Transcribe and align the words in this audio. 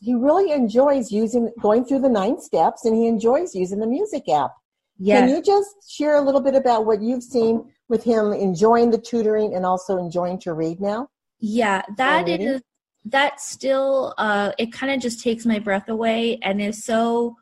he 0.00 0.14
really 0.14 0.52
enjoys 0.52 1.10
using 1.10 1.50
going 1.60 1.84
through 1.84 2.00
the 2.00 2.08
nine 2.08 2.40
steps 2.40 2.84
and 2.84 2.94
he 2.94 3.06
enjoys 3.06 3.54
using 3.54 3.78
the 3.78 3.86
music 3.86 4.28
app. 4.28 4.52
Yes. 4.98 5.20
Can 5.20 5.28
you 5.28 5.42
just 5.42 5.90
share 5.90 6.16
a 6.16 6.20
little 6.20 6.40
bit 6.40 6.54
about 6.54 6.86
what 6.86 7.00
you've 7.02 7.22
seen 7.22 7.70
with 7.88 8.04
him 8.04 8.32
enjoying 8.32 8.90
the 8.90 8.98
tutoring 8.98 9.54
and 9.54 9.64
also 9.64 9.96
enjoying 9.96 10.38
to 10.40 10.52
read 10.52 10.80
now? 10.80 11.08
Yeah, 11.38 11.82
that 11.96 12.28
is 12.28 12.62
that 13.06 13.40
still 13.40 14.14
uh 14.18 14.52
it 14.58 14.72
kind 14.72 14.92
of 14.92 15.00
just 15.00 15.22
takes 15.22 15.46
my 15.46 15.58
breath 15.58 15.88
away 15.88 16.38
and 16.42 16.60
is 16.60 16.84
so 16.84 17.36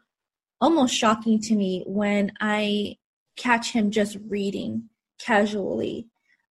almost 0.61 0.95
shocking 0.95 1.41
to 1.41 1.55
me 1.55 1.85
when 1.87 2.31
I 2.41 2.97
catch 3.37 3.73
him 3.73 3.91
just 3.91 4.19
reading 4.29 4.89
casually. 5.19 6.09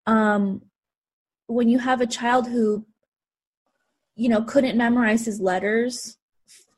Um 0.07 0.63
when 1.47 1.69
you 1.69 1.79
have 1.79 2.01
a 2.01 2.07
child 2.07 2.47
who 2.47 2.85
you 4.15 4.29
know 4.29 4.41
couldn't 4.41 4.77
memorize 4.77 5.25
his 5.25 5.39
letters, 5.39 6.17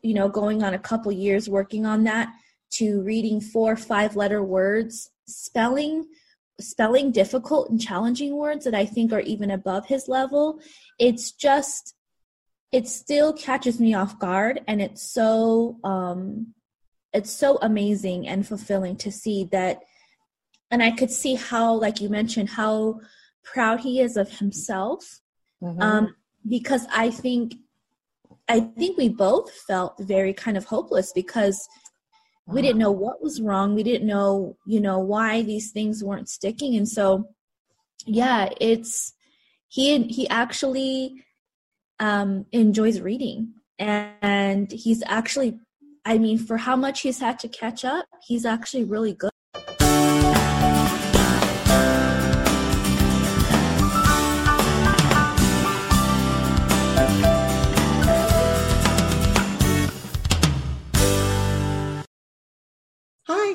you 0.02 0.14
know, 0.14 0.30
going 0.30 0.64
on 0.64 0.74
a 0.74 0.80
couple 0.80 1.12
years 1.12 1.50
working 1.50 1.86
on 1.86 2.04
that 2.04 2.34
to 2.72 3.02
reading 3.02 3.40
four 3.42 3.76
five 3.76 4.16
letter 4.16 4.44
words, 4.44 5.12
spelling 5.28 6.06
spelling 6.60 7.12
difficult 7.12 7.70
and 7.70 7.82
challenging 7.82 8.38
words 8.38 8.64
that 8.66 8.76
I 8.76 8.86
think 8.86 9.12
are 9.12 9.22
even 9.22 9.52
above 9.52 9.88
his 9.88 10.08
level. 10.08 10.60
It's 11.00 11.32
just 11.32 11.96
it 12.72 12.88
still 12.88 13.34
catches 13.34 13.80
me 13.80 13.94
off 13.94 14.20
guard 14.20 14.62
and 14.68 14.82
it's 14.82 15.02
so 15.02 15.78
um 15.84 16.54
it's 17.14 17.32
so 17.32 17.58
amazing 17.62 18.28
and 18.28 18.46
fulfilling 18.46 18.98
to 18.98 19.12
see 19.12 19.48
that 19.52 19.80
and 20.72 20.84
I 20.84 20.92
could 20.92 21.12
see 21.12 21.36
how 21.36 21.74
like 21.74 22.02
you 22.02 22.10
mentioned 22.10 22.50
how 22.50 23.00
proud 23.44 23.82
he 23.82 24.02
is 24.02 24.18
of 24.18 24.40
himself. 24.40 25.22
Mm-hmm. 25.62 25.82
Um 25.82 26.16
because 26.48 26.86
I 26.94 27.10
think 27.10 27.56
I 28.48 28.60
think 28.60 28.98
we 28.98 29.10
both 29.10 29.52
felt 29.52 29.96
very 30.00 30.34
kind 30.34 30.56
of 30.58 30.66
hopeless 30.66 31.12
because 31.14 31.68
we 32.48 32.62
didn't 32.62 32.78
know 32.78 32.92
what 32.92 33.24
was 33.24 33.42
wrong. 33.42 33.74
We 33.74 33.84
didn't 33.84 34.08
know 34.08 34.58
you 34.66 34.80
know 34.80 35.00
why 35.00 35.42
these 35.42 35.72
things 35.72 36.04
weren't 36.04 36.30
sticking. 36.30 36.76
And 36.76 36.88
so 36.88 37.30
yeah 38.06 38.50
it's 38.62 39.14
he 39.68 40.04
he 40.04 40.28
actually 40.30 41.24
um 42.00 42.46
enjoys 42.52 43.02
reading. 43.02 43.54
And 43.80 44.72
he's 44.72 45.04
actually 45.06 45.60
i 46.06 46.18
mean 46.18 46.38
for 46.38 46.58
how 46.58 46.76
much 46.76 47.02
he's 47.02 47.20
had 47.20 47.38
to 47.40 47.48
catch 47.48 47.84
up 47.84 48.06
he's 48.26 48.46
actually 48.46 48.84
really 48.86 49.14
good 49.14 49.35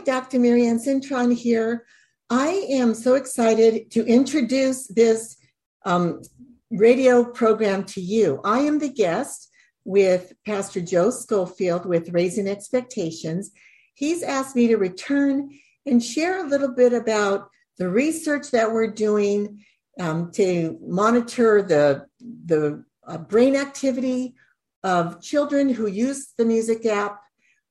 Dr. 0.05 0.41
Marianne 0.41 0.79
Cintron 0.79 1.33
here. 1.33 1.85
I 2.29 2.67
am 2.71 2.95
so 2.95 3.15
excited 3.15 3.91
to 3.93 4.05
introduce 4.05 4.89
this 4.89 5.37
um, 5.85 6.23
radio 6.71 7.25
program 7.25 7.85
to 7.85 8.01
you. 8.01 8.41
I 8.45 8.61
am 8.61 8.79
the 8.79 8.89
guest 8.89 9.51
with 9.85 10.33
Pastor 10.45 10.81
Joe 10.81 11.11
Schofield 11.11 11.87
with 11.87 12.11
Raising 12.11 12.49
Expectations. 12.49 13.51
He's 13.95 14.23
asked 14.23 14.57
me 14.57 14.67
to 14.67 14.77
return 14.77 15.51
and 15.87 16.03
share 16.03 16.45
a 16.45 16.49
little 16.49 16.75
bit 16.75 16.93
about 16.93 17.49
the 17.79 17.89
research 17.89 18.51
that 18.51 18.73
we're 18.73 18.91
doing 18.91 19.65
um, 19.99 20.33
to 20.33 20.79
monitor 20.83 21.63
the, 21.63 22.07
the 22.47 22.85
uh, 23.07 23.19
brain 23.19 23.57
activity 23.57 24.35
of 24.83 25.23
children 25.23 25.69
who 25.69 25.87
use 25.87 26.33
the 26.37 26.45
music 26.45 26.85
app 26.87 27.21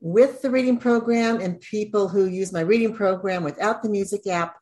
with 0.02 0.42
the 0.42 0.50
reading 0.50 0.78
program 0.78 1.40
and 1.42 1.60
people 1.60 2.08
who 2.08 2.26
use 2.26 2.54
my 2.54 2.62
reading 2.62 2.94
program 2.94 3.44
without 3.44 3.84
the 3.84 3.90
music 3.90 4.28
app. 4.28 4.56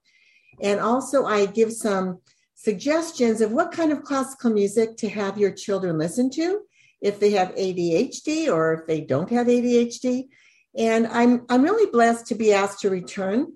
And 0.62 0.80
also, 0.80 1.26
I 1.26 1.46
give 1.46 1.72
some 1.72 2.20
suggestions 2.56 3.42
of 3.42 3.52
what 3.52 3.72
kind 3.72 3.92
of 3.92 4.04
classical 4.04 4.52
music 4.52 4.98
to 4.98 5.10
have 5.10 5.38
your 5.38 5.52
children 5.52 5.98
listen 5.98 6.30
to 6.32 6.62
if 7.02 7.20
they 7.20 7.32
have 7.32 7.54
ADHD 7.56 8.52
or 8.52 8.74
if 8.74 8.88
they 8.88 9.02
don't 9.02 9.30
have 9.30 9.48
ADHD. 9.48 10.30
And 10.76 11.08
I'm, 11.08 11.46
I'm 11.50 11.64
really 11.64 11.90
blessed 11.92 12.28
to 12.28 12.36
be 12.36 12.54
asked 12.54 12.80
to 12.82 12.90
return. 12.90 13.54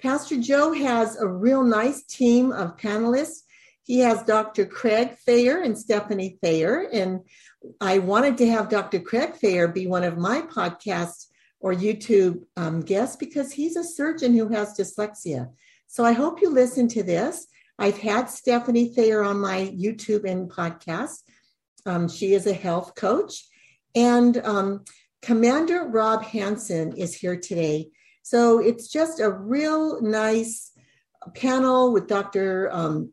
Pastor 0.00 0.40
Joe 0.40 0.72
has 0.72 1.16
a 1.16 1.26
real 1.26 1.64
nice 1.64 2.04
team 2.04 2.52
of 2.52 2.76
panelists. 2.76 3.42
He 3.82 4.00
has 4.00 4.22
Dr. 4.22 4.66
Craig 4.66 5.16
Thayer 5.26 5.62
and 5.62 5.76
Stephanie 5.76 6.38
Thayer, 6.42 6.88
and 6.92 7.20
I 7.80 7.98
wanted 7.98 8.38
to 8.38 8.48
have 8.48 8.68
Dr. 8.68 9.00
Craig 9.00 9.34
Thayer 9.34 9.68
be 9.68 9.86
one 9.86 10.04
of 10.04 10.16
my 10.16 10.42
podcasts 10.42 11.26
or 11.60 11.72
YouTube 11.72 12.44
um, 12.56 12.80
guests 12.80 13.16
because 13.16 13.52
he's 13.52 13.76
a 13.76 13.84
surgeon 13.84 14.34
who 14.34 14.48
has 14.48 14.76
dyslexia. 14.76 15.50
So 15.86 16.04
I 16.04 16.12
hope 16.12 16.40
you 16.40 16.50
listen 16.50 16.88
to 16.88 17.02
this. 17.02 17.46
I've 17.78 17.98
had 17.98 18.30
Stephanie 18.30 18.92
Thayer 18.92 19.22
on 19.22 19.40
my 19.40 19.72
YouTube 19.76 20.24
and 20.24 20.50
podcast. 20.50 21.22
Um, 21.86 22.08
she 22.08 22.34
is 22.34 22.46
a 22.46 22.52
health 22.52 22.94
coach. 22.94 23.44
And 23.94 24.36
um, 24.38 24.84
Commander 25.22 25.88
Rob 25.88 26.22
Hanson 26.22 26.96
is 26.96 27.14
here 27.14 27.36
today. 27.36 27.88
So 28.22 28.58
it's 28.58 28.88
just 28.88 29.20
a 29.20 29.30
real 29.30 30.00
nice 30.02 30.72
panel 31.34 31.92
with 31.92 32.06
Dr. 32.06 32.68
Um, 32.72 33.12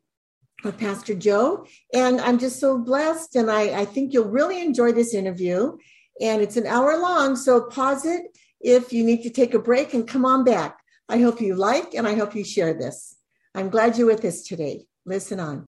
Uh, 0.65 0.71
Pastor 0.71 1.13
Joe. 1.13 1.67
And 1.93 2.19
I'm 2.19 2.39
just 2.39 2.59
so 2.59 2.79
blessed. 2.79 3.35
And 3.35 3.51
I, 3.51 3.81
I 3.81 3.85
think 3.85 4.13
you'll 4.13 4.29
really 4.29 4.63
enjoy 4.63 4.93
this 4.93 5.13
interview. 5.13 5.77
And 6.19 6.41
it's 6.41 6.57
an 6.57 6.65
hour 6.65 6.97
long. 6.97 7.35
So 7.35 7.65
pause 7.65 8.05
it 8.05 8.35
if 8.61 8.91
you 8.91 9.03
need 9.03 9.21
to 9.23 9.29
take 9.29 9.53
a 9.53 9.59
break 9.59 9.93
and 9.93 10.07
come 10.07 10.25
on 10.25 10.43
back. 10.43 10.79
I 11.07 11.19
hope 11.19 11.39
you 11.39 11.53
like 11.53 11.93
and 11.93 12.07
I 12.07 12.15
hope 12.15 12.33
you 12.33 12.43
share 12.43 12.73
this. 12.73 13.15
I'm 13.53 13.69
glad 13.69 13.95
you're 13.95 14.07
with 14.07 14.25
us 14.25 14.41
today. 14.41 14.87
Listen 15.05 15.39
on. 15.39 15.65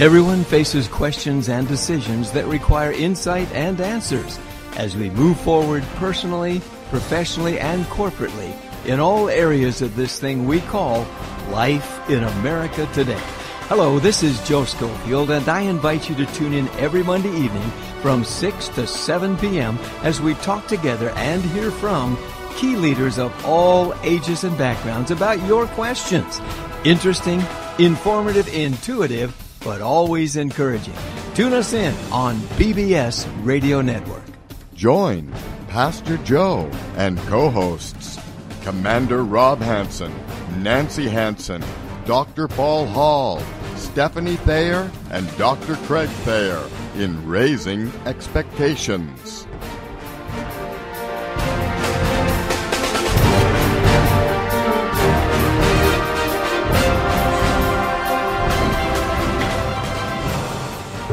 Everyone 0.00 0.44
faces 0.44 0.88
questions 0.88 1.50
and 1.50 1.68
decisions 1.68 2.32
that 2.32 2.46
require 2.46 2.90
insight 2.90 3.52
and 3.52 3.78
answers 3.82 4.38
as 4.76 4.96
we 4.96 5.10
move 5.10 5.38
forward 5.38 5.82
personally, 5.96 6.62
professionally, 6.88 7.60
and 7.60 7.84
corporately 7.84 8.56
in 8.86 8.98
all 8.98 9.28
areas 9.28 9.82
of 9.82 9.96
this 9.96 10.18
thing 10.18 10.46
we 10.46 10.62
call 10.62 11.06
life 11.50 12.00
in 12.08 12.24
America 12.24 12.88
today. 12.94 13.20
Hello, 13.68 13.98
this 13.98 14.22
is 14.22 14.42
Joe 14.48 14.64
Schofield, 14.64 15.30
and 15.30 15.46
I 15.50 15.60
invite 15.60 16.08
you 16.08 16.14
to 16.14 16.32
tune 16.32 16.54
in 16.54 16.66
every 16.78 17.02
Monday 17.02 17.36
evening 17.36 17.70
from 18.00 18.24
6 18.24 18.68
to 18.68 18.86
7 18.86 19.36
p.m. 19.36 19.78
as 20.02 20.18
we 20.18 20.32
talk 20.36 20.66
together 20.66 21.10
and 21.10 21.42
hear 21.42 21.70
from 21.70 22.16
key 22.56 22.74
leaders 22.74 23.18
of 23.18 23.44
all 23.44 23.92
ages 24.02 24.44
and 24.44 24.56
backgrounds 24.56 25.10
about 25.10 25.44
your 25.46 25.66
questions. 25.66 26.40
Interesting, 26.84 27.44
informative, 27.78 28.48
intuitive, 28.48 29.36
but 29.64 29.80
always 29.80 30.36
encouraging. 30.36 30.94
Tune 31.34 31.52
us 31.52 31.72
in 31.72 31.94
on 32.12 32.36
BBS 32.58 33.28
Radio 33.44 33.80
Network. 33.80 34.24
Join 34.74 35.32
Pastor 35.68 36.16
Joe 36.18 36.70
and 36.96 37.18
co 37.28 37.50
hosts 37.50 38.18
Commander 38.62 39.24
Rob 39.24 39.60
Hanson, 39.60 40.12
Nancy 40.62 41.08
Hanson, 41.08 41.62
Dr. 42.04 42.48
Paul 42.48 42.86
Hall, 42.86 43.42
Stephanie 43.76 44.36
Thayer, 44.36 44.90
and 45.10 45.36
Dr. 45.38 45.76
Craig 45.86 46.08
Thayer 46.24 46.62
in 46.96 47.26
Raising 47.26 47.90
Expectations. 48.06 49.46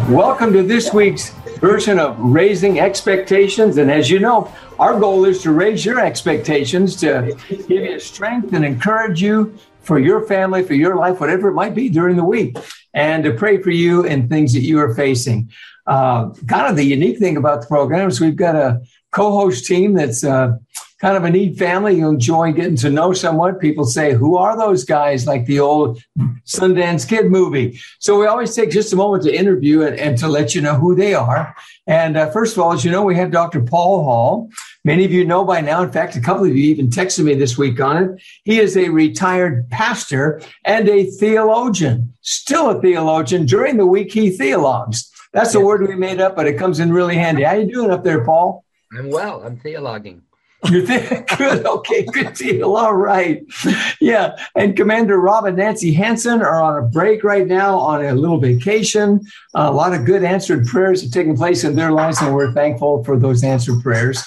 Welcome 0.08 0.54
to 0.54 0.64
this 0.64 0.94
week's 0.94 1.32
version 1.60 2.00
of 2.00 2.18
Raising 2.18 2.80
Expectations. 2.80 3.78
And 3.78 3.92
as 3.92 4.10
you 4.10 4.20
know, 4.20 4.50
our 4.80 4.98
goal 4.98 5.26
is 5.26 5.42
to 5.42 5.52
raise 5.52 5.84
your 5.84 6.00
expectations, 6.00 6.96
to 7.02 7.38
give 7.50 7.70
you 7.70 8.00
strength 8.00 8.54
and 8.54 8.64
encourage 8.64 9.22
you 9.22 9.58
for 9.82 10.00
your 10.00 10.26
family, 10.26 10.64
for 10.64 10.76
your 10.76 10.96
life, 10.96 11.20
whatever 11.20 11.50
it 11.50 11.56
might 11.56 11.76
be 11.76 11.90
during 11.90 12.16
the 12.16 12.24
week, 12.24 12.56
and 12.94 13.22
to 13.26 13.34
pray 13.34 13.62
for 13.62 13.70
you 13.70 14.06
and 14.06 14.30
things 14.30 14.54
that 14.54 14.62
you 14.62 14.80
are 14.80 14.96
facing. 14.96 15.52
Uh, 15.86 16.30
kind 16.48 16.68
of 16.68 16.78
the 16.78 16.86
unique 16.86 17.20
thing 17.20 17.36
about 17.36 17.60
the 17.60 17.68
program 17.68 18.08
is 18.08 18.22
we've 18.22 18.38
got 18.38 18.56
a 18.56 18.82
co-host 19.12 19.66
team 19.66 19.94
that's 19.94 20.24
uh, 20.24 20.56
kind 21.00 21.16
of 21.16 21.24
a 21.24 21.30
neat 21.30 21.58
family. 21.58 21.96
You 21.96 22.10
enjoy 22.10 22.52
getting 22.54 22.76
to 22.78 22.90
know 22.90 23.14
someone. 23.14 23.56
People 23.56 23.86
say, 23.86 24.14
Who 24.14 24.38
are 24.38 24.58
those 24.58 24.84
guys? 24.84 25.28
Like 25.28 25.46
the 25.46 25.60
old 25.60 26.02
Sundance 26.46 27.08
Kid 27.08 27.30
movie. 27.32 27.80
So 28.00 28.20
we 28.20 28.26
always 28.26 28.56
take 28.56 28.72
just 28.72 28.94
a 28.94 28.96
moment 28.96 29.24
to 29.24 29.36
interview 29.36 29.84
and, 29.84 29.98
and 30.00 30.18
to 30.20 30.28
let 30.28 30.56
you 30.56 30.62
know 30.62 30.76
who 30.76 30.96
they 30.96 31.14
are. 31.14 31.56
And 31.86 32.18
uh, 32.18 32.32
first 32.32 32.56
of 32.56 32.64
all, 32.64 32.74
as 32.74 32.84
you 32.84 32.92
know, 32.92 33.04
we 33.04 33.16
have 33.16 33.32
Dr. 33.32 33.62
Paul 33.62 34.04
Hall. 34.04 34.50
Many 34.84 35.06
of 35.06 35.12
you 35.12 35.26
know 35.26 35.44
by 35.44 35.62
now. 35.62 35.84
In 35.84 35.92
fact, 35.92 36.16
a 36.16 36.22
couple 36.22 36.46
of 36.46 36.56
you 36.56 36.64
even 36.72 36.90
texted 36.90 37.24
me 37.24 37.34
this 37.36 37.58
week 37.58 37.80
on 37.80 38.04
it. 38.04 38.22
He 38.44 38.60
is 38.60 38.78
a 38.78 38.90
retired 38.90 39.70
pastor 39.70 40.42
and 40.64 40.88
a 40.88 41.06
theologian, 41.06 42.14
still 42.22 42.70
a 42.70 42.82
theologian. 42.82 43.46
During 43.46 43.78
the 43.78 43.86
week, 43.86 44.14
he 44.14 44.30
theologues. 44.30 45.12
That's 45.34 45.56
a 45.56 45.60
word 45.60 45.88
we 45.88 45.96
made 45.96 46.22
up, 46.22 46.36
but 46.36 46.48
it 46.48 46.58
comes 46.58 46.80
in 46.80 46.92
really 46.92 47.16
handy. 47.16 47.44
How 47.44 47.52
are 47.52 47.60
you 47.60 47.72
doing 47.72 47.92
up 47.92 48.04
there, 48.04 48.24
Paul? 48.24 48.64
I'm 48.98 49.12
well. 49.12 49.44
I'm 49.44 49.58
theologuing. 49.58 50.22
You're 50.72 50.82
there? 50.82 51.26
good. 51.38 51.66
Okay, 51.66 52.04
good 52.06 52.34
deal. 52.34 52.76
All 52.76 52.96
right. 52.96 53.46
Yeah. 54.02 54.36
And 54.56 54.76
Commander 54.76 55.20
Rob 55.20 55.46
and 55.46 55.58
Nancy 55.58 55.94
Hanson 55.94 56.42
are 56.42 56.62
on 56.62 56.84
a 56.84 56.88
break 56.88 57.24
right 57.24 57.46
now 57.46 57.78
on 57.78 58.04
a 58.04 58.14
little 58.16 58.40
vacation. 58.40 59.22
Uh, 59.54 59.68
a 59.70 59.72
lot 59.72 59.94
of 59.94 60.06
good 60.06 60.24
answered 60.24 60.66
prayers 60.66 61.04
are 61.04 61.10
taking 61.10 61.38
place 61.38 61.64
in 61.64 61.76
their 61.76 61.92
lives, 61.92 62.22
and 62.22 62.34
we're 62.34 62.54
thankful 62.54 63.04
for 63.04 63.20
those 63.20 63.44
answered 63.44 63.82
prayers. 63.84 64.24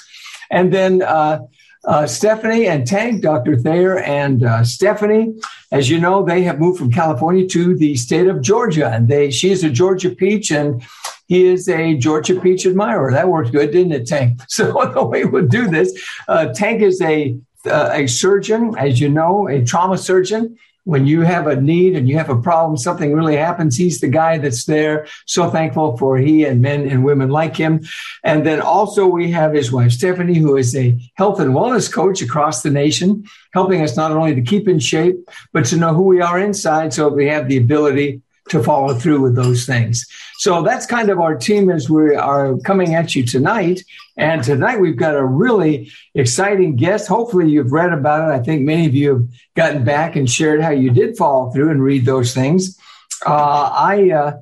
And 0.51 0.73
then 0.73 1.03
uh, 1.03 1.41
uh, 1.85 2.07
Stephanie 2.07 2.67
and 2.67 2.87
Tank, 2.87 3.23
Dr. 3.23 3.57
Thayer 3.57 3.99
and 3.99 4.45
uh, 4.45 4.65
Stephanie, 4.65 5.35
as 5.73 5.91
you 5.91 5.99
know, 5.99 6.25
they 6.25 6.43
have 6.43 6.61
moved 6.61 6.79
from 6.79 6.93
California 6.93 7.47
to 7.49 7.77
the 7.77 7.97
state 7.97 8.27
of 8.27 8.43
Georgia, 8.43 8.89
and 8.89 9.09
they 9.09 9.31
she 9.31 9.51
is 9.51 9.65
a 9.65 9.71
Georgia 9.71 10.11
peach, 10.11 10.51
and 10.51 10.83
he 11.31 11.47
is 11.47 11.69
a 11.69 11.95
Georgia 11.95 12.39
peach 12.41 12.67
admirer. 12.67 13.13
That 13.13 13.29
worked 13.29 13.53
good, 13.53 13.71
didn't 13.71 13.93
it, 13.93 14.07
Tank? 14.07 14.41
So 14.49 14.65
the 14.93 15.05
way 15.05 15.25
we'll 15.25 15.47
do 15.47 15.69
this, 15.69 15.91
uh, 16.27 16.47
Tank 16.53 16.83
is 16.83 17.01
a 17.01 17.39
uh, 17.65 17.91
a 17.93 18.07
surgeon, 18.07 18.75
as 18.77 19.01
you 19.01 19.09
know, 19.09 19.47
a 19.49 19.63
trauma 19.65 19.97
surgeon 19.97 20.59
when 20.85 21.07
you 21.07 21.21
have 21.21 21.47
a 21.47 21.61
need 21.61 21.95
and 21.95 22.09
you 22.09 22.17
have 22.17 22.31
a 22.31 22.41
problem, 22.41 22.77
something 22.77 23.13
really 23.13 23.37
happens, 23.37 23.77
he's 23.77 24.01
the 24.01 24.09
guy 24.09 24.39
that's 24.39 24.65
there. 24.65 25.07
So 25.27 25.51
thankful 25.51 25.97
for 25.99 26.17
he 26.17 26.45
and 26.45 26.63
men 26.63 26.89
and 26.89 27.05
women 27.05 27.29
like 27.29 27.55
him. 27.55 27.85
And 28.25 28.47
then 28.47 28.61
also 28.61 29.07
we 29.07 29.31
have 29.31 29.53
his 29.53 29.71
wife, 29.71 29.93
Stephanie, 29.93 30.39
who 30.39 30.57
is 30.57 30.75
a 30.75 30.99
health 31.15 31.39
and 31.39 31.55
wellness 31.55 31.93
coach 31.93 32.23
across 32.23 32.63
the 32.63 32.71
nation, 32.71 33.25
helping 33.53 33.83
us 33.83 33.97
not 33.97 34.11
only 34.11 34.35
to 34.35 34.43
keep 34.43 34.67
in 34.67 34.79
shape, 34.79 35.17
but 35.53 35.67
to 35.67 35.77
know 35.77 35.93
who 35.95 36.03
we 36.05 36.23
are 36.23 36.41
inside 36.41 36.93
so 36.93 37.09
we 37.09 37.27
have 37.29 37.47
the 37.47 37.59
ability 37.59 38.23
to 38.51 38.63
follow 38.63 38.95
through 38.95 39.21
with 39.21 39.35
those 39.35 39.65
things. 39.65 40.07
So 40.39 40.63
that's 40.63 40.87
kind 40.87 41.11
of 41.11 41.21
our 41.21 41.37
team 41.37 41.71
as 41.71 41.89
we 41.89 42.15
are 42.15 42.59
coming 42.59 42.95
at 42.95 43.15
you 43.15 43.25
tonight. 43.25 43.83
And 44.17 44.43
tonight 44.43 44.81
we've 44.81 44.97
got 44.97 45.15
a 45.15 45.25
really 45.25 45.91
exciting 46.15 46.77
guest. 46.77 47.09
Hopefully 47.09 47.51
you've 47.51 47.73
read 47.73 47.93
about 47.93 48.29
it. 48.29 48.33
I 48.33 48.43
think 48.43 48.63
many 48.63 48.87
of 48.87 48.95
you 48.95 49.09
have 49.11 49.29
gotten 49.55 49.85
back 49.85 50.17
and 50.17 50.29
shared 50.29 50.63
how 50.63 50.71
you 50.71 50.91
did 50.91 51.17
follow 51.17 51.51
through 51.51 51.71
and 51.71 51.83
read 51.83 52.05
those 52.05 52.35
things. 52.35 52.79
Uh, 53.25 53.71
I 53.73 54.11
uh, 54.11 54.33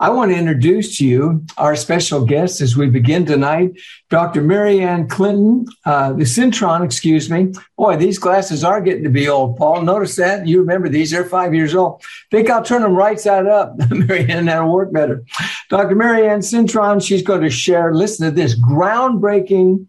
I 0.00 0.10
want 0.10 0.32
to 0.32 0.36
introduce 0.36 0.98
to 0.98 1.06
you 1.06 1.44
our 1.56 1.76
special 1.76 2.24
guest 2.24 2.60
as 2.60 2.76
we 2.76 2.88
begin 2.88 3.24
tonight, 3.24 3.80
Dr. 4.10 4.42
Marianne 4.42 5.08
Clinton, 5.08 5.66
uh, 5.86 6.12
the 6.12 6.24
Cintron, 6.24 6.84
excuse 6.84 7.30
me. 7.30 7.52
Boy, 7.76 7.96
these 7.96 8.18
glasses 8.18 8.64
are 8.64 8.80
getting 8.80 9.04
to 9.04 9.10
be 9.10 9.28
old, 9.28 9.56
Paul. 9.56 9.82
Notice 9.82 10.16
that? 10.16 10.48
You 10.48 10.60
remember 10.60 10.88
these, 10.88 11.12
they're 11.12 11.24
five 11.24 11.54
years 11.54 11.74
old. 11.74 12.02
Think 12.30 12.50
I'll 12.50 12.64
turn 12.64 12.82
them 12.82 12.96
right 12.96 13.20
side 13.20 13.46
up, 13.46 13.76
Marianne, 13.90 14.46
that'll 14.46 14.72
work 14.72 14.92
better. 14.92 15.24
Dr. 15.70 15.94
Marianne 15.94 16.40
Cintron, 16.40 17.04
she's 17.04 17.22
going 17.22 17.42
to 17.42 17.50
share, 17.50 17.94
listen 17.94 18.26
to 18.26 18.34
this 18.34 18.58
groundbreaking 18.58 19.86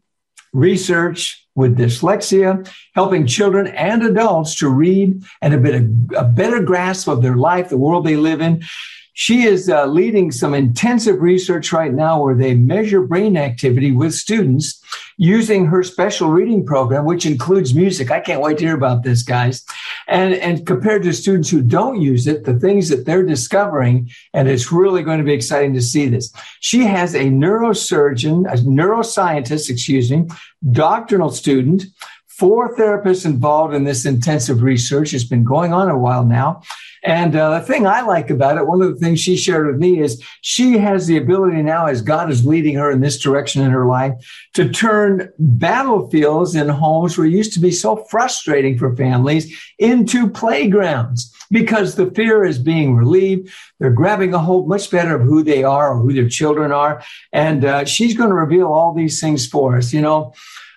research 0.53 1.45
with 1.55 1.77
dyslexia, 1.77 2.69
helping 2.93 3.25
children 3.25 3.67
and 3.67 4.03
adults 4.03 4.55
to 4.55 4.69
read 4.69 5.23
and 5.41 5.53
a 5.53 5.57
bit 5.57 5.75
of, 5.75 5.83
a 6.15 6.25
better 6.25 6.61
grasp 6.61 7.07
of 7.07 7.21
their 7.21 7.35
life, 7.35 7.69
the 7.69 7.77
world 7.77 8.05
they 8.05 8.17
live 8.17 8.41
in. 8.41 8.63
She 9.17 9.43
is 9.43 9.69
uh, 9.69 9.85
leading 9.85 10.29
some 10.29 10.53
intensive 10.53 11.21
research 11.21 11.71
right 11.71 11.93
now 11.93 12.21
where 12.21 12.35
they 12.35 12.53
measure 12.53 13.01
brain 13.01 13.37
activity 13.37 13.93
with 13.93 14.13
students 14.13 14.83
using 15.15 15.65
her 15.67 15.83
special 15.83 16.31
reading 16.31 16.65
program, 16.65 17.05
which 17.05 17.25
includes 17.25 17.73
music. 17.73 18.11
I 18.11 18.19
can't 18.19 18.41
wait 18.41 18.57
to 18.57 18.65
hear 18.65 18.75
about 18.75 19.03
this, 19.03 19.23
guys. 19.23 19.63
And, 20.09 20.33
and 20.33 20.67
compared 20.67 21.03
to 21.03 21.13
students 21.13 21.49
who 21.49 21.61
don't 21.61 22.01
use 22.01 22.27
it, 22.27 22.43
the 22.43 22.59
things 22.59 22.89
that 22.89 23.05
they're 23.05 23.25
discovering, 23.25 24.11
and 24.33 24.49
it's 24.49 24.73
really 24.73 25.01
going 25.01 25.19
to 25.19 25.23
be 25.23 25.33
exciting 25.33 25.73
to 25.75 25.81
see 25.81 26.09
this. 26.09 26.33
She 26.59 26.83
has 26.83 27.15
a 27.15 27.23
neurosurgeon, 27.23 28.51
a 28.51 28.57
neuroscientist, 28.57 29.69
excuse 29.69 30.11
me, 30.11 30.27
doctoral 30.73 31.29
student, 31.29 31.85
four 32.37 32.75
therapists 32.75 33.25
involved 33.25 33.73
in 33.73 33.85
this 33.85 34.05
intensive 34.05 34.61
research. 34.61 35.13
It's 35.13 35.23
been 35.23 35.45
going 35.45 35.71
on 35.71 35.89
a 35.89 35.97
while 35.97 36.25
now. 36.25 36.61
And 37.01 37.35
uh, 37.35 37.59
the 37.59 37.65
thing 37.65 37.85
I 37.85 38.01
like 38.01 38.29
about 38.29 38.57
it, 38.57 38.65
one 38.65 38.81
of 38.81 38.91
the 38.91 38.99
things 38.99 39.19
she 39.19 39.37
shared 39.37 39.67
with 39.67 39.77
me 39.77 39.99
is 39.99 40.21
she 40.41 40.77
has 40.79 41.05
the 41.05 41.17
ability 41.17 41.61
now, 41.61 41.85
as 41.85 42.01
God 42.01 42.31
is 42.31 42.45
leading 42.45 42.75
her 42.75 42.91
in 42.91 42.99
this 42.99 43.19
direction 43.19 43.61
in 43.61 43.69
her 43.69 43.85
life, 43.85 44.13
to 44.55 44.67
turn 44.67 45.31
battlefields 45.37 46.55
in 46.55 46.67
homes 46.67 47.17
where 47.17 47.27
used 47.27 47.53
to 47.53 47.59
be 47.59 47.71
so 47.71 47.97
frustrating 48.09 48.77
for 48.77 48.95
families 48.95 49.55
into 49.77 50.27
playgrounds 50.27 51.31
because 51.51 51.93
the 51.95 52.09
fear 52.11 52.43
is 52.43 52.57
being 52.57 52.95
relieved. 52.95 53.53
They're 53.79 53.91
grabbing 53.91 54.33
a 54.33 54.39
hold 54.39 54.67
much 54.67 54.89
better 54.89 55.15
of 55.15 55.21
who 55.21 55.43
they 55.43 55.63
are 55.63 55.93
or 55.93 56.01
who 56.01 56.11
their 56.11 56.27
children 56.27 56.71
are. 56.71 57.03
And 57.31 57.63
uh, 57.63 57.85
she's 57.85 58.17
going 58.17 58.29
to 58.29 58.35
reveal 58.35 58.67
all 58.67 58.93
these 58.93 59.21
things 59.21 59.47
for 59.47 59.77
us. 59.77 59.93
You 59.93 60.01
know, 60.01 60.33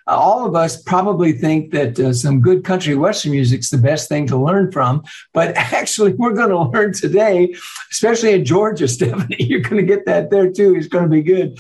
all 0.08 0.46
of 0.46 0.54
us 0.54 0.80
probably 0.82 1.32
think 1.32 1.72
that 1.72 1.98
uh, 2.00 2.12
some 2.12 2.40
good 2.40 2.64
country 2.64 2.94
western 2.94 3.32
music 3.32 3.60
is 3.60 3.70
the 3.70 3.78
best 3.78 4.08
thing 4.08 4.26
to 4.28 4.36
learn 4.36 4.72
from, 4.72 5.04
but 5.34 5.56
actually, 5.56 6.14
we're 6.14 6.32
going 6.32 6.50
to 6.50 6.60
learn 6.60 6.92
today, 6.92 7.54
especially 7.90 8.32
in 8.32 8.44
Georgia, 8.44 8.88
Stephanie. 8.98 9.36
You're 9.38 9.60
going 9.60 9.76
to 9.76 9.82
get 9.82 10.06
that 10.06 10.30
there 10.30 10.50
too. 10.50 10.74
It's 10.74 10.88
going 10.88 11.04
to 11.04 11.10
be 11.10 11.22
good. 11.22 11.58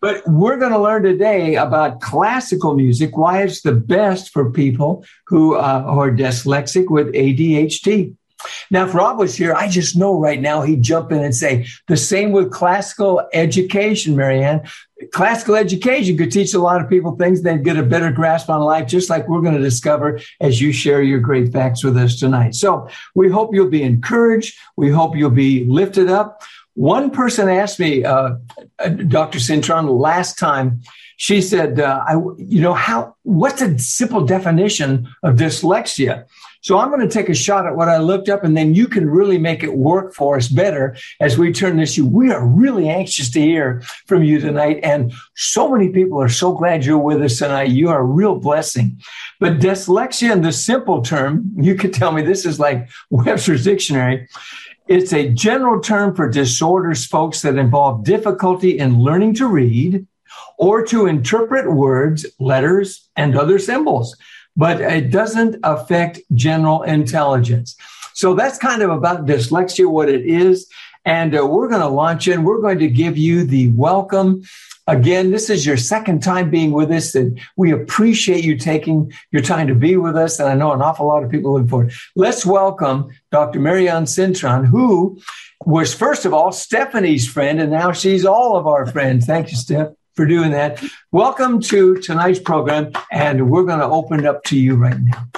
But 0.00 0.22
we're 0.26 0.56
going 0.56 0.72
to 0.72 0.78
learn 0.78 1.02
today 1.02 1.56
about 1.56 2.00
classical 2.00 2.74
music, 2.74 3.16
why 3.16 3.42
it's 3.42 3.60
the 3.60 3.74
best 3.74 4.32
for 4.32 4.50
people 4.50 5.04
who, 5.26 5.56
uh, 5.56 5.82
who 5.82 6.00
are 6.00 6.10
dyslexic 6.10 6.90
with 6.90 7.12
ADHD. 7.14 8.16
Now, 8.70 8.86
if 8.86 8.94
Rob 8.94 9.18
was 9.18 9.36
here, 9.36 9.54
I 9.54 9.68
just 9.68 9.96
know 9.96 10.18
right 10.18 10.40
now 10.40 10.62
he'd 10.62 10.82
jump 10.82 11.12
in 11.12 11.22
and 11.22 11.34
say 11.34 11.66
the 11.88 11.96
same 11.96 12.32
with 12.32 12.50
classical 12.50 13.26
education, 13.32 14.16
Marianne. 14.16 14.62
Classical 15.12 15.56
education 15.56 16.16
could 16.16 16.30
teach 16.30 16.52
a 16.52 16.58
lot 16.58 16.80
of 16.80 16.88
people 16.88 17.16
things 17.16 17.42
they'd 17.42 17.64
get 17.64 17.76
a 17.76 17.82
better 17.82 18.12
grasp 18.12 18.50
on 18.50 18.60
life, 18.60 18.86
just 18.86 19.08
like 19.08 19.28
we're 19.28 19.40
going 19.40 19.56
to 19.56 19.60
discover 19.60 20.20
as 20.40 20.60
you 20.60 20.72
share 20.72 21.02
your 21.02 21.20
great 21.20 21.52
facts 21.52 21.82
with 21.82 21.96
us 21.96 22.18
tonight. 22.18 22.54
So 22.54 22.88
we 23.14 23.28
hope 23.28 23.54
you'll 23.54 23.70
be 23.70 23.82
encouraged. 23.82 24.58
We 24.76 24.90
hope 24.90 25.16
you'll 25.16 25.30
be 25.30 25.64
lifted 25.64 26.10
up. 26.10 26.42
One 26.74 27.10
person 27.10 27.48
asked 27.48 27.80
me, 27.80 28.04
uh, 28.04 28.36
uh 28.78 28.88
Dr. 28.88 29.38
Cintron, 29.38 29.98
last 29.98 30.38
time, 30.38 30.82
she 31.20 31.42
said, 31.42 31.78
uh, 31.78 32.02
I, 32.08 32.14
you 32.38 32.62
know, 32.62 32.72
how, 32.72 33.14
what's 33.24 33.60
a 33.60 33.78
simple 33.78 34.24
definition 34.24 35.06
of 35.22 35.36
dyslexia? 35.36 36.24
So 36.62 36.78
I'm 36.78 36.90
going 36.90 37.00
to 37.00 37.08
take 37.08 37.30
a 37.30 37.34
shot 37.34 37.66
at 37.66 37.74
what 37.74 37.88
I 37.88 37.96
looked 37.98 38.28
up 38.28 38.44
and 38.44 38.56
then 38.56 38.74
you 38.74 38.86
can 38.86 39.08
really 39.08 39.38
make 39.38 39.62
it 39.62 39.74
work 39.74 40.12
for 40.14 40.36
us 40.36 40.48
better 40.48 40.96
as 41.18 41.38
we 41.38 41.52
turn 41.52 41.78
this 41.78 41.96
you. 41.96 42.06
We 42.06 42.30
are 42.30 42.44
really 42.44 42.88
anxious 42.88 43.30
to 43.30 43.40
hear 43.40 43.80
from 44.06 44.24
you 44.24 44.40
tonight. 44.40 44.80
And 44.82 45.12
so 45.34 45.70
many 45.70 45.88
people 45.88 46.20
are 46.20 46.28
so 46.28 46.52
glad 46.52 46.84
you're 46.84 46.98
with 46.98 47.22
us 47.22 47.38
tonight. 47.38 47.70
You 47.70 47.88
are 47.88 48.00
a 48.00 48.04
real 48.04 48.36
blessing. 48.36 49.00
But 49.38 49.58
dyslexia 49.58 50.32
in 50.32 50.42
the 50.42 50.52
simple 50.52 51.00
term, 51.00 51.50
you 51.56 51.74
could 51.74 51.94
tell 51.94 52.12
me 52.12 52.22
this 52.22 52.44
is 52.44 52.60
like 52.60 52.88
Webster's 53.10 53.64
dictionary. 53.64 54.28
It's 54.86 55.12
a 55.12 55.30
general 55.30 55.80
term 55.80 56.14
for 56.14 56.28
disorders, 56.28 57.06
folks, 57.06 57.42
that 57.42 57.56
involve 57.56 58.04
difficulty 58.04 58.78
in 58.78 59.00
learning 59.00 59.34
to 59.34 59.46
read 59.46 60.06
or 60.58 60.84
to 60.86 61.06
interpret 61.06 61.72
words, 61.72 62.26
letters, 62.38 63.08
and 63.16 63.36
other 63.36 63.58
symbols 63.58 64.16
but 64.60 64.78
it 64.78 65.10
doesn't 65.10 65.56
affect 65.62 66.20
general 66.34 66.82
intelligence. 66.82 67.76
So 68.12 68.34
that's 68.34 68.58
kind 68.58 68.82
of 68.82 68.90
about 68.90 69.24
dyslexia, 69.24 69.90
what 69.90 70.10
it 70.10 70.26
is. 70.26 70.68
And 71.06 71.34
uh, 71.34 71.46
we're 71.46 71.70
going 71.70 71.80
to 71.80 71.88
launch 71.88 72.28
in. 72.28 72.44
We're 72.44 72.60
going 72.60 72.78
to 72.80 72.88
give 72.88 73.16
you 73.16 73.44
the 73.44 73.68
welcome. 73.68 74.42
Again, 74.86 75.30
this 75.30 75.48
is 75.48 75.64
your 75.64 75.78
second 75.78 76.22
time 76.22 76.50
being 76.50 76.72
with 76.72 76.90
us, 76.90 77.14
and 77.14 77.40
we 77.56 77.72
appreciate 77.72 78.44
you 78.44 78.58
taking 78.58 79.10
your 79.30 79.40
time 79.40 79.66
to 79.68 79.74
be 79.74 79.96
with 79.96 80.14
us. 80.14 80.38
And 80.38 80.50
I 80.50 80.54
know 80.54 80.72
an 80.72 80.82
awful 80.82 81.06
lot 81.06 81.24
of 81.24 81.30
people 81.30 81.54
look 81.54 81.70
forward. 81.70 81.94
Let's 82.14 82.44
welcome 82.44 83.08
Dr. 83.32 83.60
Marianne 83.60 84.04
Cintron, 84.04 84.66
who 84.66 85.22
was, 85.64 85.94
first 85.94 86.26
of 86.26 86.34
all, 86.34 86.52
Stephanie's 86.52 87.26
friend, 87.26 87.62
and 87.62 87.70
now 87.70 87.92
she's 87.92 88.26
all 88.26 88.58
of 88.58 88.66
our 88.66 88.84
friends. 88.84 89.24
Thank 89.24 89.52
you, 89.52 89.56
Steph 89.56 89.92
for 90.20 90.26
doing 90.26 90.50
that. 90.50 90.84
Welcome 91.12 91.62
to 91.62 91.96
tonight's 91.96 92.40
program, 92.40 92.92
and 93.10 93.48
we're 93.48 93.62
going 93.62 93.78
to 93.78 93.86
open 93.86 94.20
it 94.20 94.26
up 94.26 94.44
to 94.44 94.58
you 94.58 94.74
right 94.74 95.00
now. 95.00 95.28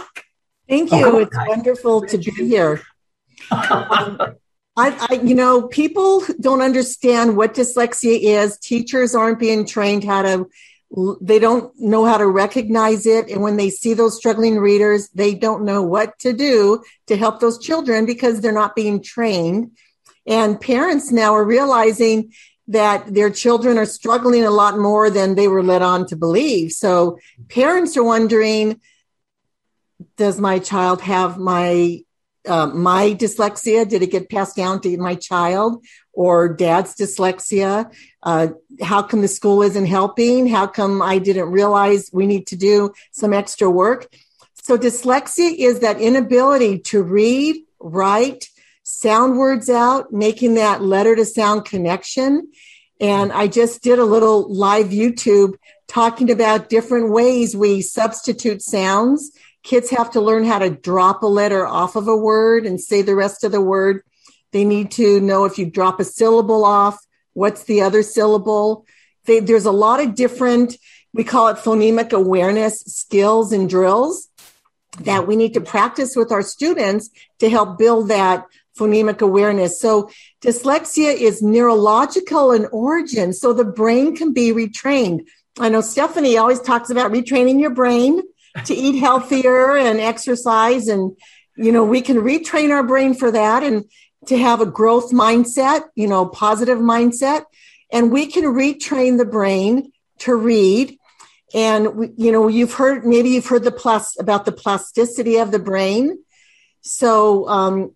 Thank 0.69 0.91
you. 0.91 1.07
Oh, 1.07 1.19
it's 1.19 1.37
wonderful 1.47 2.01
to 2.01 2.19
be 2.19 2.33
here. 2.33 2.83
um, 3.53 4.19
I, 4.77 5.07
I, 5.09 5.21
you 5.23 5.37
know, 5.37 5.69
people 5.69 6.25
don't 6.41 6.63
understand 6.63 7.37
what 7.37 7.55
dyslexia 7.55 8.19
is. 8.21 8.59
Teachers 8.59 9.15
aren't 9.15 9.39
being 9.39 9.65
trained 9.65 10.03
how 10.03 10.23
to 10.23 10.49
they 11.21 11.39
don't 11.39 11.73
know 11.79 12.05
how 12.05 12.19
to 12.19 12.27
recognize 12.27 13.07
it. 13.07 13.31
And 13.31 13.41
when 13.41 13.57
they 13.59 13.71
see 13.71 13.95
those 13.95 14.17
struggling 14.17 14.59
readers, 14.59 15.09
they 15.11 15.33
don't 15.33 15.65
know 15.65 15.83
what 15.83 16.19
to 16.19 16.33
do 16.33 16.83
to 17.07 17.17
help 17.17 17.39
those 17.39 17.61
children 17.61 18.05
because 18.05 18.41
they're 18.41 18.51
not 18.51 18.75
being 18.75 19.01
trained. 19.01 19.71
And 20.27 20.61
parents 20.61 21.13
now 21.13 21.35
are 21.35 21.45
realizing 21.45 22.33
that 22.69 23.13
their 23.13 23.31
children 23.31 23.79
are 23.79 23.87
struggling 23.87 24.45
a 24.45 24.51
lot 24.51 24.79
more 24.79 25.11
than 25.11 25.35
they 25.35 25.49
were 25.49 25.63
led 25.63 25.83
on 25.83 26.07
to 26.07 26.17
believe. 26.17 26.73
So 26.73 27.19
parents 27.49 27.97
are 27.97 28.05
wondering, 28.05 28.81
does 30.17 30.41
my 30.41 30.59
child 30.59 31.01
have 31.03 31.39
my 31.39 32.03
uh, 32.47 32.67
my 32.67 33.15
dyslexia? 33.15 33.89
Did 33.89 34.03
it 34.03 34.11
get 34.11 34.29
passed 34.29 34.57
down 34.57 34.81
to 34.81 34.97
my 34.97 35.15
child 35.15 35.85
or 36.13 36.49
dad's 36.49 36.95
dyslexia? 36.97 37.93
Uh, 38.23 38.49
how 38.83 39.03
come 39.03 39.23
the 39.23 39.29
school 39.29 39.63
isn't 39.63 39.87
helping? 39.87 40.49
How 40.49 40.67
come 40.67 41.03
I 41.03 41.19
didn't 41.19 41.51
realize 41.51 42.11
we 42.13 42.27
need 42.27 42.49
to 42.49 42.57
do 42.57 42.93
some 43.13 43.33
extra 43.33 43.71
work? 43.71 44.09
So 44.55 44.77
dyslexia 44.77 45.55
is 45.57 45.81
that 45.81 46.01
inability 46.01 46.81
to 46.81 47.03
read, 47.03 47.65
write, 47.81 48.49
sound 48.83 49.39
words 49.39 49.71
out, 49.71 50.13
making 50.13 50.55
that 50.55 50.83
letter 50.83 51.17
to 51.17 51.25
sound 51.25 51.65
connection. 51.65 52.51
And 53.01 53.33
I 53.33 53.49
just 53.49 53.83
did 53.83 53.99
a 53.99 54.05
little 54.05 54.53
live 54.53 54.87
YouTube 54.87 55.55
talking 55.89 56.31
about 56.31 56.69
different 56.69 57.11
ways 57.11 57.57
we 57.57 57.83
substitute 57.83 58.63
sounds. 58.63 59.31
Kids 59.63 59.91
have 59.91 60.11
to 60.13 60.21
learn 60.21 60.45
how 60.45 60.59
to 60.59 60.71
drop 60.71 61.23
a 61.23 61.27
letter 61.27 61.67
off 61.67 61.97
of 61.97 62.09
a 62.09 62.17
word 62.17 62.67
and 62.67 62.81
say 62.81 63.03
the 63.03 63.15
rest 63.15 63.45
of 63.45 63.53
the 63.53 63.61
word. 63.61 64.03
They 64.53 64.65
need 64.65 64.91
to 64.93 65.21
know 65.21 65.45
if 65.45 65.59
you 65.59 65.67
drop 65.67 66.01
a 66.01 66.05
syllable 66.05 66.65
off, 66.65 66.99
What's 67.35 67.65
the 67.65 67.83
other 67.83 68.03
syllable? 68.03 68.87
They, 69.25 69.41
there's 69.41 69.65
a 69.65 69.73
lot 69.73 70.01
of 70.01 70.15
different, 70.15 70.77
we 71.13 71.25
call 71.25 71.49
it 71.49 71.57
phonemic 71.57 72.13
awareness 72.13 72.81
skills 72.81 73.53
and 73.53 73.69
drills 73.69 74.29
that 75.01 75.27
we 75.27 75.37
need 75.37 75.55
to 75.55 75.61
practice 75.61 76.15
with 76.15 76.33
our 76.33 76.43
students 76.43 77.09
to 77.39 77.49
help 77.49 77.79
build 77.79 78.09
that 78.09 78.45
phonemic 78.79 79.21
awareness. 79.21 79.81
So 79.81 80.11
dyslexia 80.41 81.15
is 81.15 81.43
neurological 81.43 82.53
in 82.53 82.67
origin. 82.67 83.33
So 83.33 83.53
the 83.53 83.65
brain 83.65 84.17
can 84.17 84.33
be 84.33 84.53
retrained. 84.53 85.27
I 85.59 85.69
know 85.69 85.81
Stephanie 85.81 86.37
always 86.37 86.61
talks 86.61 86.91
about 86.91 87.13
retraining 87.13 87.61
your 87.61 87.75
brain 87.75 88.23
to 88.65 88.75
eat 88.75 88.99
healthier 88.99 89.77
and 89.77 90.01
exercise. 90.01 90.89
And, 90.89 91.17
you 91.57 91.73
know, 91.73 91.85
we 91.85 92.01
can 92.01 92.17
retrain 92.19 92.71
our 92.71 92.83
brain 92.83 93.15
for 93.15 93.31
that. 93.31 93.63
And 93.63 93.85
to 94.27 94.39
have 94.39 94.61
a 94.61 94.67
growth 94.67 95.11
mindset, 95.11 95.83
you 95.95 96.07
know, 96.07 96.27
positive 96.27 96.79
mindset, 96.79 97.45
and 97.93 98.13
we 98.13 98.27
can 98.27 98.45
retrain 98.45 99.19
the 99.19 99.25
brain 99.25 99.93
to 100.19 100.35
read. 100.35 100.99
And 101.55 102.15
you 102.17 102.33
know, 102.33 102.49
you've 102.49 102.75
heard 102.75 103.05
maybe 103.05 103.31
you've 103.31 103.47
heard 103.47 103.65
the 103.65 103.73
plus 103.73 104.19
about 104.19 104.45
the 104.45 104.53
plasticity 104.53 105.37
of 105.39 105.51
the 105.51 105.59
brain. 105.59 106.19
So 106.81 107.49
um, 107.49 107.95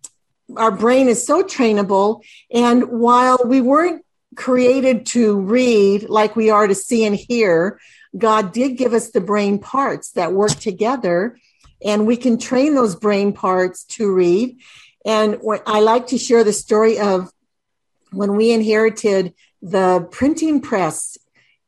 our 0.55 0.71
brain 0.71 1.07
is 1.07 1.25
so 1.25 1.43
trainable, 1.43 2.23
and 2.51 2.83
while 2.85 3.39
we 3.45 3.61
weren't 3.61 4.05
created 4.35 5.05
to 5.07 5.39
read 5.39 6.09
like 6.09 6.35
we 6.35 6.49
are 6.49 6.67
to 6.67 6.75
see 6.75 7.05
and 7.05 7.15
hear, 7.15 7.79
God 8.17 8.53
did 8.53 8.77
give 8.77 8.93
us 8.93 9.11
the 9.11 9.21
brain 9.21 9.59
parts 9.59 10.11
that 10.11 10.31
work 10.31 10.51
together, 10.51 11.37
and 11.83 12.07
we 12.07 12.17
can 12.17 12.37
train 12.37 12.75
those 12.75 12.95
brain 12.95 13.33
parts 13.33 13.83
to 13.85 14.13
read. 14.13 14.57
And 15.05 15.37
I 15.65 15.81
like 15.81 16.07
to 16.07 16.17
share 16.17 16.43
the 16.43 16.53
story 16.53 16.99
of 16.99 17.31
when 18.11 18.35
we 18.35 18.51
inherited 18.51 19.33
the 19.61 20.07
printing 20.11 20.61
press 20.61 21.17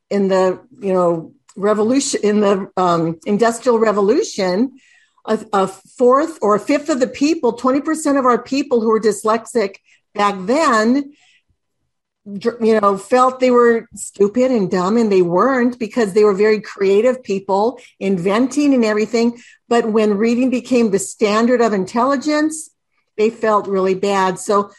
in 0.09 0.27
the, 0.27 0.61
you 0.79 0.93
know, 0.93 1.33
revolution, 1.55 2.21
in 2.23 2.39
the 2.39 2.71
um, 2.77 3.19
industrial 3.25 3.79
revolution, 3.79 4.79
a, 5.29 5.45
a, 5.53 5.67
fourth 5.67 6.39
or 6.41 6.55
a 6.55 6.59
fifth 6.59 6.89
of 6.89 6.99
the 6.99 7.07
people, 7.07 7.55
20% 7.55 8.17
of 8.17 8.25
our 8.25 8.41
people 8.41 8.81
who 8.81 8.89
were 8.89 8.99
dyslexic 8.99 9.75
back 10.15 10.35
then, 10.39 11.13
you 12.25 12.79
know, 12.81 12.97
felt 12.97 13.39
they 13.39 13.51
were 13.51 13.87
stupid 13.95 14.51
and 14.51 14.69
dumb, 14.69 14.97
and 14.97 15.11
they 15.11 15.21
weren't 15.21 15.79
because 15.79 16.13
they 16.13 16.23
were 16.23 16.33
very 16.33 16.59
creative 16.59 17.23
people, 17.23 17.79
inventing 17.99 18.73
and 18.73 18.83
everything. 18.83 19.39
But 19.67 19.91
when 19.91 20.17
reading 20.17 20.49
became 20.49 20.91
the 20.91 20.99
standard 20.99 21.61
of 21.61 21.73
intelligence, 21.73 22.71
they 23.17 23.29
felt 23.29 23.67
really 23.67 23.95
bad. 23.95 24.39
So 24.39 24.71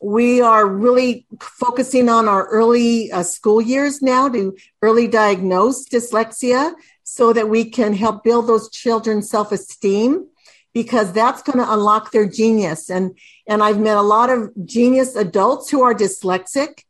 we 0.00 0.40
are 0.40 0.66
really 0.66 1.26
focusing 1.40 2.08
on 2.08 2.28
our 2.28 2.46
early 2.48 3.10
uh, 3.10 3.22
school 3.22 3.60
years 3.60 4.02
now 4.02 4.28
to 4.28 4.56
early 4.82 5.08
diagnose 5.08 5.88
dyslexia 5.88 6.74
so 7.08 7.32
that 7.32 7.48
we 7.48 7.64
can 7.64 7.92
help 7.92 8.24
build 8.24 8.48
those 8.48 8.68
children's 8.68 9.30
self-esteem 9.30 10.26
because 10.74 11.12
that's 11.12 11.40
going 11.40 11.56
to 11.56 11.72
unlock 11.72 12.10
their 12.10 12.28
genius 12.28 12.90
and 12.90 13.16
and 13.46 13.62
I've 13.62 13.78
met 13.78 13.96
a 13.96 14.02
lot 14.02 14.28
of 14.28 14.50
genius 14.66 15.14
adults 15.14 15.70
who 15.70 15.82
are 15.84 15.94
dyslexic 15.94 16.82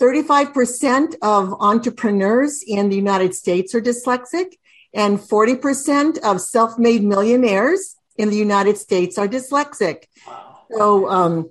35% 0.00 1.16
of 1.22 1.52
entrepreneurs 1.58 2.62
in 2.64 2.88
the 2.88 2.94
United 2.94 3.34
States 3.34 3.74
are 3.74 3.80
dyslexic 3.80 4.52
and 4.94 5.18
40% 5.18 6.18
of 6.18 6.40
self-made 6.40 7.02
millionaires 7.02 7.96
in 8.16 8.30
the 8.30 8.36
United 8.36 8.78
States 8.78 9.18
are 9.18 9.26
dyslexic. 9.26 10.04
Wow. 10.24 10.60
So 10.70 11.08
um, 11.10 11.50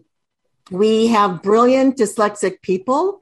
we 0.71 1.07
have 1.07 1.43
brilliant 1.43 1.97
dyslexic 1.97 2.61
people, 2.61 3.21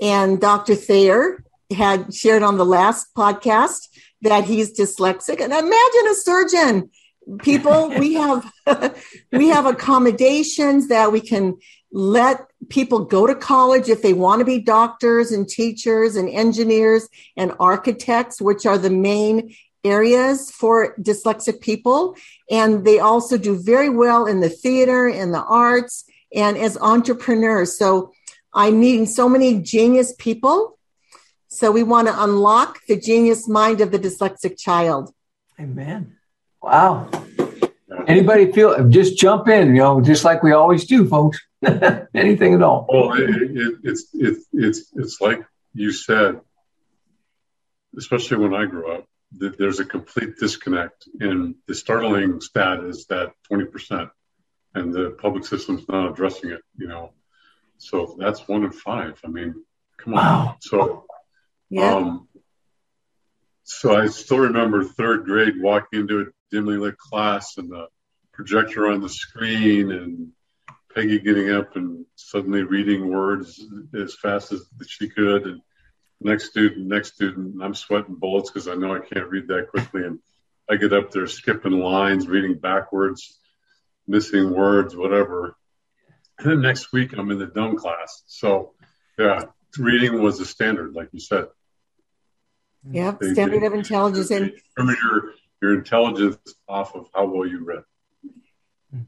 and 0.00 0.38
Dr. 0.40 0.74
Thayer 0.74 1.42
had 1.70 2.14
shared 2.14 2.42
on 2.42 2.58
the 2.58 2.64
last 2.64 3.14
podcast 3.14 3.88
that 4.22 4.44
he's 4.44 4.78
dyslexic. 4.78 5.40
And 5.40 5.52
imagine 5.52 6.08
a 6.10 6.14
surgeon. 6.14 6.90
People, 7.40 7.88
we 7.98 8.14
have 8.14 8.52
we 9.32 9.48
have 9.48 9.66
accommodations 9.66 10.88
that 10.88 11.12
we 11.12 11.20
can 11.20 11.56
let 11.92 12.46
people 12.68 13.04
go 13.04 13.26
to 13.26 13.34
college 13.34 13.88
if 13.88 14.02
they 14.02 14.12
want 14.12 14.40
to 14.40 14.44
be 14.44 14.58
doctors 14.58 15.32
and 15.32 15.48
teachers 15.48 16.16
and 16.16 16.28
engineers 16.28 17.08
and 17.36 17.52
architects, 17.60 18.40
which 18.40 18.66
are 18.66 18.78
the 18.78 18.90
main 18.90 19.54
areas 19.84 20.50
for 20.50 20.94
dyslexic 20.96 21.60
people. 21.60 22.16
And 22.50 22.84
they 22.84 22.98
also 22.98 23.38
do 23.38 23.56
very 23.62 23.88
well 23.88 24.26
in 24.26 24.40
the 24.40 24.48
theater 24.48 25.08
and 25.08 25.32
the 25.32 25.42
arts 25.42 26.04
and 26.34 26.58
as 26.58 26.76
entrepreneurs. 26.78 27.78
So 27.78 28.12
I'm 28.52 28.80
meeting 28.80 29.06
so 29.06 29.28
many 29.28 29.60
genius 29.60 30.14
people. 30.18 30.75
So 31.56 31.70
we 31.70 31.82
want 31.82 32.06
to 32.08 32.22
unlock 32.22 32.80
the 32.86 33.00
genius 33.00 33.48
mind 33.48 33.80
of 33.80 33.90
the 33.90 33.98
dyslexic 33.98 34.58
child. 34.58 35.10
Amen. 35.58 36.16
Wow. 36.62 37.08
Anybody 38.06 38.52
feel 38.52 38.88
just 38.90 39.16
jump 39.16 39.48
in, 39.48 39.68
you 39.74 39.80
know, 39.80 40.02
just 40.02 40.22
like 40.22 40.42
we 40.42 40.52
always 40.52 40.84
do, 40.84 41.08
folks. 41.08 41.38
Anything 42.14 42.52
at 42.52 42.62
all. 42.62 42.86
Well, 42.92 43.14
it, 43.14 43.30
it, 43.30 43.74
it's 43.84 44.08
it's 44.12 44.46
it's 44.52 44.92
it's 44.94 45.20
like 45.20 45.40
you 45.72 45.92
said, 45.92 46.42
especially 47.96 48.36
when 48.36 48.54
I 48.54 48.66
grew 48.66 48.92
up 48.92 49.06
that 49.38 49.56
there's 49.56 49.80
a 49.80 49.84
complete 49.86 50.36
disconnect. 50.38 51.08
And 51.20 51.54
the 51.66 51.74
startling 51.74 52.42
stat 52.42 52.80
is 52.84 53.06
that 53.06 53.32
20%, 53.50 54.10
and 54.74 54.92
the 54.92 55.16
public 55.18 55.46
system's 55.46 55.88
not 55.88 56.10
addressing 56.10 56.50
it, 56.50 56.60
you 56.76 56.86
know. 56.86 57.12
So 57.78 58.14
that's 58.18 58.46
one 58.46 58.64
in 58.64 58.72
five. 58.72 59.18
I 59.24 59.28
mean, 59.28 59.64
come 59.96 60.14
on. 60.14 60.18
Wow. 60.18 60.56
So, 60.60 61.05
yeah. 61.70 61.94
Um, 61.94 62.28
so 63.64 63.96
I 63.96 64.06
still 64.06 64.38
remember 64.38 64.84
third 64.84 65.24
grade 65.24 65.60
walking 65.60 66.00
into 66.00 66.20
a 66.20 66.24
dimly 66.50 66.76
lit 66.76 66.96
class 66.98 67.56
and 67.58 67.70
the 67.70 67.88
projector 68.32 68.88
on 68.88 69.00
the 69.00 69.08
screen 69.08 69.90
and 69.90 70.32
Peggy 70.94 71.18
getting 71.18 71.50
up 71.50 71.74
and 71.76 72.06
suddenly 72.14 72.62
reading 72.62 73.08
words 73.08 73.62
as 73.94 74.14
fast 74.14 74.52
as 74.52 74.62
she 74.86 75.08
could. 75.08 75.46
And 75.46 75.60
next 76.20 76.50
student, 76.50 76.86
next 76.86 77.14
student. 77.14 77.62
I'm 77.62 77.74
sweating 77.74 78.14
bullets 78.14 78.50
because 78.50 78.68
I 78.68 78.74
know 78.74 78.94
I 78.94 79.00
can't 79.00 79.28
read 79.28 79.48
that 79.48 79.68
quickly. 79.70 80.04
And 80.04 80.20
I 80.70 80.76
get 80.76 80.92
up 80.92 81.10
there 81.10 81.26
skipping 81.26 81.72
lines, 81.80 82.28
reading 82.28 82.58
backwards, 82.58 83.38
missing 84.06 84.54
words, 84.54 84.96
whatever. 84.96 85.56
And 86.38 86.50
then 86.50 86.60
next 86.60 86.92
week 86.92 87.12
I'm 87.16 87.30
in 87.30 87.38
the 87.38 87.46
dumb 87.46 87.76
class. 87.76 88.22
So 88.26 88.74
yeah, 89.18 89.42
reading 89.78 90.22
was 90.22 90.38
the 90.38 90.44
standard, 90.44 90.94
like 90.94 91.08
you 91.12 91.20
said. 91.20 91.46
Yeah, 92.88 93.16
standard 93.32 93.62
they, 93.62 93.66
of 93.66 93.74
intelligence 93.74 94.30
and 94.30 94.52
your 94.76 95.32
your 95.60 95.74
intelligence 95.74 96.38
off 96.68 96.94
of 96.94 97.08
how 97.14 97.26
well 97.26 97.46
you 97.46 97.64
read. 97.64 97.82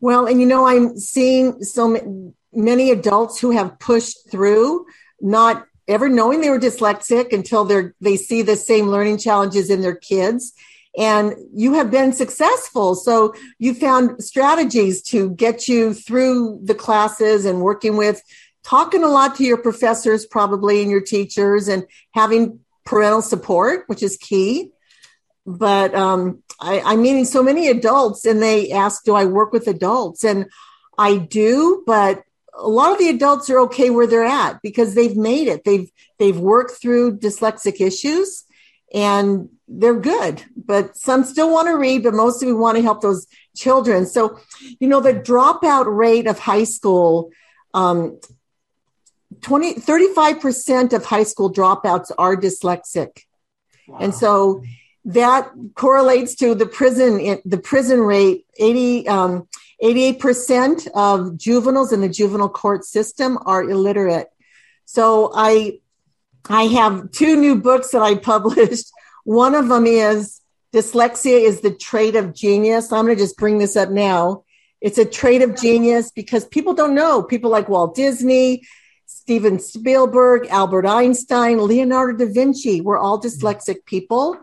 Well, 0.01 0.27
and 0.27 0.41
you 0.41 0.47
know, 0.47 0.67
I'm 0.67 0.99
seeing 0.99 1.63
so 1.63 2.33
many 2.53 2.91
adults 2.91 3.41
who 3.41 3.53
have 3.53 3.79
pushed 3.79 4.31
through, 4.31 4.87
not 5.21 5.65
ever 5.87 6.09
knowing 6.09 6.41
they 6.41 6.51
were 6.51 6.61
dyslexic 6.61 7.33
until 7.33 7.65
they're 7.65 7.95
they 8.01 8.17
see 8.17 8.43
the 8.43 8.57
same 8.57 8.89
learning 8.89 9.19
challenges 9.19 9.71
in 9.71 9.81
their 9.81 9.97
kids 9.97 10.53
and 10.97 11.35
you 11.55 11.75
have 11.75 11.91
been 11.91 12.13
successful 12.13 12.95
so 12.95 13.35
you 13.59 13.73
found 13.75 14.23
strategies 14.23 15.03
to 15.03 15.31
get 15.31 15.67
you 15.67 15.95
through 15.95 16.61
the 16.63 16.75
classes 16.75 17.47
and 17.47 17.63
working 17.63 17.97
with 17.97 18.23
talking 18.69 19.03
a 19.03 19.09
lot 19.09 19.35
to 19.37 19.45
your 19.45 19.57
professors 19.57 20.27
probably 20.27 20.83
and 20.83 20.91
your 20.91 21.01
teachers 21.01 21.69
and 21.69 21.87
having 22.13 22.61
parental 22.85 23.23
support, 23.23 23.85
which 23.87 24.03
is 24.03 24.19
key. 24.19 24.71
But 25.47 25.95
um, 25.95 26.43
I, 26.61 26.81
I'm 26.81 27.01
meeting 27.01 27.25
so 27.25 27.43
many 27.43 27.69
adults, 27.69 28.27
and 28.27 28.43
they 28.43 28.71
ask, 28.71 29.05
"Do 29.05 29.15
I 29.15 29.25
work 29.25 29.53
with 29.53 29.67
adults?" 29.67 30.23
And 30.23 30.51
I 30.99 31.17
do, 31.17 31.83
but 31.87 32.23
a 32.55 32.69
lot 32.69 32.93
of 32.93 32.99
the 32.99 33.09
adults 33.09 33.49
are 33.49 33.61
okay 33.61 33.89
where 33.89 34.07
they're 34.07 34.25
at 34.25 34.61
because 34.63 34.95
they've 34.95 35.17
made 35.17 35.49
it. 35.49 35.65
They've 35.65 35.91
they've 36.19 36.39
worked 36.39 36.73
through 36.83 37.19
dyslexic 37.19 37.81
issues, 37.81 38.45
and 38.93 39.49
they're 39.67 39.99
good. 39.99 40.45
But 40.55 40.99
some 40.99 41.25
still 41.25 41.51
want 41.51 41.69
to 41.69 41.79
read, 41.79 42.03
but 42.03 42.13
most 42.13 42.43
of 42.43 42.49
them 42.49 42.59
want 42.59 42.77
to 42.77 42.83
help 42.83 43.01
those 43.01 43.27
children. 43.57 44.05
So, 44.05 44.39
you 44.81 44.89
know, 44.89 45.01
the 45.01 45.15
dropout 45.15 45.87
rate 45.87 46.27
of 46.27 46.39
high 46.39 46.65
school. 46.65 47.31
Um, 47.73 48.19
20 49.41 49.75
35% 49.75 50.93
of 50.93 51.05
high 51.05 51.23
school 51.23 51.53
dropouts 51.53 52.11
are 52.19 52.37
dyslexic. 52.37 53.23
Wow. 53.87 53.99
and 54.01 54.15
so 54.15 54.63
that 55.07 55.51
correlates 55.75 56.35
to 56.37 56.55
the 56.55 56.67
prison 56.67 57.41
the 57.45 57.59
prison 57.59 58.01
rate 58.01 58.45
80 58.59 59.09
um, 59.09 59.49
88% 59.83 60.89
of 60.89 61.39
juveniles 61.39 61.93
in 61.93 62.01
the 62.01 62.09
juvenile 62.09 62.49
court 62.49 62.85
system 62.85 63.39
are 63.47 63.63
illiterate. 63.63 64.29
So 64.85 65.31
i 65.35 65.79
i 66.49 66.65
have 66.65 67.11
two 67.13 67.37
new 67.37 67.57
books 67.57 67.91
that 67.91 68.03
i 68.03 68.15
published. 68.17 68.91
One 69.25 69.55
of 69.55 69.69
them 69.69 69.87
is 69.87 70.41
dyslexia 70.73 71.41
is 71.41 71.61
the 71.61 71.75
trait 71.75 72.17
of 72.17 72.35
genius. 72.35 72.93
I'm 72.93 73.05
going 73.05 73.17
to 73.17 73.23
just 73.23 73.37
bring 73.37 73.59
this 73.59 73.77
up 73.77 73.91
now. 73.91 74.45
It's 74.81 74.99
a 74.99 75.05
trait 75.05 75.43
of 75.43 75.57
genius 75.57 76.11
because 76.11 76.45
people 76.47 76.75
don't 76.75 76.95
know. 76.95 77.23
People 77.23 77.51
like 77.51 77.69
walt 77.69 77.95
disney 77.95 78.63
Steven 79.29 79.59
Spielberg, 79.59 80.47
Albert 80.47 80.87
Einstein, 80.87 81.59
Leonardo 81.59 82.25
da 82.25 82.33
Vinci 82.33 82.81
were 82.81 82.97
all 82.97 83.21
mm-hmm. 83.21 83.29
dyslexic 83.29 83.85
people. 83.85 84.39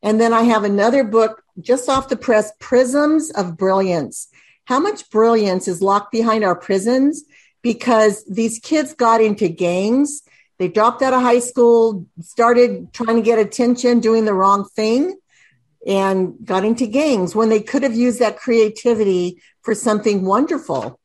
And 0.00 0.20
then 0.20 0.32
I 0.32 0.42
have 0.42 0.62
another 0.62 1.02
book 1.02 1.42
just 1.60 1.88
off 1.88 2.08
the 2.08 2.16
press, 2.16 2.52
Prisms 2.60 3.32
of 3.32 3.56
Brilliance. 3.56 4.28
How 4.66 4.78
much 4.78 5.10
brilliance 5.10 5.66
is 5.66 5.82
locked 5.82 6.12
behind 6.12 6.44
our 6.44 6.54
prisons 6.54 7.24
because 7.62 8.24
these 8.26 8.60
kids 8.60 8.94
got 8.94 9.20
into 9.20 9.48
gangs. 9.48 10.22
They 10.60 10.68
dropped 10.68 11.02
out 11.02 11.14
of 11.14 11.22
high 11.22 11.40
school, 11.40 12.06
started 12.20 12.92
trying 12.92 13.16
to 13.16 13.22
get 13.22 13.40
attention, 13.40 13.98
doing 13.98 14.24
the 14.24 14.34
wrong 14.34 14.68
thing, 14.68 15.18
and 15.84 16.36
got 16.44 16.64
into 16.64 16.86
gangs 16.86 17.34
when 17.34 17.48
they 17.48 17.60
could 17.60 17.82
have 17.82 17.96
used 17.96 18.20
that 18.20 18.38
creativity 18.38 19.42
for 19.62 19.74
something 19.74 20.24
wonderful. 20.24 21.00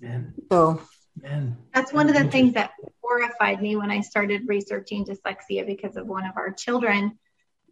Man. 0.00 0.34
So 0.50 0.80
Man. 1.22 1.56
That's 1.72 1.92
one 1.92 2.08
of 2.08 2.16
the 2.16 2.24
things 2.24 2.54
that 2.54 2.72
horrified 3.00 3.62
me 3.62 3.76
when 3.76 3.92
I 3.92 4.00
started 4.00 4.48
researching 4.48 5.04
dyslexia 5.04 5.64
because 5.64 5.96
of 5.96 6.06
one 6.06 6.26
of 6.26 6.36
our 6.36 6.52
children. 6.52 7.16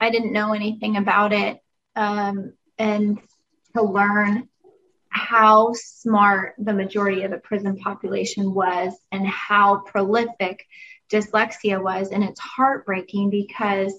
I 0.00 0.10
didn't 0.10 0.32
know 0.32 0.52
anything 0.52 0.96
about 0.96 1.32
it. 1.32 1.58
Um, 1.96 2.52
and 2.78 3.18
to 3.74 3.82
learn 3.82 4.48
how 5.08 5.72
smart 5.74 6.54
the 6.58 6.72
majority 6.72 7.24
of 7.24 7.32
the 7.32 7.38
prison 7.38 7.76
population 7.76 8.54
was 8.54 8.94
and 9.10 9.26
how 9.26 9.78
prolific 9.80 10.64
dyslexia 11.10 11.82
was. 11.82 12.10
And 12.10 12.22
it's 12.22 12.40
heartbreaking 12.40 13.30
because 13.30 13.92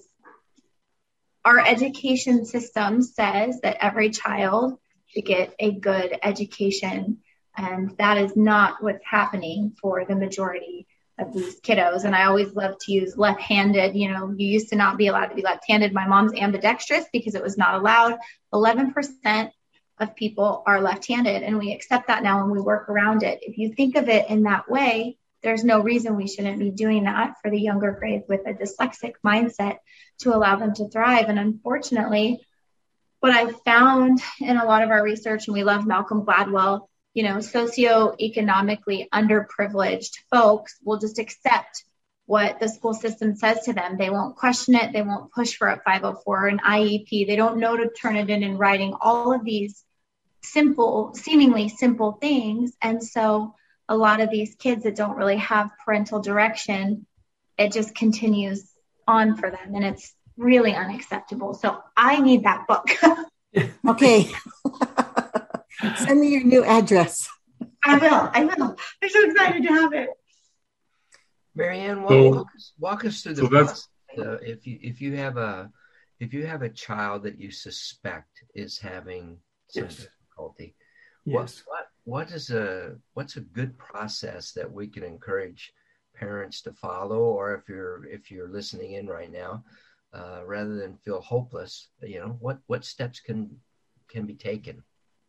our 1.44 1.58
education 1.58 2.46
system 2.46 3.02
says 3.02 3.60
that 3.60 3.76
every 3.80 4.10
child 4.10 4.78
should 5.08 5.26
get 5.26 5.54
a 5.58 5.72
good 5.72 6.18
education 6.22 7.18
and 7.56 7.96
that 7.98 8.18
is 8.18 8.36
not 8.36 8.82
what's 8.82 9.04
happening 9.04 9.74
for 9.80 10.04
the 10.04 10.16
majority 10.16 10.86
of 11.18 11.32
these 11.32 11.60
kiddos. 11.60 12.04
And 12.04 12.14
I 12.14 12.24
always 12.24 12.54
love 12.54 12.76
to 12.80 12.92
use 12.92 13.16
left 13.16 13.40
handed. 13.40 13.94
You 13.94 14.10
know, 14.10 14.34
you 14.36 14.48
used 14.48 14.70
to 14.70 14.76
not 14.76 14.96
be 14.96 15.08
allowed 15.08 15.26
to 15.26 15.34
be 15.34 15.42
left 15.42 15.64
handed. 15.68 15.92
My 15.92 16.06
mom's 16.06 16.34
ambidextrous 16.34 17.04
because 17.12 17.34
it 17.34 17.42
was 17.42 17.58
not 17.58 17.74
allowed. 17.74 18.18
11% 18.52 19.50
of 19.98 20.16
people 20.16 20.62
are 20.66 20.80
left 20.80 21.06
handed, 21.06 21.42
and 21.42 21.58
we 21.58 21.72
accept 21.72 22.08
that 22.08 22.22
now 22.22 22.42
and 22.42 22.50
we 22.50 22.60
work 22.60 22.88
around 22.88 23.22
it. 23.22 23.40
If 23.42 23.58
you 23.58 23.74
think 23.74 23.96
of 23.96 24.08
it 24.08 24.30
in 24.30 24.44
that 24.44 24.68
way, 24.68 25.18
there's 25.42 25.64
no 25.64 25.80
reason 25.80 26.16
we 26.16 26.28
shouldn't 26.28 26.58
be 26.58 26.70
doing 26.70 27.04
that 27.04 27.34
for 27.42 27.50
the 27.50 27.60
younger 27.60 27.92
grades 27.92 28.24
with 28.28 28.46
a 28.46 28.54
dyslexic 28.54 29.14
mindset 29.24 29.78
to 30.20 30.34
allow 30.34 30.56
them 30.56 30.72
to 30.74 30.88
thrive. 30.88 31.28
And 31.28 31.38
unfortunately, 31.38 32.40
what 33.20 33.32
I 33.32 33.50
found 33.64 34.20
in 34.40 34.56
a 34.56 34.64
lot 34.64 34.82
of 34.82 34.90
our 34.90 35.02
research, 35.02 35.46
and 35.46 35.54
we 35.54 35.64
love 35.64 35.86
Malcolm 35.86 36.24
Gladwell, 36.24 36.88
you 37.14 37.22
know, 37.22 37.36
socioeconomically 37.36 39.08
underprivileged 39.10 40.12
folks 40.30 40.76
will 40.84 40.98
just 40.98 41.18
accept 41.18 41.84
what 42.26 42.60
the 42.60 42.68
school 42.68 42.94
system 42.94 43.34
says 43.36 43.64
to 43.64 43.72
them. 43.72 43.98
They 43.98 44.10
won't 44.10 44.36
question 44.36 44.74
it. 44.74 44.92
They 44.92 45.02
won't 45.02 45.32
push 45.32 45.54
for 45.56 45.68
a 45.68 45.82
504 45.84 46.46
an 46.48 46.60
IEP. 46.60 47.26
They 47.26 47.36
don't 47.36 47.58
know 47.58 47.76
to 47.76 47.90
turn 47.90 48.16
it 48.16 48.30
in 48.30 48.42
in 48.42 48.56
writing. 48.56 48.94
All 49.00 49.34
of 49.34 49.44
these 49.44 49.84
simple, 50.42 51.14
seemingly 51.14 51.68
simple 51.68 52.12
things. 52.12 52.72
And 52.80 53.02
so 53.02 53.54
a 53.88 53.96
lot 53.96 54.20
of 54.20 54.30
these 54.30 54.54
kids 54.54 54.84
that 54.84 54.96
don't 54.96 55.16
really 55.16 55.36
have 55.36 55.70
parental 55.84 56.20
direction, 56.20 57.06
it 57.58 57.72
just 57.72 57.94
continues 57.94 58.66
on 59.06 59.36
for 59.36 59.50
them. 59.50 59.74
And 59.74 59.84
it's 59.84 60.14
really 60.36 60.74
unacceptable. 60.74 61.54
So 61.54 61.82
I 61.96 62.20
need 62.20 62.44
that 62.44 62.66
book. 62.66 62.88
okay. 63.88 64.30
Send 65.96 66.20
me 66.20 66.28
your 66.28 66.44
new 66.44 66.64
address. 66.64 67.28
I 67.84 67.98
will. 67.98 68.30
I 68.32 68.44
will. 68.44 68.76
I'm 69.02 69.08
so 69.08 69.30
excited 69.30 69.62
to 69.62 69.68
have 69.68 69.92
it. 69.92 70.10
Marianne, 71.54 72.02
walk, 72.02 72.10
so, 72.10 72.28
walk, 72.30 72.46
us, 72.56 72.72
walk 72.78 73.04
us 73.04 73.22
through 73.22 73.34
the 73.34 73.42
so 73.42 73.48
process. 73.48 73.88
Uh, 74.18 74.36
if 74.42 74.66
you 74.66 74.78
if 74.82 75.00
you 75.00 75.16
have 75.16 75.36
a 75.36 75.70
if 76.20 76.32
you 76.32 76.46
have 76.46 76.62
a 76.62 76.68
child 76.68 77.22
that 77.24 77.38
you 77.38 77.50
suspect 77.50 78.44
is 78.54 78.78
having 78.78 79.38
some 79.68 79.84
yes. 79.84 79.96
difficulty, 79.96 80.74
yes. 81.24 81.34
what 81.34 81.62
what 81.66 81.86
what 82.04 82.30
is 82.30 82.50
a 82.50 82.96
what's 83.14 83.36
a 83.36 83.40
good 83.40 83.76
process 83.78 84.52
that 84.52 84.70
we 84.70 84.86
can 84.86 85.02
encourage 85.02 85.72
parents 86.14 86.62
to 86.62 86.72
follow, 86.72 87.18
or 87.18 87.54
if 87.54 87.68
you're 87.68 88.06
if 88.06 88.30
you're 88.30 88.48
listening 88.48 88.92
in 88.92 89.06
right 89.06 89.32
now, 89.32 89.64
uh, 90.14 90.42
rather 90.46 90.76
than 90.76 90.96
feel 91.04 91.20
hopeless, 91.20 91.88
you 92.02 92.20
know 92.20 92.36
what 92.40 92.58
what 92.66 92.84
steps 92.84 93.20
can 93.20 93.50
can 94.08 94.26
be 94.26 94.34
taken. 94.34 94.82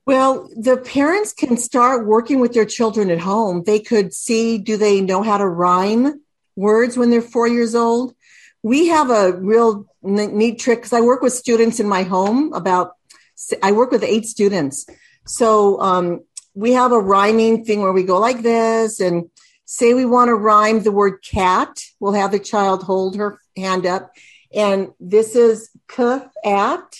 Well, 0.05 0.49
the 0.55 0.77
parents 0.77 1.31
can 1.33 1.55
start 1.55 2.05
working 2.05 2.41
with 2.41 2.53
their 2.53 2.65
children 2.65 3.09
at 3.09 3.19
home. 3.19 3.63
They 3.65 3.79
could 3.79 4.13
see 4.13 4.57
do 4.57 4.75
they 4.75 4.99
know 4.99 5.23
how 5.23 5.37
to 5.37 5.47
rhyme 5.47 6.21
words 6.55 6.97
when 6.97 7.09
they're 7.09 7.21
four 7.21 7.47
years 7.47 7.73
old? 7.73 8.13
We 8.63 8.87
have 8.87 9.09
a 9.09 9.33
real 9.33 9.85
neat 10.01 10.59
trick 10.59 10.79
because 10.79 10.93
I 10.93 11.01
work 11.01 11.21
with 11.21 11.33
students 11.33 11.79
in 11.79 11.87
my 11.87 12.03
home. 12.03 12.51
About 12.53 12.93
I 13.61 13.71
work 13.71 13.91
with 13.91 14.03
eight 14.03 14.25
students, 14.25 14.85
so 15.25 15.79
um, 15.81 16.23
we 16.53 16.73
have 16.73 16.91
a 16.91 16.99
rhyming 16.99 17.65
thing 17.65 17.81
where 17.81 17.93
we 17.93 18.03
go 18.03 18.19
like 18.19 18.41
this 18.41 18.99
and 18.99 19.29
say 19.65 19.93
we 19.93 20.05
want 20.05 20.29
to 20.29 20.35
rhyme 20.35 20.83
the 20.83 20.91
word 20.91 21.23
cat. 21.23 21.81
We'll 21.99 22.13
have 22.13 22.31
the 22.31 22.39
child 22.39 22.83
hold 22.83 23.15
her 23.15 23.39
hand 23.55 23.85
up, 23.85 24.11
and 24.53 24.89
this 24.99 25.35
is 25.35 25.69
k 25.87 26.19
at 26.45 26.97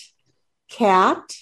cat 0.70 1.34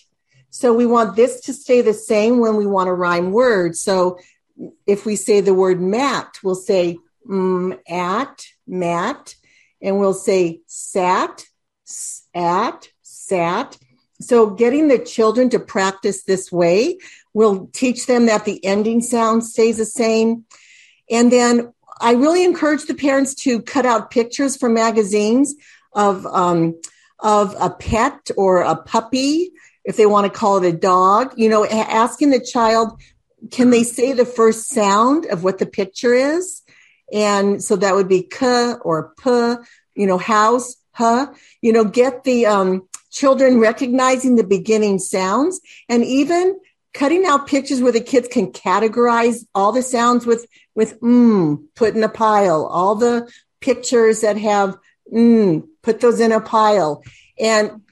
so 0.55 0.75
we 0.75 0.85
want 0.85 1.17
this 1.17 1.41
to 1.41 1.55
stay 1.55 1.81
the 1.81 1.95
same 1.95 2.39
when 2.39 2.57
we 2.57 2.67
want 2.67 2.89
to 2.89 2.93
rhyme 2.93 3.33
words. 3.33 3.81
So 3.81 4.19
if 4.87 5.07
we 5.07 5.17
say 5.17 5.41
the 5.41 5.55
word 5.55 5.81
mat, 5.81 6.37
we'll 6.45 6.55
say 6.55 6.99
mm, 7.27 7.79
at, 7.89 8.45
mat, 8.67 9.35
and 9.81 9.99
we'll 9.99 10.13
say 10.13 10.61
sat, 10.67 11.47
at, 12.35 12.87
sat. 13.01 13.79
So 14.21 14.51
getting 14.51 14.89
the 14.89 14.99
children 14.99 15.49
to 15.51 15.59
practice 15.59 16.25
this 16.25 16.53
way 16.53 16.99
will 17.33 17.69
teach 17.73 18.05
them 18.05 18.27
that 18.27 18.45
the 18.45 18.63
ending 18.63 19.01
sound 19.01 19.45
stays 19.45 19.79
the 19.79 19.87
same. 19.87 20.45
And 21.11 21.33
then 21.33 21.73
I 21.99 22.13
really 22.13 22.45
encourage 22.45 22.85
the 22.85 22.95
parents 22.95 23.35
to 23.37 23.63
cut 23.63 23.87
out 23.87 24.11
pictures 24.11 24.59
from 24.59 24.75
magazines 24.75 25.55
of 25.95 26.27
um, 26.27 26.79
of 27.21 27.57
a 27.59 27.71
pet 27.71 28.31
or 28.37 28.61
a 28.61 28.77
puppy 28.77 29.53
if 29.85 29.97
they 29.97 30.07
want 30.07 30.33
to 30.33 30.39
call 30.39 30.63
it 30.63 30.69
a 30.69 30.77
dog, 30.77 31.35
you 31.37 31.49
know, 31.49 31.67
asking 31.67 32.31
the 32.31 32.41
child, 32.41 33.01
can 33.51 33.71
they 33.71 33.83
say 33.83 34.13
the 34.13 34.25
first 34.25 34.69
sound 34.69 35.27
of 35.27 35.43
what 35.43 35.59
the 35.59 35.67
picture 35.67 36.15
is? 36.15 36.63
And 37.13 37.63
so 37.63 37.77
that 37.77 37.95
would 37.95 38.09
be 38.09 38.23
k 38.23 38.75
or 38.83 39.13
p, 39.23 39.31
you 39.95 40.07
know, 40.07 40.19
house, 40.19 40.77
huh, 40.93 41.33
you 41.61 41.73
know, 41.73 41.85
get 41.85 42.25
the 42.25 42.47
um, 42.47 42.89
children 43.11 43.59
recognizing 43.59 44.37
the 44.37 44.45
beginning 44.45 44.99
sounds 44.99 45.61
and 45.89 46.05
even 46.05 46.59
cutting 46.95 47.25
out 47.25 47.47
pictures 47.47 47.81
where 47.81 47.93
the 47.93 48.01
kids 48.01 48.29
can 48.29 48.53
categorize 48.53 49.45
all 49.55 49.73
the 49.73 49.83
sounds 49.83 50.27
with, 50.27 50.47
with 50.75 51.01
mm, 51.01 51.63
put 51.75 51.95
in 51.95 52.03
a 52.03 52.09
pile, 52.09 52.67
all 52.67 52.95
the 52.95 53.31
pictures 53.61 54.21
that 54.21 54.37
have 54.37 54.77
mm, 55.13 55.67
put 55.83 56.01
those 56.01 56.21
in 56.21 56.33
a 56.33 56.41
pile. 56.41 57.03
And 57.39 57.83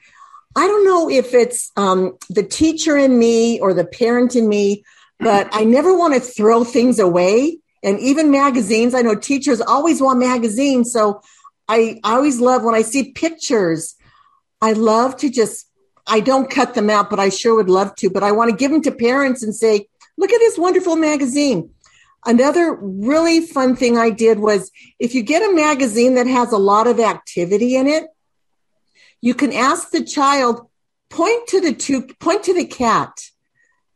I 0.56 0.66
don't 0.66 0.84
know 0.84 1.08
if 1.08 1.32
it's 1.32 1.70
um, 1.76 2.16
the 2.28 2.42
teacher 2.42 2.96
in 2.96 3.18
me 3.18 3.60
or 3.60 3.72
the 3.72 3.84
parent 3.84 4.34
in 4.34 4.48
me, 4.48 4.84
but 5.20 5.48
I 5.52 5.64
never 5.64 5.96
want 5.96 6.14
to 6.14 6.20
throw 6.20 6.64
things 6.64 6.98
away. 6.98 7.58
And 7.82 7.98
even 8.00 8.30
magazines, 8.30 8.94
I 8.94 9.02
know 9.02 9.14
teachers 9.14 9.60
always 9.60 10.02
want 10.02 10.18
magazines. 10.18 10.92
So 10.92 11.22
I, 11.68 12.00
I 12.02 12.14
always 12.14 12.40
love 12.40 12.64
when 12.64 12.74
I 12.74 12.82
see 12.82 13.12
pictures, 13.12 13.94
I 14.60 14.72
love 14.72 15.16
to 15.18 15.30
just, 15.30 15.66
I 16.06 16.20
don't 16.20 16.50
cut 16.50 16.74
them 16.74 16.90
out, 16.90 17.10
but 17.10 17.20
I 17.20 17.28
sure 17.28 17.54
would 17.54 17.70
love 17.70 17.94
to. 17.96 18.10
But 18.10 18.24
I 18.24 18.32
want 18.32 18.50
to 18.50 18.56
give 18.56 18.72
them 18.72 18.82
to 18.82 18.90
parents 18.90 19.42
and 19.42 19.54
say, 19.54 19.86
look 20.18 20.32
at 20.32 20.38
this 20.38 20.58
wonderful 20.58 20.96
magazine. 20.96 21.70
Another 22.26 22.74
really 22.74 23.40
fun 23.40 23.76
thing 23.76 23.96
I 23.96 24.10
did 24.10 24.40
was 24.40 24.70
if 24.98 25.14
you 25.14 25.22
get 25.22 25.48
a 25.48 25.54
magazine 25.54 26.14
that 26.14 26.26
has 26.26 26.52
a 26.52 26.58
lot 26.58 26.86
of 26.86 27.00
activity 27.00 27.76
in 27.76 27.86
it, 27.86 28.08
you 29.20 29.34
can 29.34 29.52
ask 29.52 29.90
the 29.90 30.04
child, 30.04 30.66
point 31.08 31.48
to 31.48 31.60
the 31.60 31.74
two, 31.74 32.06
point 32.20 32.44
to 32.44 32.54
the 32.54 32.66
cat, 32.66 33.12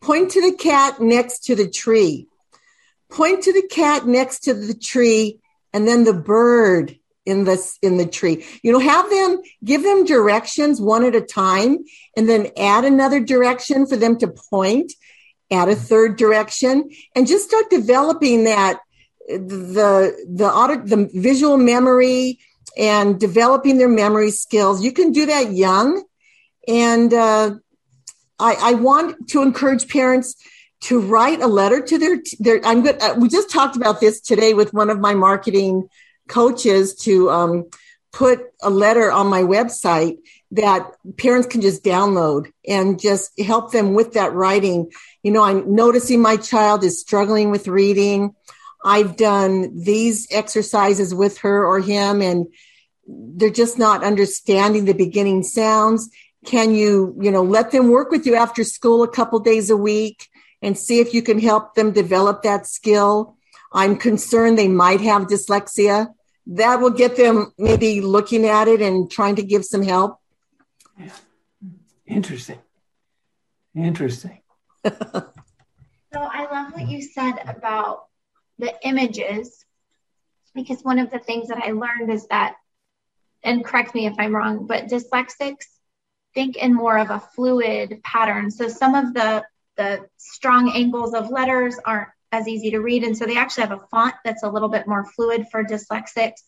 point 0.00 0.32
to 0.32 0.42
the 0.42 0.56
cat 0.56 1.00
next 1.00 1.44
to 1.44 1.54
the 1.54 1.68
tree, 1.68 2.28
point 3.10 3.44
to 3.44 3.52
the 3.52 3.66
cat 3.68 4.06
next 4.06 4.40
to 4.40 4.54
the 4.54 4.74
tree, 4.74 5.40
and 5.72 5.88
then 5.88 6.04
the 6.04 6.14
bird 6.14 6.98
in 7.26 7.44
this 7.44 7.78
in 7.80 7.96
the 7.96 8.06
tree. 8.06 8.44
You 8.62 8.72
know 8.72 8.78
have 8.78 9.08
them 9.08 9.40
give 9.64 9.82
them 9.82 10.04
directions 10.04 10.80
one 10.80 11.04
at 11.04 11.14
a 11.14 11.20
time 11.20 11.78
and 12.16 12.28
then 12.28 12.48
add 12.58 12.84
another 12.84 13.20
direction 13.20 13.86
for 13.86 13.96
them 13.96 14.18
to 14.18 14.28
point 14.28 14.92
add 15.50 15.68
a 15.68 15.76
third 15.76 16.16
direction 16.16 16.90
and 17.14 17.26
just 17.26 17.48
start 17.48 17.70
developing 17.70 18.44
that 18.44 18.80
the 19.28 20.14
the 20.28 20.46
audit 20.46 20.86
the 20.86 21.08
visual 21.14 21.56
memory 21.56 22.38
and 22.76 23.18
developing 23.20 23.78
their 23.78 23.88
memory 23.88 24.30
skills 24.30 24.84
you 24.84 24.92
can 24.92 25.12
do 25.12 25.26
that 25.26 25.52
young 25.52 26.02
and 26.66 27.12
uh, 27.12 27.54
I, 28.38 28.56
I 28.60 28.74
want 28.74 29.28
to 29.28 29.42
encourage 29.42 29.88
parents 29.88 30.36
to 30.82 31.00
write 31.00 31.40
a 31.40 31.46
letter 31.46 31.80
to 31.80 31.98
their 31.98 32.18
their 32.38 32.64
i'm 32.64 32.82
good 32.82 33.00
uh, 33.00 33.14
we 33.18 33.28
just 33.28 33.50
talked 33.50 33.76
about 33.76 34.00
this 34.00 34.20
today 34.20 34.54
with 34.54 34.74
one 34.74 34.90
of 34.90 34.98
my 34.98 35.14
marketing 35.14 35.88
coaches 36.28 36.94
to 36.94 37.30
um, 37.30 37.64
put 38.12 38.40
a 38.62 38.70
letter 38.70 39.10
on 39.10 39.26
my 39.26 39.42
website 39.42 40.18
that 40.52 40.92
parents 41.18 41.48
can 41.48 41.60
just 41.60 41.82
download 41.82 42.50
and 42.66 43.00
just 43.00 43.38
help 43.40 43.72
them 43.72 43.92
with 43.92 44.12
that 44.12 44.32
writing. 44.32 44.90
You 45.24 45.32
know, 45.32 45.42
I'm 45.42 45.74
noticing 45.74 46.22
my 46.22 46.36
child 46.36 46.84
is 46.84 47.00
struggling 47.00 47.50
with 47.50 47.66
reading. 47.66 48.34
I've 48.84 49.16
done 49.16 49.82
these 49.82 50.28
exercises 50.30 51.14
with 51.14 51.38
her 51.38 51.66
or 51.66 51.80
him, 51.80 52.20
and 52.20 52.46
they're 53.06 53.50
just 53.50 53.78
not 53.78 54.04
understanding 54.04 54.84
the 54.84 54.92
beginning 54.92 55.42
sounds. 55.42 56.10
Can 56.44 56.74
you, 56.74 57.16
you 57.20 57.30
know, 57.30 57.42
let 57.42 57.70
them 57.70 57.88
work 57.88 58.10
with 58.10 58.26
you 58.26 58.34
after 58.34 58.62
school 58.62 59.02
a 59.02 59.08
couple 59.08 59.40
days 59.40 59.70
a 59.70 59.76
week 59.76 60.28
and 60.60 60.76
see 60.76 61.00
if 61.00 61.14
you 61.14 61.22
can 61.22 61.38
help 61.38 61.74
them 61.74 61.92
develop 61.92 62.42
that 62.42 62.66
skill? 62.66 63.36
I'm 63.72 63.96
concerned 63.96 64.58
they 64.58 64.68
might 64.68 65.00
have 65.00 65.22
dyslexia. 65.22 66.12
That 66.46 66.80
will 66.80 66.90
get 66.90 67.16
them 67.16 67.54
maybe 67.56 68.02
looking 68.02 68.44
at 68.44 68.68
it 68.68 68.82
and 68.82 69.10
trying 69.10 69.36
to 69.36 69.42
give 69.42 69.64
some 69.64 69.82
help. 69.82 70.20
Yeah. 70.98 71.08
Interesting. 72.06 72.58
Interesting. 73.74 74.42
so 74.84 74.92
I 76.12 76.46
love 76.52 76.74
what 76.74 76.88
you 76.88 77.00
said 77.00 77.38
about 77.46 78.08
the 78.58 78.72
images 78.82 79.64
because 80.54 80.82
one 80.82 80.98
of 80.98 81.10
the 81.10 81.18
things 81.18 81.48
that 81.48 81.58
I 81.58 81.72
learned 81.72 82.10
is 82.10 82.26
that, 82.28 82.54
and 83.42 83.64
correct 83.64 83.94
me 83.94 84.06
if 84.06 84.14
I'm 84.18 84.34
wrong, 84.34 84.66
but 84.66 84.86
dyslexics 84.86 85.66
think 86.34 86.56
in 86.56 86.74
more 86.74 86.98
of 86.98 87.10
a 87.10 87.20
fluid 87.20 88.00
pattern. 88.02 88.50
So 88.50 88.68
some 88.68 88.94
of 88.94 89.14
the 89.14 89.44
the 89.76 90.06
strong 90.18 90.70
angles 90.72 91.14
of 91.14 91.30
letters 91.30 91.76
aren't 91.84 92.08
as 92.30 92.48
easy 92.48 92.70
to 92.72 92.80
read. 92.80 93.04
And 93.04 93.16
so 93.16 93.26
they 93.26 93.36
actually 93.36 93.64
have 93.66 93.78
a 93.78 93.86
font 93.90 94.14
that's 94.24 94.42
a 94.42 94.50
little 94.50 94.68
bit 94.68 94.86
more 94.86 95.04
fluid 95.04 95.46
for 95.50 95.64
dyslexics. 95.64 96.42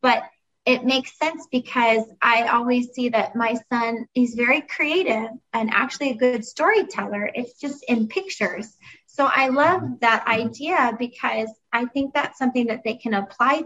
But 0.00 0.24
it 0.64 0.84
makes 0.84 1.16
sense 1.18 1.46
because 1.50 2.04
I 2.22 2.48
always 2.48 2.88
see 2.92 3.10
that 3.10 3.36
my 3.36 3.56
son 3.70 4.06
is 4.14 4.34
very 4.34 4.62
creative 4.62 5.28
and 5.52 5.70
actually 5.70 6.10
a 6.10 6.16
good 6.16 6.44
storyteller. 6.44 7.30
It's 7.34 7.58
just 7.60 7.84
in 7.84 8.08
pictures. 8.08 8.76
So 9.14 9.26
I 9.26 9.46
love 9.46 10.00
that 10.00 10.26
idea 10.26 10.92
because 10.98 11.48
I 11.72 11.84
think 11.84 12.14
that's 12.14 12.36
something 12.36 12.66
that 12.66 12.82
they 12.82 12.94
can 12.94 13.14
apply 13.14 13.62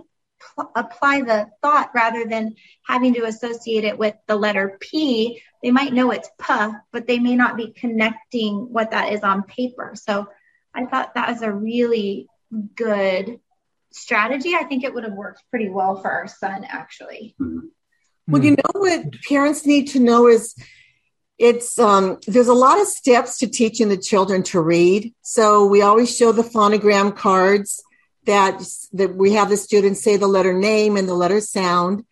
pl- 0.54 0.70
apply 0.76 1.22
the 1.22 1.48
thought 1.62 1.90
rather 1.94 2.26
than 2.26 2.54
having 2.87 3.14
to 3.14 3.24
associate 3.24 3.84
it 3.84 3.98
with 3.98 4.14
the 4.26 4.37
letter 4.37 4.76
P. 4.78 5.40
They 5.62 5.70
might 5.70 5.94
know 5.94 6.11
it's 6.11 6.28
P, 6.38 6.54
but 6.92 7.06
they 7.06 7.18
may 7.18 7.34
not 7.34 7.56
be 7.56 7.72
connecting 7.72 8.70
what 8.70 8.90
that 8.90 9.11
is 9.11 9.22
on 9.22 9.42
paper. 9.44 9.94
So 9.94 10.28
I 10.74 10.84
thought 10.84 11.14
that 11.14 11.30
was 11.30 11.40
a 11.40 11.50
really 11.50 12.26
good 12.74 13.40
strategy. 13.90 14.54
I 14.54 14.64
think 14.64 14.84
it 14.84 14.92
would 14.92 15.04
have 15.04 15.14
worked 15.14 15.44
pretty 15.48 15.70
well 15.70 16.02
for 16.02 16.11
our 16.11 16.28
son, 16.28 16.66
actually. 16.68 17.34
Mm-hmm. 17.40 17.68
Well, 18.26 18.44
you 18.44 18.50
know 18.50 18.80
what 18.80 19.14
parents 19.26 19.64
need 19.64 19.87
to 19.88 19.98
know 19.98 20.28
is 20.28 20.54
it's 21.38 21.79
um, 21.79 22.18
there's 22.27 22.48
a 22.48 22.55
lot 22.55 22.81
of 22.81 22.87
steps 22.87 23.38
to 23.38 23.46
teaching 23.46 23.88
the 23.88 23.96
children 23.96 24.42
to 24.44 24.61
read. 24.61 25.14
So 25.22 25.66
we 25.66 25.83
always 25.83 26.14
show 26.14 26.33
the 26.33 26.42
phonogram 26.42 27.16
cards 27.16 27.83
that 28.27 28.62
that 28.92 29.14
we 29.14 29.33
have 29.35 29.48
the 29.48 29.57
students 29.57 30.03
say 30.03 30.16
the 30.16 30.27
letter 30.27 30.53
name 30.53 30.96
and 30.96 31.09
the 31.09 31.14
letter 31.14 31.40
sound, 31.40 32.05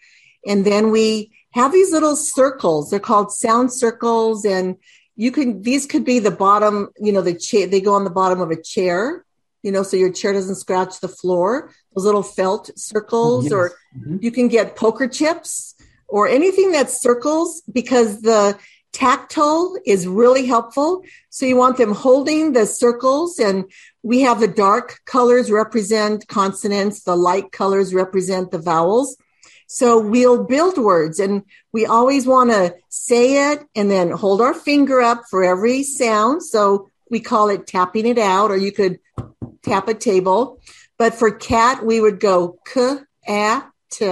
and 0.47 0.65
then 0.65 0.91
we 0.91 1.33
have 1.51 1.73
these 1.73 1.93
little 1.93 2.17
circles. 2.17 2.91
They're 2.91 3.01
called 3.01 3.33
sound 3.33 3.73
circles, 3.73 4.45
and 4.45 4.77
you 5.17 5.33
can 5.33 5.63
these 5.63 5.87
could 5.87 6.05
be 6.05 6.19
the 6.19 6.31
bottom 6.31 6.91
you 6.99 7.13
know 7.13 7.23
the 7.23 7.35
chair 7.35 7.67
they 7.67 7.81
go 7.81 7.95
on 7.95 8.05
the 8.05 8.11
bottom 8.11 8.41
of 8.41 8.51
a 8.51 8.63
chair 8.63 9.25
you 9.63 9.73
know 9.73 9.83
so 9.83 9.97
your 9.97 10.13
chair 10.13 10.33
doesn't 10.33 10.57
scratch 10.57 11.01
the 11.01 11.09
floor 11.09 11.73
those 11.95 12.05
little 12.05 12.23
felt 12.23 12.71
circles 12.79 13.45
yes. 13.45 13.53
or 13.53 13.73
mm-hmm. 13.99 14.19
you 14.21 14.31
can 14.31 14.49
get 14.49 14.77
poker 14.77 15.09
chips 15.09 15.75
or 16.07 16.29
anything 16.29 16.71
that 16.73 16.91
circles 16.91 17.63
because 17.73 18.21
the 18.21 18.57
tactile 18.97 19.77
is 19.85 20.07
really 20.07 20.47
helpful 20.47 21.03
so 21.29 21.45
you 21.45 21.57
want 21.57 21.77
them 21.77 21.93
holding 21.93 22.53
the 22.53 22.65
circles 22.65 23.39
and 23.39 23.65
we 24.03 24.21
have 24.21 24.41
the 24.41 24.49
dark 24.49 25.01
colors 25.05 25.51
represent 25.51 26.27
consonants 26.29 27.03
the 27.03 27.17
light 27.17 27.53
colors 27.53 27.93
represent 27.93 28.51
the 28.51 28.59
vowels 28.59 29.17
so 29.67 30.01
we'll 30.01 30.45
build 30.45 30.79
words 30.79 31.19
and 31.19 31.43
we 31.73 31.87
always 31.87 32.27
want 32.27 32.51
to 32.51 32.77
say 32.89 33.53
it 33.53 33.67
and 33.75 33.91
then 33.91 34.11
hold 34.11 34.41
our 34.41 34.55
finger 34.55 35.01
up 35.01 35.25
for 35.29 35.43
every 35.43 35.83
sound. 35.83 36.43
So 36.43 36.89
we 37.11 37.21
call 37.21 37.51
it 37.51 37.67
tapping 37.67 38.07
it 38.07 38.19
out, 38.19 38.51
or 38.51 38.57
you 38.57 38.73
could 38.73 38.99
tap 39.63 39.89
a 39.89 39.95
table. 39.95 40.61
But 40.99 41.15
for 41.15 41.31
cat, 41.31 41.85
we 41.85 42.01
would 42.01 42.21
go 42.21 42.59
k, 42.73 42.99
a, 43.29 43.63
t, 43.91 44.07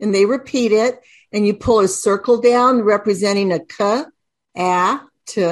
and 0.00 0.14
they 0.14 0.24
repeat 0.24 0.72
it. 0.72 1.00
And 1.32 1.46
you 1.46 1.54
pull 1.54 1.80
a 1.80 1.88
circle 1.88 2.40
down 2.40 2.82
representing 2.82 3.52
a 3.52 3.60
k, 3.60 4.04
a, 4.56 5.00
t, 5.26 5.42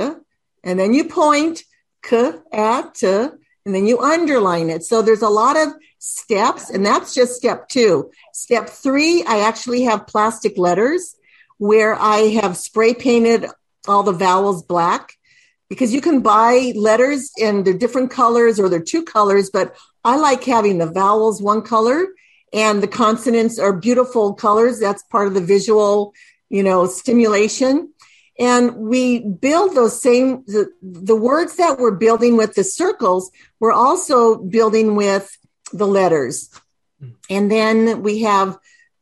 and 0.63 0.79
then 0.79 0.95
you 0.95 1.05
point 1.05 1.65
k, 2.03 2.33
a, 2.53 2.85
t, 2.95 3.07
and 3.07 3.75
then 3.75 3.87
you 3.87 4.01
underline 4.01 4.71
it. 4.71 4.85
So 4.85 5.03
there's 5.03 5.23
a 5.23 5.29
lot 5.29 5.57
of 5.57 5.69
steps, 5.99 6.71
and 6.71 6.85
that's 6.85 7.15
just 7.15 7.35
step 7.35 7.69
two. 7.69 8.11
Step 8.33 8.69
three, 8.69 9.25
I 9.27 9.41
actually 9.41 9.83
have 9.83 10.07
plastic 10.07 10.59
letters 10.59 11.17
where 11.59 11.95
I 11.95 12.39
have 12.43 12.57
spray 12.57 12.95
painted 12.95 13.47
all 13.87 14.03
the 14.03 14.13
vowels 14.13 14.63
black 14.63 15.15
because 15.69 15.95
you 15.95 16.01
can 16.01 16.21
buy 16.21 16.73
letters 16.77 17.31
and 17.41 17.65
they're 17.65 17.75
different 17.75 18.11
colors 18.11 18.61
or 18.61 18.69
they're 18.69 18.81
two 18.81 19.03
colors, 19.03 19.51
but 19.51 19.75
I 20.05 20.17
like 20.17 20.45
having 20.45 20.79
the 20.79 20.91
vowels 20.91 21.41
one 21.41 21.63
color 21.63 22.07
and 22.55 22.83
the 22.83 22.89
consonants 22.89 23.59
are 23.59 23.73
beautiful 23.73 24.33
colors. 24.33 24.79
That's 24.79 25.03
part 25.03 25.27
of 25.27 25.35
the 25.35 25.41
visual, 25.41 26.15
you 26.49 26.63
know, 26.63 26.87
stimulation. 26.87 27.93
And 28.39 28.77
we 28.77 29.21
build 29.21 29.75
those 29.75 30.01
same, 30.01 30.45
the, 30.47 30.73
the 30.81 31.17
words 31.17 31.57
that 31.57 31.79
we're 31.79 31.97
building 31.97 32.37
with 32.37 32.55
the 32.55 32.65
circles, 32.65 33.31
we're 33.61 33.73
also 33.73 34.37
building 34.37 34.95
with 34.95 35.37
the 35.73 35.87
letters. 35.87 36.49
Hmm. 37.01 37.11
And 37.29 37.51
then 37.51 38.03
we 38.03 38.23
have 38.23 38.57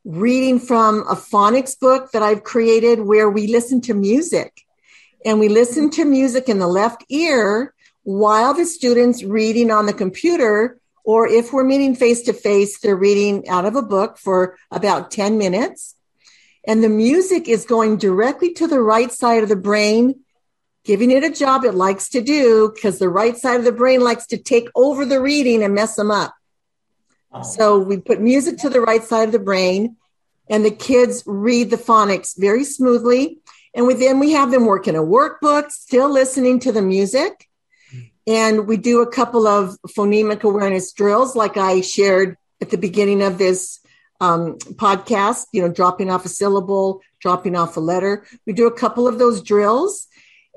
reading 0.05 0.59
from 0.59 1.01
a 1.09 1.15
phonics 1.15 1.79
book 1.79 2.11
that 2.13 2.23
I've 2.23 2.45
created 2.45 3.01
where 3.01 3.31
we 3.31 3.47
listen 3.47 3.81
to 3.83 3.95
music. 3.95 4.63
And 5.25 5.39
we 5.39 5.49
listen 5.49 5.91
to 5.91 6.05
music 6.05 6.49
in 6.49 6.59
the 6.59 6.67
left 6.67 7.05
ear 7.09 7.75
while 8.03 8.55
the 8.55 8.65
student's 8.65 9.23
reading 9.23 9.71
on 9.71 9.87
the 9.87 9.93
computer. 9.93 10.79
Or 11.05 11.27
if 11.27 11.53
we're 11.53 11.65
meeting 11.65 11.95
face 11.95 12.23
to 12.23 12.33
face, 12.33 12.79
they're 12.79 12.97
reading 12.97 13.49
out 13.49 13.65
of 13.65 13.75
a 13.75 13.83
book 13.83 14.19
for 14.19 14.57
about 14.71 15.11
10 15.11 15.39
minutes. 15.39 15.97
And 16.67 16.83
the 16.83 16.89
music 16.89 17.49
is 17.49 17.65
going 17.65 17.97
directly 17.97 18.53
to 18.55 18.69
the 18.69 18.81
right 18.81 19.11
side 19.11 19.43
of 19.43 19.49
the 19.49 19.57
brain, 19.57 20.21
giving 20.85 21.11
it 21.11 21.25
a 21.25 21.31
job 21.31 21.65
it 21.65 21.75
likes 21.75 22.09
to 22.11 22.21
do 22.21 22.71
because 22.75 22.99
the 22.99 23.09
right 23.09 23.37
side 23.37 23.59
of 23.59 23.65
the 23.65 23.73
brain 23.73 24.01
likes 24.01 24.27
to 24.29 24.39
take 24.39 24.69
over 24.75 25.05
the 25.05 25.21
reading 25.21 25.63
and 25.65 25.75
mess 25.75 25.97
them 25.97 26.11
up. 26.11 26.35
So 27.43 27.79
we 27.79 27.97
put 27.97 28.21
music 28.21 28.59
to 28.59 28.69
the 28.69 28.83
right 28.83 29.03
side 29.03 29.29
of 29.29 29.33
the 29.33 29.39
brain, 29.39 29.97
and 30.51 30.65
the 30.65 30.71
kids 30.71 31.23
read 31.27 31.71
the 31.71 31.77
phonics 31.77 32.39
very 32.39 32.63
smoothly. 32.63 33.39
And 33.75 33.91
then 33.91 34.19
we 34.21 34.33
have 34.33 34.51
them 34.51 34.67
work 34.67 34.87
in 34.87 34.97
a 34.97 35.03
workbook, 35.03 35.71
still 35.71 36.11
listening 36.11 36.61
to 36.61 36.73
the 36.73 36.83
music. 36.83 37.49
And 38.27 38.67
we 38.67 38.77
do 38.77 39.03
a 39.03 39.11
couple 39.11 39.47
of 39.47 39.77
phonemic 39.89 40.43
awareness 40.43 40.93
drills, 40.93 41.35
like 41.35 41.57
I 41.57 41.81
shared 41.81 42.37
at 42.61 42.71
the 42.71 42.79
beginning 42.79 43.23
of 43.23 43.39
this 43.39 43.81
um, 44.21 44.57
podcast, 44.75 45.47
you 45.53 45.61
know, 45.61 45.69
dropping 45.69 46.09
off 46.09 46.25
a 46.25 46.29
syllable, 46.29 47.01
dropping 47.21 47.57
off 47.57 47.77
a 47.77 47.81
letter. 47.81 48.25
We 48.47 48.53
do 48.53 48.69
a 48.69 48.73
couple 48.73 49.09
of 49.09 49.19
those 49.19 49.43
drills, 49.43 50.07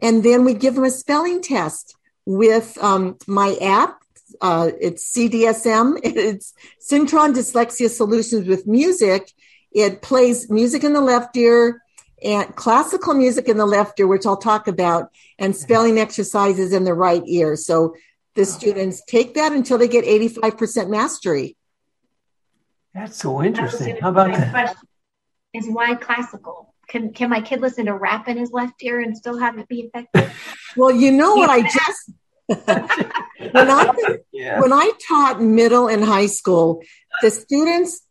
and 0.02 0.24
then 0.24 0.46
we 0.46 0.54
give 0.54 0.76
them 0.76 0.84
a 0.84 0.92
spelling 0.92 1.42
test 1.42 1.96
with 2.26 2.78
um, 2.82 3.18
my 3.26 3.58
app. 3.60 4.02
Uh, 4.40 4.72
it's 4.80 5.12
CDSM. 5.12 6.00
It's 6.04 6.54
Cintron 6.80 7.34
Dyslexia 7.34 7.90
Solutions 7.90 8.48
with 8.48 8.68
Music. 8.68 9.32
It 9.72 10.04
plays 10.04 10.50
music 10.50 10.84
in 10.84 10.94
the 10.94 11.02
left 11.02 11.36
ear 11.36 11.82
and 12.26 12.56
classical 12.56 13.14
music 13.14 13.48
in 13.48 13.58
the 13.58 13.66
left 13.66 14.00
ear, 14.00 14.08
which 14.08 14.26
I'll 14.26 14.36
talk 14.36 14.68
about, 14.68 15.12
and 15.38 15.54
mm-hmm. 15.54 15.62
spelling 15.62 16.00
exercises 16.00 16.74
in 16.74 16.84
the 16.84 16.94
right 16.94 17.22
ear. 17.26 17.56
So 17.56 17.96
the 18.34 18.42
oh. 18.42 18.46
students 18.46 19.04
take 19.06 19.36
that 19.36 19.54
until 19.54 19.78
they 19.78 19.88
get 19.88 20.06
85% 20.06 20.90
mastery. 20.90 21.56
That's 22.94 23.18
so 23.18 23.44
interesting. 23.44 23.98
How 24.02 24.10
about 24.10 24.32
that? 24.32 24.76
Is 25.54 25.68
why 25.70 25.96
classical? 25.96 26.74
Can 26.88 27.14
can 27.14 27.30
my 27.30 27.42
kid 27.42 27.62
listen 27.62 27.86
to 27.86 27.94
rap 27.94 28.28
in 28.28 28.38
his 28.38 28.52
left 28.52 28.82
ear 28.82 29.00
and 29.00 29.18
still 29.18 29.38
have 29.38 29.58
it 29.58 29.68
be 29.68 29.82
effective? 29.82 30.34
Well, 30.78 30.92
you 30.92 31.14
know 31.14 31.36
what 31.36 31.50
I 31.50 31.62
just 31.62 32.12
when 32.48 33.72
I 33.72 33.94
yeah. 34.34 34.60
when 34.60 34.74
I 34.74 34.92
taught 35.08 35.42
middle 35.42 35.88
and 35.88 36.04
high 36.04 36.26
school, 36.26 36.82
the 37.22 37.32
students 37.32 38.05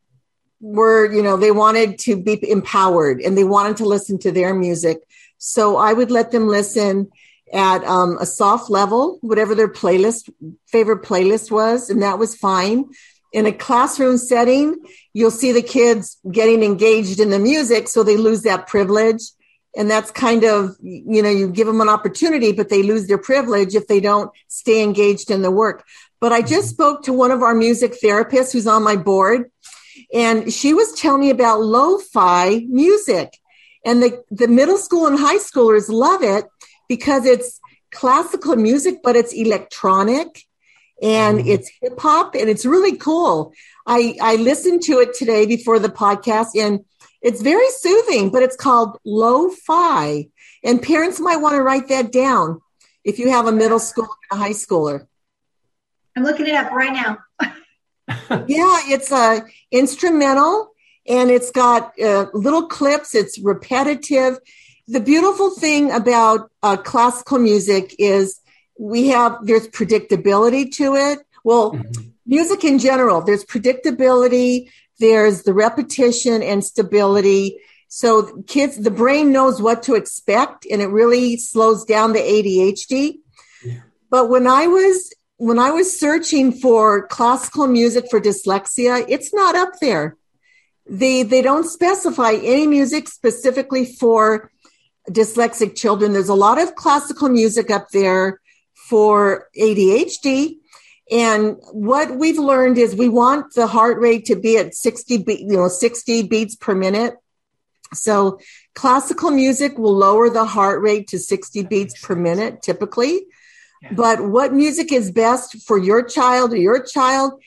were, 0.60 1.12
you 1.12 1.22
know, 1.22 1.36
they 1.36 1.50
wanted 1.50 1.98
to 2.00 2.16
be 2.16 2.38
empowered 2.50 3.20
and 3.20 3.36
they 3.36 3.44
wanted 3.44 3.76
to 3.78 3.84
listen 3.84 4.18
to 4.18 4.32
their 4.32 4.54
music. 4.54 4.98
So 5.38 5.76
I 5.76 5.92
would 5.92 6.10
let 6.10 6.30
them 6.30 6.48
listen 6.48 7.10
at 7.52 7.84
um, 7.84 8.18
a 8.18 8.26
soft 8.26 8.70
level, 8.70 9.18
whatever 9.20 9.54
their 9.54 9.68
playlist, 9.68 10.30
favorite 10.66 11.02
playlist 11.02 11.50
was, 11.50 11.90
and 11.90 12.02
that 12.02 12.18
was 12.18 12.34
fine. 12.34 12.86
In 13.32 13.46
a 13.46 13.52
classroom 13.52 14.16
setting, 14.16 14.76
you'll 15.12 15.30
see 15.30 15.52
the 15.52 15.62
kids 15.62 16.18
getting 16.30 16.62
engaged 16.62 17.20
in 17.20 17.30
the 17.30 17.38
music, 17.38 17.88
so 17.88 18.02
they 18.02 18.16
lose 18.16 18.42
that 18.42 18.66
privilege. 18.66 19.22
And 19.76 19.90
that's 19.90 20.10
kind 20.12 20.44
of, 20.44 20.76
you 20.80 21.20
know, 21.20 21.30
you 21.30 21.48
give 21.48 21.66
them 21.66 21.80
an 21.80 21.88
opportunity, 21.88 22.52
but 22.52 22.68
they 22.68 22.82
lose 22.82 23.08
their 23.08 23.18
privilege 23.18 23.74
if 23.74 23.88
they 23.88 23.98
don't 23.98 24.30
stay 24.46 24.82
engaged 24.82 25.30
in 25.30 25.42
the 25.42 25.50
work. 25.50 25.84
But 26.20 26.32
I 26.32 26.42
just 26.42 26.70
spoke 26.70 27.02
to 27.02 27.12
one 27.12 27.32
of 27.32 27.42
our 27.42 27.54
music 27.54 27.94
therapists 28.00 28.52
who's 28.52 28.68
on 28.68 28.84
my 28.84 28.96
board, 28.96 29.50
and 30.14 30.52
she 30.52 30.72
was 30.72 30.92
telling 30.92 31.20
me 31.20 31.30
about 31.30 31.60
lo-fi 31.60 32.64
music. 32.68 33.36
And 33.84 34.02
the, 34.02 34.24
the 34.30 34.48
middle 34.48 34.78
school 34.78 35.06
and 35.06 35.18
high 35.18 35.38
schoolers 35.38 35.90
love 35.90 36.22
it 36.22 36.46
because 36.88 37.26
it's 37.26 37.60
classical 37.90 38.56
music, 38.56 39.00
but 39.02 39.16
it's 39.16 39.34
electronic 39.34 40.44
and 41.02 41.40
mm-hmm. 41.40 41.48
it's 41.48 41.70
hip 41.82 41.98
hop 42.00 42.34
and 42.36 42.48
it's 42.48 42.64
really 42.64 42.96
cool. 42.96 43.52
I, 43.86 44.16
I 44.22 44.36
listened 44.36 44.82
to 44.84 45.00
it 45.00 45.14
today 45.14 45.46
before 45.46 45.80
the 45.80 45.88
podcast 45.88 46.58
and 46.58 46.84
it's 47.20 47.42
very 47.42 47.68
soothing, 47.70 48.30
but 48.30 48.42
it's 48.42 48.56
called 48.56 48.98
lo-fi. 49.04 50.28
And 50.62 50.80
parents 50.80 51.18
might 51.18 51.36
want 51.36 51.56
to 51.56 51.62
write 51.62 51.88
that 51.88 52.12
down 52.12 52.60
if 53.02 53.18
you 53.18 53.30
have 53.30 53.46
a 53.46 53.52
middle 53.52 53.80
school 53.80 54.08
and 54.30 54.40
a 54.40 54.42
high 54.42 54.50
schooler. 54.52 55.06
I'm 56.16 56.22
looking 56.22 56.46
it 56.46 56.54
up 56.54 56.70
right 56.70 56.92
now. 56.92 57.18
Yeah, 58.08 58.80
it's 58.86 59.10
a 59.10 59.44
instrumental 59.70 60.72
and 61.06 61.30
it's 61.30 61.50
got 61.50 61.92
uh, 62.00 62.26
little 62.32 62.66
clips. 62.66 63.14
It's 63.14 63.38
repetitive 63.38 64.38
the 64.86 65.00
beautiful 65.00 65.50
thing 65.50 65.90
about 65.90 66.50
uh, 66.62 66.76
classical 66.76 67.38
music 67.38 67.94
is 67.98 68.40
we 68.78 69.08
have 69.08 69.38
there's 69.42 69.68
predictability 69.68 70.70
to 70.72 70.94
it 70.94 71.20
well 71.42 71.72
mm-hmm. 71.72 72.08
music 72.26 72.64
in 72.64 72.78
general 72.78 73.20
there's 73.20 73.44
predictability 73.44 74.70
there's 74.98 75.42
the 75.44 75.54
repetition 75.54 76.42
and 76.42 76.64
stability 76.64 77.58
so 77.88 78.42
kids 78.46 78.76
the 78.76 78.90
brain 78.90 79.32
knows 79.32 79.62
what 79.62 79.82
to 79.82 79.94
expect 79.94 80.66
and 80.70 80.82
it 80.82 80.88
really 80.88 81.36
slows 81.36 81.84
down 81.84 82.12
the 82.12 82.18
adhd 82.18 83.14
yeah. 83.64 83.80
but 84.10 84.28
when 84.28 84.46
i 84.46 84.66
was 84.66 85.12
when 85.36 85.58
i 85.58 85.70
was 85.70 85.98
searching 85.98 86.52
for 86.52 87.06
classical 87.08 87.66
music 87.66 88.04
for 88.10 88.20
dyslexia 88.20 89.04
it's 89.08 89.32
not 89.34 89.54
up 89.54 89.72
there 89.80 90.16
they 90.86 91.22
they 91.22 91.42
don't 91.42 91.64
specify 91.64 92.32
any 92.32 92.66
music 92.66 93.08
specifically 93.08 93.86
for 93.86 94.50
dyslexic 95.10 95.76
children. 95.76 96.12
There's 96.12 96.28
a 96.28 96.34
lot 96.34 96.60
of 96.60 96.74
classical 96.74 97.28
music 97.28 97.70
up 97.70 97.88
there 97.90 98.40
for 98.72 99.48
ADHD. 99.58 100.56
And 101.10 101.56
what 101.72 102.16
we've 102.16 102.38
learned 102.38 102.78
is 102.78 102.94
we 102.94 103.08
want 103.08 103.54
the 103.54 103.66
heart 103.66 103.98
rate 103.98 104.24
to 104.26 104.36
be 104.36 104.56
at 104.56 104.74
60, 104.74 105.24
you 105.26 105.56
know, 105.56 105.68
60 105.68 106.22
beats 106.28 106.56
per 106.56 106.74
minute. 106.74 107.14
So 107.92 108.38
classical 108.74 109.30
music 109.30 109.78
will 109.78 109.94
lower 109.94 110.30
the 110.30 110.46
heart 110.46 110.80
rate 110.80 111.08
to 111.08 111.18
60 111.18 111.64
beats 111.64 112.00
per 112.02 112.14
minute 112.14 112.62
typically. 112.62 113.26
But 113.92 114.24
what 114.24 114.52
music 114.52 114.92
is 114.92 115.10
best 115.10 115.62
for 115.62 115.78
your 115.78 116.02
child 116.02 116.52
or 116.52 116.56
your 116.56 116.82
child? 116.82 117.40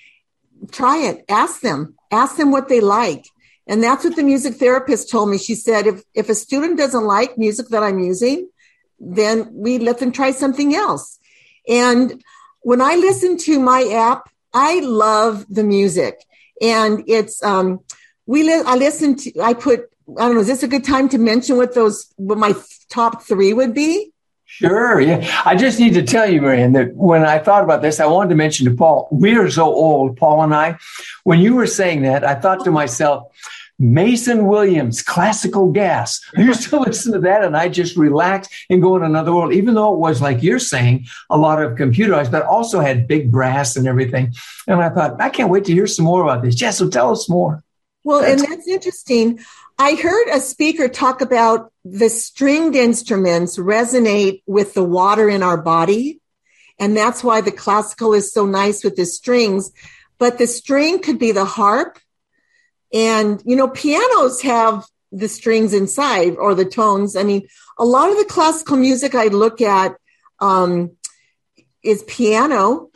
Try 0.72 0.98
it. 0.98 1.26
Ask 1.30 1.62
them. 1.62 1.96
Ask 2.12 2.38
them 2.38 2.52
what 2.52 2.70
they 2.70 2.82
like. 2.82 3.26
And 3.68 3.84
that's 3.84 4.04
what 4.04 4.16
the 4.16 4.24
music 4.24 4.56
therapist 4.56 5.10
told 5.10 5.30
me. 5.30 5.38
She 5.38 5.56
said, 5.56 5.88
if, 5.88 6.04
if 6.14 6.30
a 6.30 6.36
student 6.36 6.78
doesn't 6.78 7.04
like 7.04 7.38
music 7.38 7.68
that 7.70 7.84
I'm 7.84 8.00
using, 8.00 8.50
then 9.00 9.50
we 9.52 9.78
let 9.78 10.00
them 10.00 10.12
try 10.12 10.32
something 10.32 10.74
else. 10.74 11.20
And 11.68 12.24
when 12.62 12.82
I 12.82 12.96
listen 12.96 13.38
to 13.40 13.60
my 13.60 13.84
app, 13.84 14.30
I 14.54 14.80
love 14.80 15.46
the 15.50 15.64
music 15.64 16.24
and 16.62 17.04
it's, 17.08 17.44
um, 17.44 17.82
we, 18.26 18.44
li- 18.44 18.64
I 18.66 18.76
listen 18.76 19.16
to, 19.16 19.42
I 19.42 19.54
put, 19.54 19.82
I 20.18 20.22
don't 20.22 20.36
know, 20.36 20.42
is 20.42 20.48
this 20.48 20.64
a 20.64 20.68
good 20.68 20.84
time 20.84 21.10
to 21.10 21.18
mention 21.18 21.58
what 21.58 21.76
those, 21.76 22.12
what 22.16 22.38
my 22.38 22.56
top 22.90 23.24
three 23.24 23.54
would 23.54 23.74
be? 23.74 24.14
Sure. 24.60 25.00
Yeah. 25.00 25.42
I 25.46 25.56
just 25.56 25.80
need 25.80 25.94
to 25.94 26.02
tell 26.04 26.28
you, 26.30 26.42
Marianne, 26.42 26.74
that 26.74 26.96
when 26.96 27.24
I 27.24 27.38
thought 27.38 27.64
about 27.64 27.82
this, 27.84 28.00
I 28.00 28.08
wanted 28.08 28.30
to 28.30 28.36
mention 28.36 28.66
to 28.66 28.74
Paul, 28.76 29.08
we 29.12 29.36
are 29.36 29.50
so 29.52 29.66
old, 29.66 30.18
Paul 30.18 30.42
and 30.44 30.54
I. 30.54 30.78
When 31.24 31.40
you 31.40 31.54
were 31.56 31.68
saying 31.68 32.02
that, 32.04 32.24
I 32.24 32.34
thought 32.36 32.64
to 32.66 32.72
myself, 32.72 33.32
Mason 33.80 34.48
Williams, 34.48 35.04
classical 35.04 35.72
gas. 35.72 36.20
I 36.36 36.42
used 36.42 36.68
to 36.72 36.80
listen 36.88 37.14
to 37.14 37.20
that 37.20 37.44
and 37.44 37.56
I 37.56 37.70
just 37.70 37.96
relax 37.96 38.48
and 38.72 38.82
go 38.82 38.96
in 38.96 39.04
another 39.04 39.32
world, 39.34 39.54
even 39.54 39.76
though 39.76 39.94
it 39.94 40.00
was 40.00 40.20
like 40.22 40.42
you're 40.42 40.58
saying, 40.58 41.06
a 41.30 41.38
lot 41.38 41.62
of 41.62 41.78
computerized, 41.78 42.32
but 42.32 42.44
also 42.44 42.80
had 42.80 43.08
big 43.08 43.32
brass 43.32 43.76
and 43.76 43.88
everything. 43.88 44.34
And 44.68 44.82
I 44.82 44.90
thought, 44.90 45.22
I 45.22 45.30
can't 45.30 45.52
wait 45.52 45.66
to 45.66 45.74
hear 45.74 45.86
some 45.86 46.06
more 46.06 46.24
about 46.24 46.42
this. 46.44 46.56
Jess, 46.56 46.80
so 46.80 46.90
tell 46.90 47.12
us 47.12 47.30
more. 47.30 47.64
Well, 48.04 48.22
that's- 48.22 48.42
and 48.42 48.52
that's 48.52 48.68
interesting. 48.68 49.40
I 49.80 49.94
heard 49.94 50.28
a 50.30 50.40
speaker 50.40 50.88
talk 50.88 51.22
about 51.22 51.72
the 51.86 52.10
stringed 52.10 52.76
instruments 52.76 53.58
resonate 53.58 54.42
with 54.48 54.74
the 54.74 54.84
water 54.84 55.30
in 55.30 55.44
our 55.44 55.58
body. 55.58 56.20
And 56.80 56.98
that's 56.98 57.24
why 57.24 57.42
the 57.42 57.52
classical 57.52 58.14
is 58.14 58.32
so 58.32 58.46
nice 58.46 58.84
with 58.84 58.96
the 58.96 59.06
strings. 59.06 59.72
But 60.18 60.40
the 60.40 60.48
string 60.48 61.00
could 61.00 61.20
be 61.20 61.32
the 61.32 61.46
harp 61.46 62.00
and, 62.94 63.42
you 63.46 63.56
know, 63.56 63.68
pianos 63.68 64.42
have 64.42 64.86
the 65.12 65.28
strings 65.28 65.74
inside 65.74 66.36
or 66.38 66.56
the 66.56 66.66
tones. 66.66 67.16
I 67.16 67.24
mean, 67.24 67.48
a 67.78 67.86
lot 67.86 68.10
of 68.10 68.18
the 68.18 68.26
classical 68.26 68.78
music 68.78 69.14
I 69.14 69.28
look 69.28 69.62
at 69.62 69.96
um, 70.40 70.92
is 71.84 72.04
piano 72.04 72.90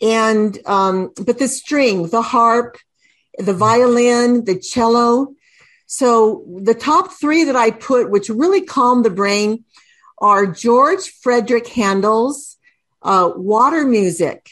and, 0.00 0.58
um, 0.66 1.12
but 1.24 1.38
the 1.38 1.48
string, 1.48 2.08
the 2.08 2.22
harp, 2.22 2.78
the 3.38 3.54
violin, 3.54 4.44
the 4.44 4.58
cello. 4.58 5.34
So 5.92 6.42
the 6.62 6.72
top 6.72 7.12
three 7.12 7.44
that 7.44 7.54
I 7.54 7.70
put, 7.70 8.08
which 8.08 8.30
really 8.30 8.62
calm 8.62 9.02
the 9.02 9.10
brain, 9.10 9.66
are 10.16 10.46
George 10.46 11.10
Frederick 11.20 11.66
Handel's 11.66 12.56
uh, 13.02 13.30
water 13.36 13.84
music. 13.84 14.48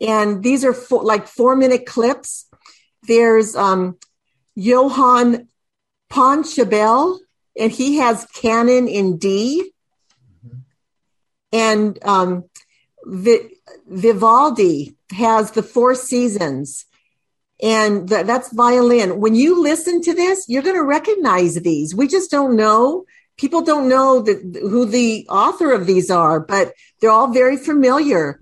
And 0.00 0.44
these 0.44 0.64
are 0.64 0.72
four, 0.72 1.02
like 1.02 1.26
four 1.26 1.56
minute 1.56 1.86
clips. 1.86 2.48
There's 3.02 3.56
um, 3.56 3.98
Johann 4.54 5.48
Pachelbel, 6.08 7.18
and 7.58 7.72
he 7.72 7.96
has 7.96 8.26
canon 8.26 8.86
in 8.86 9.18
D. 9.18 9.72
And 11.52 11.98
um, 12.04 12.44
Vivaldi 13.04 14.96
has 15.10 15.50
the 15.50 15.64
Four 15.64 15.96
Seasons, 15.96 16.86
and 17.62 18.08
th- 18.08 18.26
that's 18.26 18.52
violin. 18.52 19.20
When 19.20 19.34
you 19.34 19.62
listen 19.62 20.00
to 20.02 20.14
this, 20.14 20.46
you're 20.48 20.62
going 20.62 20.76
to 20.76 20.84
recognize 20.84 21.54
these. 21.54 21.94
We 21.94 22.08
just 22.08 22.30
don't 22.30 22.56
know. 22.56 23.04
People 23.36 23.62
don't 23.62 23.88
know 23.88 24.22
who 24.22 24.86
the 24.86 25.26
author 25.28 25.72
of 25.72 25.86
these 25.86 26.10
are, 26.10 26.40
but 26.40 26.72
they're 27.00 27.10
all 27.10 27.32
very 27.32 27.56
familiar. 27.56 28.40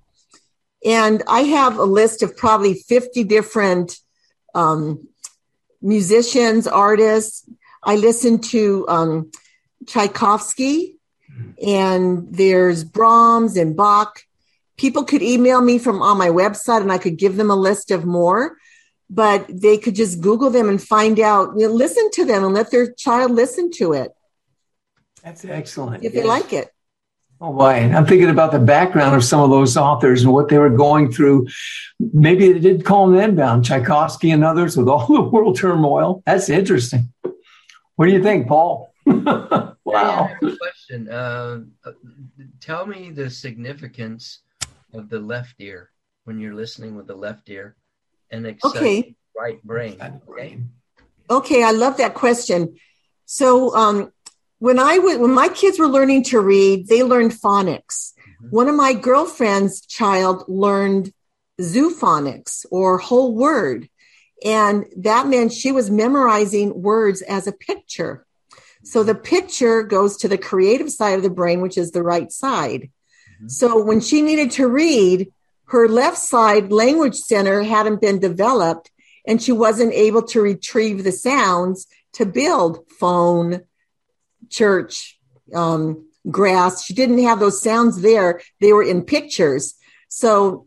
And 0.84 1.22
I 1.28 1.42
have 1.42 1.78
a 1.78 1.84
list 1.84 2.22
of 2.22 2.36
probably 2.36 2.74
50 2.74 3.24
different 3.24 3.96
um, 4.54 5.08
musicians, 5.80 6.66
artists. 6.66 7.48
I 7.82 7.96
listen 7.96 8.40
to 8.40 8.86
um, 8.88 9.30
Tchaikovsky, 9.86 10.96
and 11.64 12.28
there's 12.30 12.84
Brahms 12.84 13.56
and 13.56 13.76
Bach. 13.76 14.20
People 14.76 15.04
could 15.04 15.22
email 15.22 15.60
me 15.60 15.78
from 15.78 16.02
on 16.02 16.18
my 16.18 16.28
website, 16.28 16.80
and 16.80 16.92
I 16.92 16.98
could 16.98 17.16
give 17.16 17.36
them 17.36 17.50
a 17.50 17.56
list 17.56 17.90
of 17.90 18.04
more. 18.04 18.56
But 19.14 19.44
they 19.48 19.76
could 19.76 19.94
just 19.94 20.22
Google 20.22 20.48
them 20.48 20.70
and 20.70 20.82
find 20.82 21.20
out, 21.20 21.50
you 21.56 21.68
know, 21.68 21.74
listen 21.74 22.10
to 22.12 22.24
them 22.24 22.44
and 22.44 22.54
let 22.54 22.70
their 22.70 22.92
child 22.92 23.30
listen 23.30 23.70
to 23.72 23.92
it. 23.92 24.10
That's 25.22 25.44
excellent. 25.44 26.02
If 26.02 26.14
yes. 26.14 26.22
they 26.22 26.28
like 26.28 26.52
it. 26.52 26.70
Oh 27.38 27.52
boy, 27.52 27.72
I'm 27.72 28.06
thinking 28.06 28.30
about 28.30 28.52
the 28.52 28.58
background 28.58 29.14
of 29.14 29.24
some 29.24 29.40
of 29.40 29.50
those 29.50 29.76
authors 29.76 30.22
and 30.22 30.32
what 30.32 30.48
they 30.48 30.58
were 30.58 30.70
going 30.70 31.12
through. 31.12 31.48
Maybe 31.98 32.52
they 32.52 32.58
did 32.58 32.84
call 32.84 33.10
them 33.10 33.36
down, 33.36 33.62
Tchaikovsky 33.62 34.30
and 34.30 34.44
others 34.44 34.76
with 34.76 34.88
all 34.88 35.06
the 35.12 35.20
world 35.20 35.58
turmoil. 35.58 36.22
That's 36.24 36.48
interesting. 36.48 37.12
What 37.96 38.06
do 38.06 38.12
you 38.12 38.22
think, 38.22 38.48
Paul? 38.48 38.94
wow. 39.06 39.76
Yeah, 39.84 40.36
question. 40.40 41.08
Uh, 41.10 41.62
tell 42.60 42.86
me 42.86 43.10
the 43.10 43.28
significance 43.28 44.40
of 44.94 45.10
the 45.10 45.18
left 45.18 45.56
ear 45.58 45.90
when 46.24 46.38
you're 46.38 46.54
listening 46.54 46.96
with 46.96 47.08
the 47.08 47.16
left 47.16 47.50
ear 47.50 47.76
and 48.32 48.58
okay. 48.64 49.14
right 49.36 49.62
brain. 49.62 49.98
Okay. 50.28 50.58
Okay, 51.30 51.62
I 51.62 51.70
love 51.70 51.98
that 51.98 52.14
question. 52.14 52.76
So, 53.26 53.74
um, 53.76 54.12
when 54.58 54.78
I 54.78 54.96
w- 54.96 55.20
when 55.20 55.32
my 55.32 55.48
kids 55.48 55.78
were 55.78 55.88
learning 55.88 56.24
to 56.24 56.40
read, 56.40 56.88
they 56.88 57.02
learned 57.02 57.32
phonics. 57.32 58.12
Mm-hmm. 58.42 58.48
One 58.50 58.68
of 58.68 58.74
my 58.74 58.92
girlfriend's 58.92 59.80
child 59.86 60.44
learned 60.48 61.12
zoophonics 61.60 62.66
or 62.70 62.98
whole 62.98 63.34
word. 63.34 63.88
And 64.44 64.86
that 64.96 65.28
meant 65.28 65.52
she 65.52 65.70
was 65.70 65.90
memorizing 65.90 66.82
words 66.82 67.22
as 67.22 67.46
a 67.46 67.52
picture. 67.52 68.26
So 68.82 69.04
the 69.04 69.14
picture 69.14 69.84
goes 69.84 70.16
to 70.18 70.28
the 70.28 70.38
creative 70.38 70.90
side 70.90 71.16
of 71.16 71.22
the 71.22 71.30
brain, 71.30 71.60
which 71.60 71.78
is 71.78 71.92
the 71.92 72.02
right 72.02 72.30
side. 72.32 72.90
Mm-hmm. 73.36 73.48
So 73.48 73.82
when 73.82 74.00
she 74.00 74.22
needed 74.22 74.50
to 74.52 74.66
read, 74.66 75.32
her 75.72 75.88
left 75.88 76.18
side 76.18 76.70
language 76.70 77.16
center 77.16 77.62
hadn't 77.62 77.98
been 77.98 78.18
developed 78.18 78.90
and 79.26 79.42
she 79.42 79.52
wasn't 79.52 79.92
able 79.94 80.22
to 80.22 80.42
retrieve 80.42 81.02
the 81.02 81.12
sounds 81.12 81.86
to 82.12 82.26
build 82.26 82.84
phone, 83.00 83.62
church, 84.50 85.18
um, 85.54 86.06
grass. 86.30 86.84
She 86.84 86.92
didn't 86.92 87.22
have 87.22 87.40
those 87.40 87.62
sounds 87.62 88.02
there. 88.02 88.42
They 88.60 88.74
were 88.74 88.82
in 88.82 89.02
pictures. 89.02 89.74
So 90.08 90.66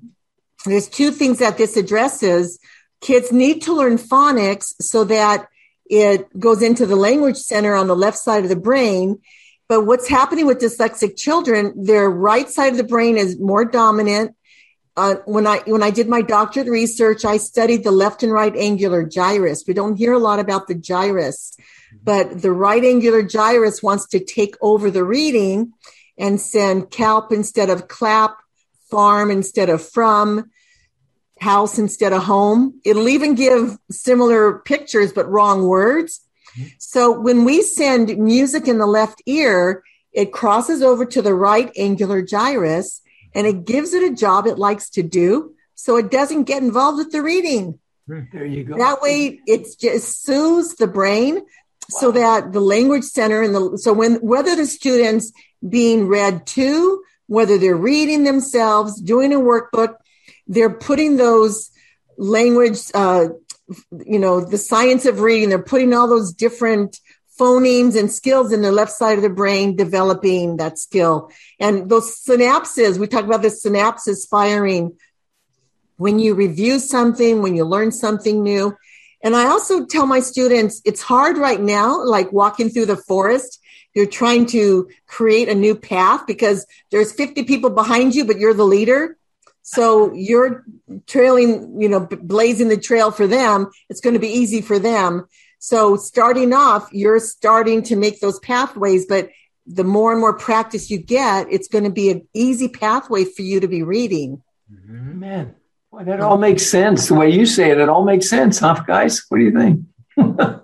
there's 0.66 0.90
two 0.90 1.12
things 1.12 1.38
that 1.38 1.60
this 1.60 1.78
addresses. 1.78 2.58
Kids 3.00 3.32
need 3.32 3.62
to 3.64 3.76
learn 3.76 4.00
phonics 4.00 4.74
so 4.82 5.04
that 5.04 5.48
it 5.88 6.28
goes 6.40 6.64
into 6.64 6.88
the 6.88 6.96
language 6.96 7.38
center 7.38 7.76
on 7.76 7.86
the 7.86 7.96
left 7.96 8.18
side 8.18 8.42
of 8.42 8.50
the 8.50 8.56
brain. 8.56 9.22
But 9.70 9.86
what's 9.86 10.08
happening 10.08 10.48
with 10.48 10.58
dyslexic 10.58 11.16
children, 11.16 11.86
their 11.86 12.10
right 12.10 12.50
side 12.50 12.72
of 12.72 12.78
the 12.78 12.84
brain 12.84 13.18
is 13.18 13.40
more 13.40 13.66
dominant. 13.66 14.36
Uh, 14.98 15.16
when 15.26 15.46
I 15.46 15.58
when 15.66 15.84
I 15.84 15.92
did 15.92 16.08
my 16.08 16.22
doctorate 16.22 16.70
research, 16.70 17.26
I 17.26 17.38
studied 17.38 17.84
the 17.84 17.92
left 17.92 18.24
and 18.24 18.32
right 18.32 18.56
angular 18.56 19.04
gyrus. 19.04 19.66
We 19.68 19.74
don't 19.74 19.98
hear 19.98 20.14
a 20.14 20.20
lot 20.20 20.40
about 20.40 20.68
the 20.68 20.76
gyrus 20.76 21.58
but 22.04 22.42
the 22.42 22.52
right 22.52 22.84
angular 22.84 23.24
gyrus 23.24 23.82
wants 23.82 24.08
to 24.08 24.20
take 24.20 24.56
over 24.62 24.92
the 24.92 25.04
reading 25.04 25.74
and 26.18 26.40
send 26.40 26.92
calp 26.92 27.32
instead 27.32 27.70
of 27.70 27.88
clap, 27.88 28.38
farm 28.90 29.32
instead 29.32 29.70
of 29.70 29.88
from, 29.88 30.52
house 31.40 31.78
instead 31.78 32.14
of 32.14 32.24
home. 32.24 32.80
It'll 32.86 33.10
even 33.10 33.36
give 33.36 33.78
similar 33.92 34.60
pictures, 34.60 35.12
but 35.12 35.30
wrong 35.30 35.68
words. 35.68 36.22
So 36.78 37.20
when 37.20 37.44
we 37.44 37.62
send 37.62 38.18
music 38.18 38.68
in 38.68 38.78
the 38.78 38.86
left 38.86 39.22
ear, 39.26 39.84
it 40.14 40.32
crosses 40.32 40.82
over 40.82 41.06
to 41.06 41.22
the 41.22 41.34
right 41.34 41.72
angular 41.76 42.22
gyrus 42.22 43.02
and 43.36 43.46
it 43.46 43.66
gives 43.66 43.94
it 43.94 44.12
a 44.12 44.16
job 44.16 44.48
it 44.48 44.58
likes 44.58 44.90
to 44.92 45.04
do. 45.04 45.54
So 45.76 45.98
it 45.98 46.10
doesn't 46.10 46.46
get 46.46 46.64
involved 46.64 46.98
with 46.98 47.12
the 47.12 47.22
reading. 47.22 47.80
There 48.08 48.46
you 48.46 48.64
go. 48.64 48.78
That 48.78 49.02
way 49.02 49.42
it 49.46 49.68
just 49.80 50.24
soothes 50.24 50.76
the 50.76 50.88
brain 50.88 51.42
so 51.90 52.12
that 52.12 52.54
the 52.54 52.62
language 52.62 53.04
center 53.04 53.42
and 53.42 53.54
the 53.54 53.78
so 53.78 53.94
when 53.94 54.16
whether 54.16 54.56
the 54.56 54.66
students 54.66 55.32
being 55.68 56.08
read 56.08 56.46
to 56.48 57.04
whether 57.28 57.58
they're 57.58 57.76
reading 57.76 58.24
themselves 58.24 59.00
doing 59.02 59.34
a 59.34 59.38
workbook 59.38 59.96
they're 60.48 60.74
putting 60.74 61.18
those 61.18 61.72
language 62.18 62.80
uh, 62.94 63.28
you 64.06 64.20
know 64.20 64.44
the 64.44 64.58
science 64.58 65.06
of 65.06 65.20
reading 65.20 65.50
they're 65.50 65.60
putting 65.62 65.94
all 65.94 66.08
those 66.08 66.34
different 66.34 67.00
phonemes 67.40 67.98
and 67.98 68.12
skills 68.12 68.52
in 68.52 68.62
the 68.62 68.72
left 68.72 68.92
side 68.92 69.18
of 69.18 69.24
the 69.24 69.30
brain 69.30 69.76
developing 69.76 70.58
that 70.58 70.80
skill 70.80 71.32
and 71.60 71.90
those 71.90 72.24
synapses 72.24 72.98
we 72.98 73.08
talk 73.08 73.26
about 73.26 73.42
the 73.42 73.50
synapses 73.50 74.28
firing 74.28 74.96
when 75.98 76.20
you 76.20 76.34
review 76.34 76.80
something 76.80 77.42
when 77.42 77.56
you 77.56 77.64
learn 77.66 77.92
something 77.92 78.44
new 78.44 78.76
and 79.26 79.36
I 79.36 79.48
also 79.48 79.86
tell 79.86 80.06
my 80.06 80.20
students 80.20 80.84
it's 80.86 81.02
hard 81.02 81.40
right 81.40 81.60
now, 81.60 82.06
like 82.06 82.32
walking 82.32 82.70
through 82.70 82.86
the 82.86 82.96
forest. 82.96 83.60
You're 83.96 84.06
trying 84.06 84.46
to 84.48 84.88
create 85.08 85.50
a 85.50 85.56
new 85.56 85.74
path 85.74 86.28
because 86.28 86.68
there's 86.92 87.12
50 87.12 87.44
people 87.46 87.72
behind 87.72 88.14
you, 88.14 88.26
but 88.26 88.38
you're 88.38 88.54
the 88.54 88.64
leader. 88.64 89.18
So 89.64 90.14
you're 90.14 90.64
trailing, 91.08 91.82
you 91.82 91.90
know, 91.90 92.02
blazing 92.02 92.68
the 92.68 92.78
trail 92.78 93.10
for 93.10 93.26
them. 93.26 93.72
It's 93.90 94.00
going 94.00 94.14
to 94.14 94.20
be 94.20 94.28
easy 94.28 94.62
for 94.62 94.78
them. 94.78 95.26
So 95.66 95.96
starting 95.96 96.54
off, 96.54 96.90
you're 96.92 97.18
starting 97.18 97.82
to 97.84 97.96
make 97.96 98.20
those 98.20 98.38
pathways, 98.38 99.08
but 99.08 99.30
the 99.66 99.84
more 99.84 100.12
and 100.12 100.22
more 100.22 100.38
practice 100.38 100.92
you 100.92 101.00
get, 101.00 101.48
it's 101.50 101.68
going 101.68 101.86
to 101.86 101.90
be 101.90 102.12
an 102.12 102.28
easy 102.36 102.68
pathway 102.68 103.26
for 103.26 103.42
you 103.42 103.60
to 103.60 103.68
be 103.68 103.82
reading. 103.82 104.44
Mm-hmm. 104.72 105.20
Man, 105.20 105.56
Boy, 105.92 106.04
that 106.04 106.20
all 106.20 106.38
makes 106.38 106.68
sense. 106.68 107.08
The 107.08 107.16
way 107.16 107.32
you 107.32 107.48
say 107.48 107.72
it, 107.72 107.80
it 107.80 107.90
all 107.90 108.06
makes 108.06 108.30
sense, 108.30 108.60
huh, 108.60 108.80
guys? 108.86 109.26
What 109.30 109.40
do 109.40 109.44
you 109.44 109.52
think? 109.52 109.86
so 110.16 110.64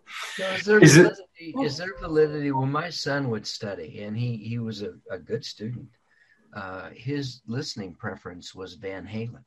is, 0.53 0.65
there 0.65 0.77
is, 0.77 0.95
validity, 0.95 1.23
it, 1.39 1.65
is 1.65 1.77
there 1.77 1.93
validity? 1.99 2.51
Well, 2.51 2.67
my 2.67 2.91
son 2.91 3.31
would 3.31 3.47
study, 3.47 4.03
and 4.03 4.15
he 4.15 4.37
he 4.37 4.59
was 4.59 4.83
a, 4.83 4.93
a 5.09 5.17
good 5.17 5.43
student. 5.43 5.87
Uh, 6.55 6.91
his 6.93 7.41
listening 7.47 7.95
preference 7.95 8.53
was 8.53 8.75
Van 8.75 9.07
Halen, 9.07 9.43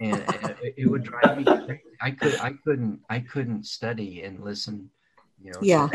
and, 0.00 0.22
and, 0.42 0.56
it 0.76 0.90
would 0.90 1.02
drive 1.02 1.38
me 1.38 1.44
crazy. 1.44 1.82
I 2.00 2.10
could 2.10 2.40
I 2.40 2.52
couldn't 2.64 3.00
I 3.08 3.20
couldn't 3.20 3.66
study 3.66 4.22
and 4.22 4.42
listen, 4.42 4.90
you 5.40 5.52
know, 5.52 5.58
yeah, 5.62 5.88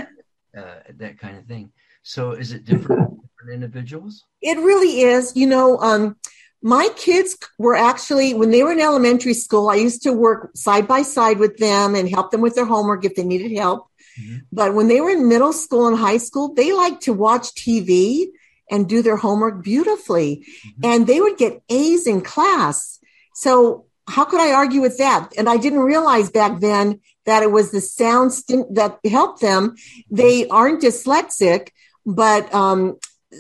uh, 0.58 0.76
that 0.98 1.20
kind 1.20 1.38
of 1.38 1.46
thing. 1.46 1.72
So, 2.04 2.32
is 2.32 2.52
it 2.52 2.66
different 2.66 3.20
different 3.22 3.54
individuals? 3.54 4.26
It 4.42 4.58
really 4.58 5.02
is. 5.02 5.36
You 5.36 5.48
know, 5.48 5.78
um, 5.80 6.16
my 6.62 6.90
kids 6.96 7.38
were 7.58 7.76
actually 7.76 8.34
when 8.34 8.52
they 8.52 8.64
were 8.64 8.74
in 8.74 8.80
elementary 8.80 9.34
school 9.34 9.70
i 9.70 9.76
used 9.76 10.04
to 10.04 10.12
work 10.12 10.52
side 10.56 10.88
by 10.88 11.02
side 11.02 11.40
with 11.40 11.58
them 11.58 11.96
and 11.96 12.10
help 12.10 12.32
them 12.32 12.42
with 12.42 12.56
their 12.56 12.66
homework 12.66 13.06
if 13.06 13.16
they 13.16 13.24
needed 13.24 13.56
help 13.56 13.88
mm-hmm. 14.20 14.40
but 14.52 14.74
when 14.74 14.88
they 14.88 15.00
were 15.00 15.12
in 15.12 15.30
middle 15.30 15.54
school 15.54 15.88
and 15.88 15.98
high 15.98 16.18
school 16.18 16.54
they 16.54 16.74
liked 16.74 17.04
to 17.04 17.14
watch 17.14 17.48
tv 17.56 18.26
and 18.70 18.90
do 18.90 19.02
their 19.02 19.16
homework 19.16 19.64
beautifully 19.64 20.46
mm-hmm. 20.46 20.82
and 20.84 21.08
they 21.08 21.22
would 21.22 21.38
get 21.38 21.62
a's 21.70 22.06
in 22.06 22.22
class 22.22 22.99
so 23.44 23.86
how 24.16 24.26
could 24.26 24.42
i 24.48 24.52
argue 24.52 24.82
with 24.82 24.98
that 24.98 25.30
and 25.38 25.48
i 25.50 25.58
didn't 25.58 25.92
realize 25.94 26.30
back 26.30 26.60
then 26.60 27.00
that 27.26 27.44
it 27.44 27.52
was 27.52 27.72
the 27.72 27.82
sound 27.82 28.32
that 28.80 29.00
helped 29.18 29.42
them 29.42 29.76
they 30.10 30.48
aren't 30.48 30.82
dyslexic 30.82 31.70
but 32.06 32.52
um, 32.54 32.98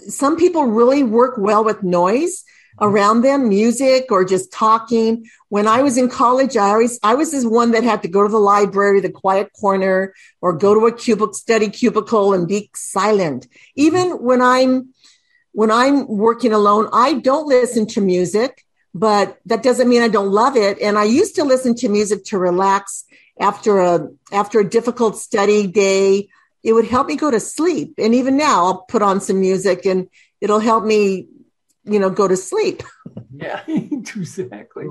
some 0.07 0.35
people 0.37 0.65
really 0.65 1.03
work 1.03 1.35
well 1.37 1.63
with 1.63 1.81
noise 1.83 2.43
around 2.81 3.21
them, 3.21 3.49
music 3.49 4.11
or 4.11 4.23
just 4.23 4.51
talking. 4.51 5.25
When 5.49 5.67
I 5.67 5.81
was 5.81 5.97
in 5.97 6.09
college, 6.09 6.55
I 6.55 6.69
always, 6.69 6.99
I 7.03 7.15
was 7.15 7.31
this 7.31 7.45
one 7.45 7.71
that 7.71 7.83
had 7.83 8.01
to 8.03 8.07
go 8.07 8.23
to 8.23 8.29
the 8.29 8.39
library, 8.39 8.99
the 9.01 9.11
quiet 9.11 9.51
corner, 9.59 10.13
or 10.41 10.53
go 10.53 10.73
to 10.73 10.87
a 10.87 10.95
cubicle, 10.95 11.33
study 11.33 11.69
cubicle 11.69 12.33
and 12.33 12.47
be 12.47 12.69
silent. 12.75 13.47
Even 13.75 14.11
when 14.23 14.41
I'm, 14.41 14.93
when 15.51 15.71
I'm 15.71 16.07
working 16.07 16.53
alone, 16.53 16.89
I 16.93 17.13
don't 17.13 17.47
listen 17.47 17.87
to 17.87 18.01
music, 18.01 18.65
but 18.93 19.39
that 19.45 19.63
doesn't 19.63 19.89
mean 19.89 20.01
I 20.01 20.07
don't 20.07 20.31
love 20.31 20.55
it. 20.55 20.79
And 20.81 20.97
I 20.97 21.05
used 21.05 21.35
to 21.35 21.43
listen 21.43 21.75
to 21.75 21.89
music 21.89 22.25
to 22.25 22.37
relax 22.37 23.05
after 23.39 23.79
a, 23.79 24.07
after 24.31 24.59
a 24.59 24.69
difficult 24.69 25.17
study 25.17 25.67
day. 25.67 26.29
It 26.63 26.73
would 26.73 26.87
help 26.87 27.07
me 27.07 27.15
go 27.15 27.31
to 27.31 27.39
sleep. 27.39 27.95
And 27.97 28.13
even 28.13 28.35
now 28.35 28.65
I'll 28.65 28.81
put 28.81 29.01
on 29.01 29.21
some 29.21 29.39
music 29.39 29.85
and 29.85 30.09
it'll 30.41 30.59
help 30.59 30.83
me 30.83 31.27
you 31.89 31.99
know, 31.99 32.09
go 32.09 32.27
to 32.27 32.37
sleep. 32.37 32.83
yeah, 33.35 33.61
exactly. 33.67 34.87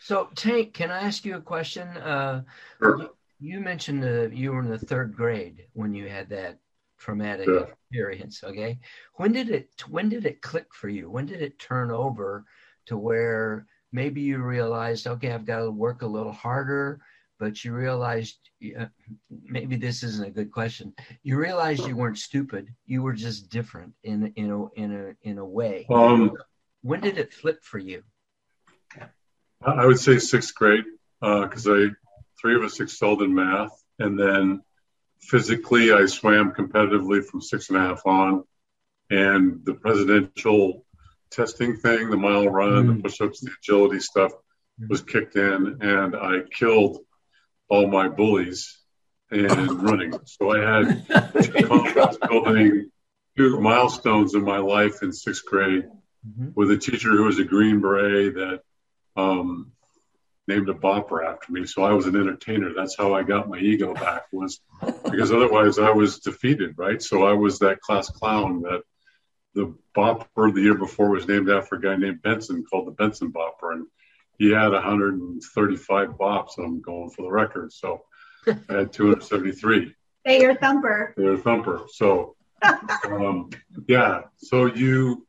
So, 0.00 0.28
Tank, 0.34 0.74
can 0.74 0.90
I 0.90 1.00
ask 1.00 1.24
you 1.24 1.36
a 1.36 1.40
question? 1.40 1.88
Uh, 1.88 2.42
you, 2.80 3.10
you, 3.40 3.60
mentioned 3.60 4.04
uh, 4.04 4.28
you 4.28 4.52
were 4.52 4.60
in 4.60 4.70
the 4.70 4.78
third 4.78 5.16
grade 5.16 5.66
when 5.72 5.94
you 5.94 6.08
had 6.08 6.28
that 6.30 6.58
traumatic 6.98 7.48
yeah. 7.48 7.60
experience. 7.60 8.42
Okay, 8.44 8.78
when 9.14 9.32
did 9.32 9.50
it? 9.50 9.70
When 9.88 10.08
did 10.08 10.26
it 10.26 10.42
click 10.42 10.74
for 10.74 10.88
you? 10.88 11.10
When 11.10 11.26
did 11.26 11.40
it 11.40 11.58
turn 11.58 11.90
over 11.90 12.44
to 12.86 12.96
where 12.96 13.66
maybe 13.92 14.20
you 14.22 14.38
realized, 14.38 15.06
okay, 15.06 15.32
I've 15.32 15.46
got 15.46 15.60
to 15.60 15.70
work 15.70 16.02
a 16.02 16.06
little 16.06 16.32
harder? 16.32 17.00
But 17.38 17.64
you 17.64 17.74
realized 17.74 18.38
uh, 18.78 18.86
maybe 19.28 19.76
this 19.76 20.04
isn't 20.04 20.26
a 20.26 20.30
good 20.30 20.52
question. 20.52 20.94
You 21.24 21.36
realized 21.38 21.86
you 21.86 21.96
weren't 21.96 22.18
stupid. 22.18 22.68
You 22.86 23.02
were 23.02 23.14
just 23.14 23.50
different 23.50 23.94
in 24.04 24.32
in 24.36 24.50
a 24.52 24.80
in 24.80 24.92
a 24.94 25.28
in 25.28 25.38
a 25.38 25.44
way. 25.44 25.86
Um, 25.90 26.36
when 26.82 27.00
did 27.00 27.18
it 27.18 27.32
flip 27.32 27.64
for 27.64 27.78
you? 27.78 28.04
I 29.64 29.86
would 29.86 29.98
say 29.98 30.18
sixth 30.18 30.54
grade 30.54 30.84
because 31.20 31.66
uh, 31.66 31.72
I 31.72 31.88
three 32.40 32.56
of 32.56 32.62
us 32.62 32.80
excelled 32.80 33.22
in 33.22 33.34
math, 33.34 33.72
and 33.98 34.18
then 34.18 34.62
physically 35.20 35.92
I 35.92 36.06
swam 36.06 36.52
competitively 36.52 37.24
from 37.24 37.40
six 37.40 37.68
and 37.68 37.78
a 37.78 37.80
half 37.80 38.02
on, 38.06 38.44
and 39.10 39.64
the 39.64 39.74
presidential 39.74 40.84
testing 41.32 41.76
thing, 41.76 42.10
the 42.10 42.16
mile 42.16 42.48
run, 42.48 42.86
mm. 42.86 42.96
the 42.96 43.02
push-ups, 43.02 43.40
the 43.40 43.50
agility 43.58 44.00
stuff 44.00 44.32
was 44.88 45.02
kicked 45.02 45.36
in, 45.36 45.78
and 45.80 46.16
I 46.16 46.40
killed 46.50 46.98
all 47.68 47.86
my 47.86 48.08
bullies 48.08 48.78
and 49.30 49.82
running. 49.82 50.14
So 50.24 50.50
I 50.50 50.60
had 50.60 51.08
building 52.28 52.90
two 53.36 53.60
milestones 53.60 54.34
in 54.34 54.44
my 54.44 54.58
life 54.58 55.02
in 55.02 55.12
sixth 55.12 55.44
grade 55.46 55.84
mm-hmm. 56.26 56.48
with 56.54 56.70
a 56.70 56.76
teacher 56.76 57.10
who 57.10 57.24
was 57.24 57.38
a 57.38 57.44
Green 57.44 57.80
Beret 57.80 58.34
that 58.34 58.60
um, 59.16 59.72
named 60.48 60.68
a 60.68 60.74
bopper 60.74 61.24
after 61.26 61.52
me. 61.52 61.66
So 61.66 61.82
I 61.82 61.92
was 61.92 62.06
an 62.06 62.16
entertainer. 62.16 62.72
That's 62.74 62.96
how 62.96 63.14
I 63.14 63.22
got 63.22 63.48
my 63.48 63.58
ego 63.58 63.94
back 63.94 64.24
was 64.32 64.60
because 65.04 65.32
otherwise 65.32 65.78
I 65.78 65.90
was 65.90 66.18
defeated, 66.18 66.74
right? 66.76 67.00
So 67.00 67.24
I 67.24 67.32
was 67.32 67.60
that 67.60 67.80
class 67.80 68.10
clown 68.10 68.62
that 68.62 68.82
the 69.54 69.74
bopper 69.96 70.52
the 70.52 70.62
year 70.62 70.74
before 70.74 71.10
was 71.10 71.28
named 71.28 71.50
after 71.50 71.76
a 71.76 71.80
guy 71.80 71.96
named 71.96 72.22
Benson 72.22 72.64
called 72.64 72.86
the 72.86 72.92
Benson 72.92 73.32
bopper. 73.32 73.72
And 73.72 73.86
he 74.38 74.50
had 74.50 74.72
135 74.72 76.08
bops. 76.10 76.58
I'm 76.58 76.80
going 76.80 77.10
for 77.10 77.22
the 77.22 77.30
record. 77.30 77.72
So 77.72 78.02
I 78.46 78.52
had 78.68 78.92
273. 78.92 79.94
Hey, 80.24 80.40
your 80.40 80.54
thumper. 80.54 81.14
Your 81.16 81.36
thumper. 81.36 81.82
So, 81.88 82.36
um, 83.04 83.50
yeah. 83.88 84.22
So 84.38 84.66
you, 84.66 85.26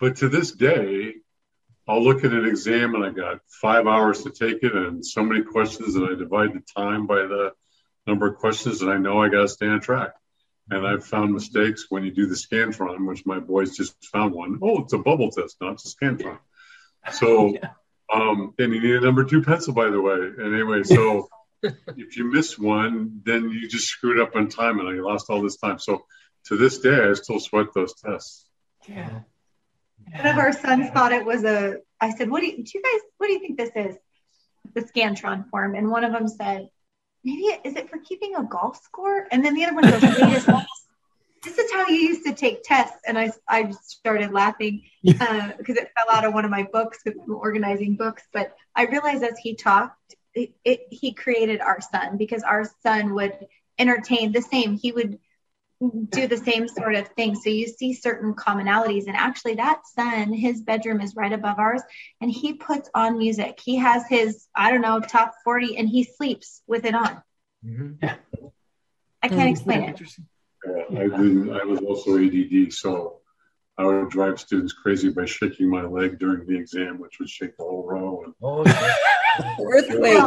but 0.00 0.16
to 0.16 0.28
this 0.28 0.52
day, 0.52 1.14
I'll 1.88 2.04
look 2.04 2.24
at 2.24 2.32
an 2.32 2.44
exam 2.44 2.94
and 2.94 3.04
I 3.04 3.10
got 3.10 3.40
five 3.48 3.86
hours 3.86 4.22
to 4.24 4.30
take 4.30 4.62
it 4.62 4.74
and 4.74 5.04
so 5.04 5.22
many 5.22 5.42
questions 5.42 5.96
and 5.96 6.06
I 6.06 6.18
divide 6.18 6.52
the 6.52 6.62
time 6.76 7.06
by 7.06 7.22
the 7.22 7.52
number 8.06 8.26
of 8.28 8.36
questions 8.36 8.82
and 8.82 8.90
I 8.90 8.98
know 8.98 9.22
I 9.22 9.30
got 9.30 9.42
to 9.42 9.48
stay 9.48 9.66
on 9.66 9.80
track. 9.80 10.12
And 10.70 10.86
I've 10.86 11.04
found 11.04 11.32
mistakes 11.32 11.86
when 11.88 12.04
you 12.04 12.10
do 12.10 12.26
the 12.26 12.34
Scantron, 12.34 13.06
which 13.06 13.24
my 13.24 13.38
boys 13.38 13.76
just 13.76 13.94
found 14.04 14.34
one. 14.34 14.58
Oh, 14.62 14.82
it's 14.82 14.92
a 14.92 14.98
bubble 14.98 15.30
test, 15.30 15.56
not 15.60 15.74
it's 15.74 15.92
a 15.92 15.96
Scantron. 15.96 16.38
So, 17.12 17.54
yeah. 17.54 17.70
um, 18.12 18.54
and 18.58 18.74
you 18.74 18.80
need 18.80 18.96
a 18.96 19.00
number 19.00 19.24
two 19.24 19.42
pencil, 19.42 19.72
by 19.72 19.88
the 19.88 20.00
way. 20.00 20.14
And 20.14 20.54
anyway, 20.54 20.82
so 20.82 21.28
if 21.62 22.16
you 22.16 22.30
miss 22.30 22.58
one, 22.58 23.22
then 23.24 23.50
you 23.50 23.68
just 23.68 23.88
screwed 23.88 24.20
up 24.20 24.36
on 24.36 24.48
time 24.48 24.78
and 24.78 24.88
I 24.88 25.00
lost 25.00 25.30
all 25.30 25.42
this 25.42 25.56
time. 25.56 25.78
So 25.78 26.04
to 26.46 26.56
this 26.56 26.78
day, 26.78 27.08
I 27.08 27.14
still 27.14 27.40
sweat 27.40 27.68
those 27.74 27.94
tests. 27.94 28.46
Yeah. 28.86 29.20
One 30.12 30.26
of 30.26 30.38
our 30.38 30.52
sons 30.52 30.90
thought 30.90 31.12
it 31.12 31.24
was 31.24 31.44
a. 31.44 31.78
I 32.00 32.14
said, 32.14 32.30
"What 32.30 32.40
do 32.40 32.46
you, 32.46 32.62
do 32.62 32.70
you 32.74 32.82
guys? 32.82 33.00
What 33.18 33.26
do 33.26 33.32
you 33.32 33.40
think 33.40 33.58
this 33.58 33.70
is?" 33.74 33.96
The 34.74 34.82
Scantron 34.82 35.48
form, 35.50 35.74
and 35.74 35.90
one 35.90 36.04
of 36.04 36.12
them 36.12 36.28
said, 36.28 36.68
"Maybe 37.24 37.42
it, 37.42 37.60
is 37.64 37.76
it 37.76 37.90
for 37.90 37.98
keeping 37.98 38.34
a 38.36 38.44
golf 38.44 38.82
score?" 38.82 39.26
And 39.30 39.44
then 39.44 39.54
the 39.54 39.64
other 39.64 39.74
one 39.74 39.90
goes, 39.90 40.00
"This 41.44 41.58
is 41.58 41.72
how 41.72 41.86
you 41.88 41.96
used 41.96 42.24
to 42.26 42.34
take 42.34 42.62
tests." 42.62 42.98
And 43.06 43.18
I 43.18 43.32
I 43.48 43.70
started 43.82 44.32
laughing 44.32 44.82
because 45.02 45.76
uh, 45.76 45.82
it 45.82 45.90
fell 45.96 46.16
out 46.16 46.24
of 46.24 46.34
one 46.34 46.44
of 46.44 46.50
my 46.50 46.64
books 46.72 46.98
with 47.04 47.16
organizing 47.28 47.96
books. 47.96 48.22
But 48.32 48.54
I 48.74 48.84
realized 48.84 49.22
as 49.22 49.38
he 49.38 49.54
talked, 49.54 50.14
it, 50.34 50.52
it, 50.64 50.80
he 50.90 51.12
created 51.12 51.60
our 51.60 51.80
son 51.80 52.16
because 52.16 52.42
our 52.42 52.64
son 52.82 53.14
would 53.14 53.36
entertain 53.78 54.32
the 54.32 54.42
same. 54.42 54.76
He 54.76 54.92
would 54.92 55.18
do 55.80 56.26
the 56.26 56.36
same 56.36 56.66
sort 56.68 56.94
of 56.94 57.08
thing. 57.08 57.34
So 57.36 57.50
you 57.50 57.68
see 57.68 57.94
certain 57.94 58.34
commonalities. 58.34 59.06
And 59.06 59.16
actually, 59.16 59.54
that 59.54 59.86
son, 59.86 60.32
his 60.32 60.60
bedroom 60.62 61.00
is 61.00 61.14
right 61.14 61.32
above 61.32 61.58
ours, 61.58 61.82
and 62.20 62.30
he 62.30 62.54
puts 62.54 62.90
on 62.94 63.18
music. 63.18 63.60
He 63.62 63.76
has 63.76 64.04
his, 64.08 64.46
I 64.54 64.70
don't 64.70 64.80
know, 64.80 65.00
top 65.00 65.34
40, 65.44 65.76
and 65.76 65.88
he 65.88 66.04
sleeps 66.04 66.62
with 66.66 66.84
it 66.84 66.94
on. 66.94 67.22
Mm-hmm. 67.64 67.92
Yeah. 68.02 68.16
I 69.22 69.28
can't 69.28 69.50
explain 69.50 69.82
it. 69.82 70.00
Yeah, 70.64 70.82
I, 70.90 71.02
didn't, 71.04 71.52
I 71.52 71.64
was 71.64 71.80
also 71.80 72.18
ADD, 72.18 72.72
so 72.72 73.20
I 73.76 73.84
would 73.84 74.10
drive 74.10 74.40
students 74.40 74.72
crazy 74.72 75.10
by 75.10 75.24
shaking 75.24 75.70
my 75.70 75.82
leg 75.82 76.18
during 76.18 76.46
the 76.46 76.56
exam, 76.58 76.98
which 76.98 77.18
would 77.20 77.28
shake 77.28 77.56
the 77.56 77.62
whole 77.64 77.86
row. 77.86 78.24
And, 78.24 78.34
oh, 78.42 78.64
Earthquake. 79.62 80.18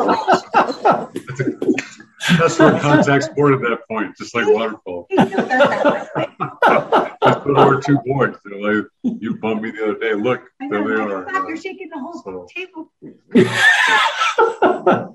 That's 2.29 2.59
our 2.59 2.79
contact 2.79 3.23
sport 3.23 3.53
at 3.53 3.61
that 3.61 3.87
point, 3.89 4.15
just 4.17 4.35
like 4.35 4.47
waterfall. 4.47 5.07
polo. 5.09 7.07
Just 7.23 7.41
put 7.41 7.55
over 7.55 7.79
two 7.79 7.99
boards. 8.05 8.39
Like, 8.45 8.85
you 9.03 9.35
bumped 9.37 9.63
me 9.63 9.69
the 9.71 9.83
other 9.83 9.99
day. 9.99 10.13
Look, 10.15 10.41
there 10.59 10.83
they 10.83 11.01
are. 11.01 11.29
Stop, 11.29 11.47
you're 11.47 11.57
shaking 11.57 11.89
the 11.89 11.99
whole 11.99 12.21
so. 12.23 12.47
table. 12.55 12.91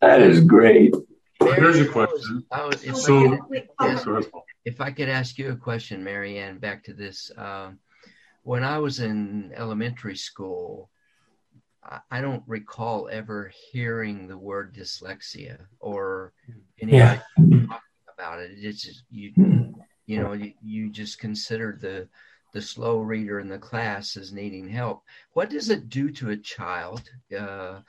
that 0.00 0.22
is 0.22 0.40
great. 0.40 0.94
Here's 1.40 1.78
a 1.78 1.86
question. 1.86 2.44
Was, 2.50 2.84
if, 2.84 2.96
so, 2.96 3.34
I 3.78 3.94
could, 3.96 4.26
if 4.64 4.80
I 4.80 4.92
could 4.92 5.10
ask 5.10 5.36
you 5.36 5.50
a 5.50 5.56
question, 5.56 6.02
Marianne, 6.02 6.58
back 6.58 6.84
to 6.84 6.94
this. 6.94 7.30
Um, 7.36 7.78
when 8.44 8.64
I 8.64 8.78
was 8.78 9.00
in 9.00 9.52
elementary 9.54 10.16
school, 10.16 10.88
I 12.10 12.20
don't 12.20 12.44
recall 12.46 13.08
ever 13.10 13.52
hearing 13.72 14.28
the 14.28 14.38
word 14.38 14.74
dyslexia 14.74 15.58
or 15.80 16.32
anybody 16.80 16.96
yeah. 16.96 17.20
talking 17.36 17.68
about 18.16 18.38
it. 18.38 18.52
It's 18.54 18.82
just 18.82 19.02
you, 19.10 19.32
you 20.06 20.20
know, 20.20 20.32
you, 20.32 20.52
you 20.62 20.90
just 20.90 21.18
considered 21.18 21.80
the 21.80 22.08
the 22.52 22.62
slow 22.62 22.98
reader 22.98 23.40
in 23.40 23.48
the 23.48 23.58
class 23.58 24.16
as 24.16 24.32
needing 24.32 24.68
help. 24.68 25.02
What 25.32 25.50
does 25.50 25.70
it 25.70 25.88
do 25.88 26.10
to 26.12 26.30
a 26.30 26.36
child? 26.36 27.02
Uh, 27.36 27.80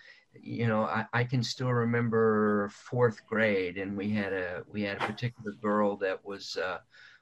you 0.41 0.67
know, 0.67 0.83
I, 0.83 1.05
I 1.13 1.23
can 1.25 1.43
still 1.43 1.71
remember 1.71 2.69
fourth 2.69 3.25
grade, 3.27 3.77
and 3.77 3.95
we 3.95 4.09
had 4.09 4.33
a 4.33 4.63
we 4.71 4.81
had 4.81 4.97
a 4.97 5.05
particular 5.05 5.51
girl 5.61 5.97
that 5.97 6.25
was 6.25 6.57
uh, 6.57 6.79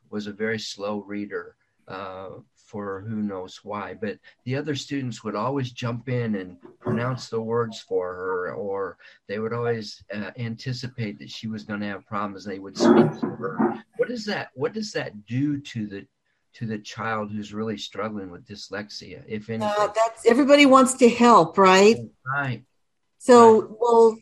was 0.10 0.28
a 0.28 0.34
very 0.34 0.60
slow 0.60 1.02
reader. 1.02 1.56
Uh, 1.88 2.30
for 2.72 3.02
who 3.02 3.18
knows 3.18 3.60
why. 3.64 3.94
But 3.94 4.18
the 4.46 4.56
other 4.56 4.76
students 4.76 5.24
would 5.24 5.36
always 5.36 5.72
jump 5.72 6.08
in 6.08 6.36
and 6.36 6.58
pronounce 6.80 7.28
the 7.28 7.42
words 7.42 7.82
for 7.82 8.14
her, 8.14 8.54
or 8.54 8.98
they 9.28 9.40
would 9.40 9.54
always 9.54 10.02
uh, 10.14 10.32
anticipate 10.38 11.20
that 11.20 11.30
she 11.30 11.48
was 11.48 11.64
going 11.64 11.82
to 11.82 11.88
have 11.88 12.06
problems. 12.06 12.46
They 12.46 12.60
would 12.60 12.78
speak 12.78 13.12
to 13.20 13.28
her. 13.28 13.84
What 13.98 14.08
does 14.08 14.26
that? 14.26 14.50
What 14.54 14.74
does 14.74 14.94
that 14.94 15.26
do 15.26 15.60
to 15.60 15.88
the 15.88 16.08
to 16.54 16.66
the 16.66 16.80
child 16.80 17.32
who's 17.32 17.54
really 17.54 17.78
struggling 17.78 18.32
with 18.32 18.48
dyslexia? 18.48 19.24
If 19.28 19.50
anything, 19.50 19.62
uh, 19.62 19.88
that's 19.94 20.26
everybody 20.26 20.66
wants 20.66 20.94
to 20.96 21.10
help, 21.10 21.58
right? 21.58 21.98
Right. 22.26 22.64
So, 23.18 23.62
right. 23.62 23.70
well, 23.80 24.18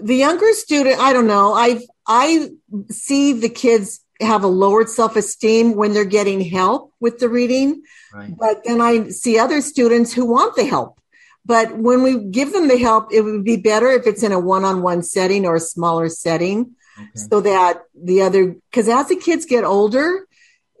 the 0.00 0.16
younger 0.16 0.52
student, 0.52 1.00
I 1.00 1.12
don't 1.12 1.26
know. 1.26 1.52
I 1.52 1.84
I 2.06 2.50
see 2.90 3.32
the 3.32 3.48
kids 3.48 4.00
have 4.22 4.44
a 4.44 4.48
lowered 4.48 4.88
self 4.88 5.16
esteem 5.16 5.74
when 5.74 5.92
they're 5.92 6.04
getting 6.04 6.40
help 6.40 6.92
with 7.00 7.18
the 7.18 7.28
reading. 7.28 7.82
Right. 8.12 8.36
But 8.36 8.64
then 8.64 8.80
I 8.80 9.08
see 9.08 9.38
other 9.38 9.60
students 9.60 10.12
who 10.12 10.26
want 10.26 10.56
the 10.56 10.64
help. 10.64 10.98
But 11.44 11.76
when 11.76 12.02
we 12.02 12.18
give 12.18 12.52
them 12.52 12.68
the 12.68 12.78
help, 12.78 13.12
it 13.12 13.22
would 13.22 13.44
be 13.44 13.56
better 13.56 13.90
if 13.90 14.06
it's 14.06 14.22
in 14.22 14.32
a 14.32 14.38
one 14.38 14.64
on 14.64 14.82
one 14.82 15.02
setting 15.02 15.44
or 15.44 15.56
a 15.56 15.60
smaller 15.60 16.08
setting 16.08 16.76
okay. 16.98 17.08
so 17.14 17.40
that 17.40 17.82
the 18.00 18.22
other, 18.22 18.54
because 18.70 18.88
as 18.88 19.08
the 19.08 19.16
kids 19.16 19.44
get 19.44 19.64
older, 19.64 20.26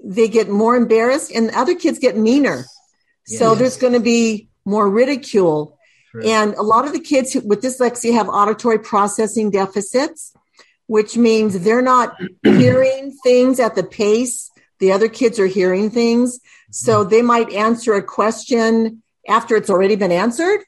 they 0.04 0.28
get 0.28 0.48
more 0.48 0.76
embarrassed 0.76 1.32
and 1.32 1.50
other 1.50 1.74
kids 1.74 1.98
get 1.98 2.16
meaner. 2.16 2.64
Yes. 3.26 3.38
So 3.38 3.54
there's 3.54 3.76
going 3.76 3.92
to 3.94 4.00
be 4.00 4.48
more 4.64 4.88
ridicule. 4.88 5.78
True. 6.10 6.22
And 6.24 6.54
a 6.54 6.62
lot 6.62 6.84
of 6.84 6.92
the 6.92 7.00
kids 7.00 7.34
with 7.34 7.62
dyslexia 7.62 8.12
have 8.14 8.28
auditory 8.28 8.78
processing 8.78 9.50
deficits 9.50 10.32
which 10.86 11.16
means 11.16 11.60
they're 11.60 11.82
not 11.82 12.16
hearing 12.42 13.16
things 13.22 13.60
at 13.60 13.74
the 13.74 13.82
pace 13.82 14.50
the 14.82 14.90
other 14.90 15.08
kids 15.08 15.38
are 15.38 15.46
hearing 15.46 15.90
things. 15.90 16.40
So 16.72 17.00
mm-hmm. 17.00 17.10
they 17.10 17.22
might 17.22 17.52
answer 17.52 17.94
a 17.94 18.02
question 18.02 19.00
after 19.28 19.54
it's 19.54 19.70
already 19.70 19.94
been 19.94 20.10
answered. 20.10 20.58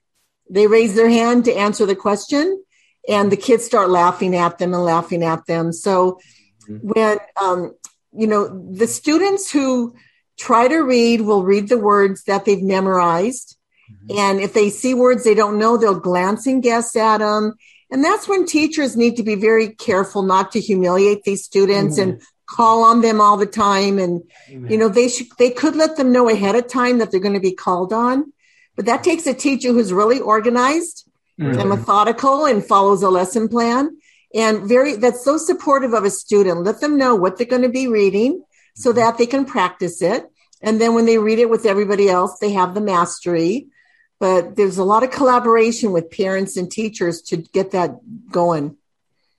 They 0.49 0.69
raise 0.69 0.95
their 0.95 1.09
hand 1.09 1.47
to 1.47 1.53
answer 1.53 1.85
the 1.85 1.97
question, 1.97 2.62
and 3.09 3.33
the 3.33 3.37
kids 3.37 3.65
start 3.65 3.91
laughing 3.91 4.37
at 4.37 4.59
them 4.59 4.73
and 4.73 4.85
laughing 4.85 5.25
at 5.25 5.45
them. 5.47 5.73
So 5.73 6.21
mm-hmm. 6.71 6.77
when, 6.77 7.19
um, 7.43 7.75
you 8.12 8.29
know, 8.29 8.47
the 8.73 8.87
students 8.87 9.51
who 9.51 9.97
try 10.39 10.69
to 10.69 10.79
read 10.79 11.23
will 11.23 11.43
read 11.43 11.69
the 11.69 11.77
words 11.77 12.23
that 12.29 12.45
they've 12.45 12.62
memorized. 12.62 13.57
Mm-hmm. 13.91 14.17
And 14.17 14.41
if 14.41 14.53
they 14.53 14.71
see 14.71 14.95
words 14.95 15.25
they 15.25 15.35
don't 15.35 15.59
know, 15.59 15.77
they'll 15.77 15.99
glance 15.99 16.47
and 16.47 16.62
guess 16.62 16.95
at 16.95 17.19
them 17.19 17.55
and 17.95 18.03
that's 18.03 18.26
when 18.26 18.45
teachers 18.45 18.97
need 18.97 19.18
to 19.18 19.22
be 19.22 19.36
very 19.36 19.68
careful 19.68 20.22
not 20.22 20.51
to 20.51 20.61
humiliate 20.61 21.22
these 21.22 21.45
students 21.45 21.97
and 21.97 22.20
call 22.45 22.82
on 22.82 23.03
them 23.03 23.20
all 23.20 23.36
the 23.36 23.47
time. 23.47 24.01
And, 24.01 24.20
Amen. 24.51 24.68
you 24.68 24.76
know, 24.76 24.88
they 24.88 25.09
should, 25.09 25.28
they 25.38 25.51
could 25.51 25.76
let 25.76 25.97
them 25.97 26.11
know 26.11 26.28
ahead 26.28 26.57
of 26.57 26.66
time 26.66 26.99
that 26.99 27.12
they're 27.12 27.20
going 27.20 27.34
to 27.34 27.40
be 27.40 27.55
called 27.55 27.92
on. 27.92 28.32
But 28.74 28.86
that 28.86 29.05
takes 29.05 29.28
a 29.28 29.32
teacher 29.32 29.68
who's 29.68 29.92
really 29.92 30.18
organized 30.18 31.09
mm-hmm. 31.40 31.57
and 31.57 31.68
methodical 31.68 32.47
and 32.47 32.66
follows 32.66 33.05
a 33.05 33.11
lesson 33.11 33.47
plan 33.47 33.97
and 34.34 34.68
very, 34.68 34.97
that's 34.97 35.24
so 35.24 35.38
supportive 35.38 35.92
of 35.92 36.03
a 36.03 36.11
student. 36.11 36.64
Let 36.64 36.80
them 36.80 36.99
know 36.99 37.14
what 37.14 37.38
they're 37.38 37.47
going 37.47 37.62
to 37.62 37.68
be 37.68 37.86
reading 37.86 38.42
so 38.74 38.90
mm-hmm. 38.90 38.99
that 38.99 39.18
they 39.18 39.26
can 39.26 39.45
practice 39.45 40.03
it. 40.03 40.24
And 40.61 40.80
then 40.80 40.97
when 40.97 41.07
they 41.07 41.18
read 41.18 41.38
it 41.38 41.49
with 41.49 41.64
everybody 41.64 42.09
else, 42.09 42.40
they 42.40 42.55
have 42.55 42.74
the 42.74 42.80
mastery 42.80 43.68
but 44.25 44.57
there's 44.57 44.79
a 44.79 44.85
lot 44.85 45.03
of 45.03 45.11
collaboration 45.11 45.93
with 45.93 46.11
parents 46.11 46.57
and 46.57 46.72
teachers 46.72 47.20
to 47.20 47.37
get 47.37 47.72
that 47.72 48.01
going. 48.31 48.75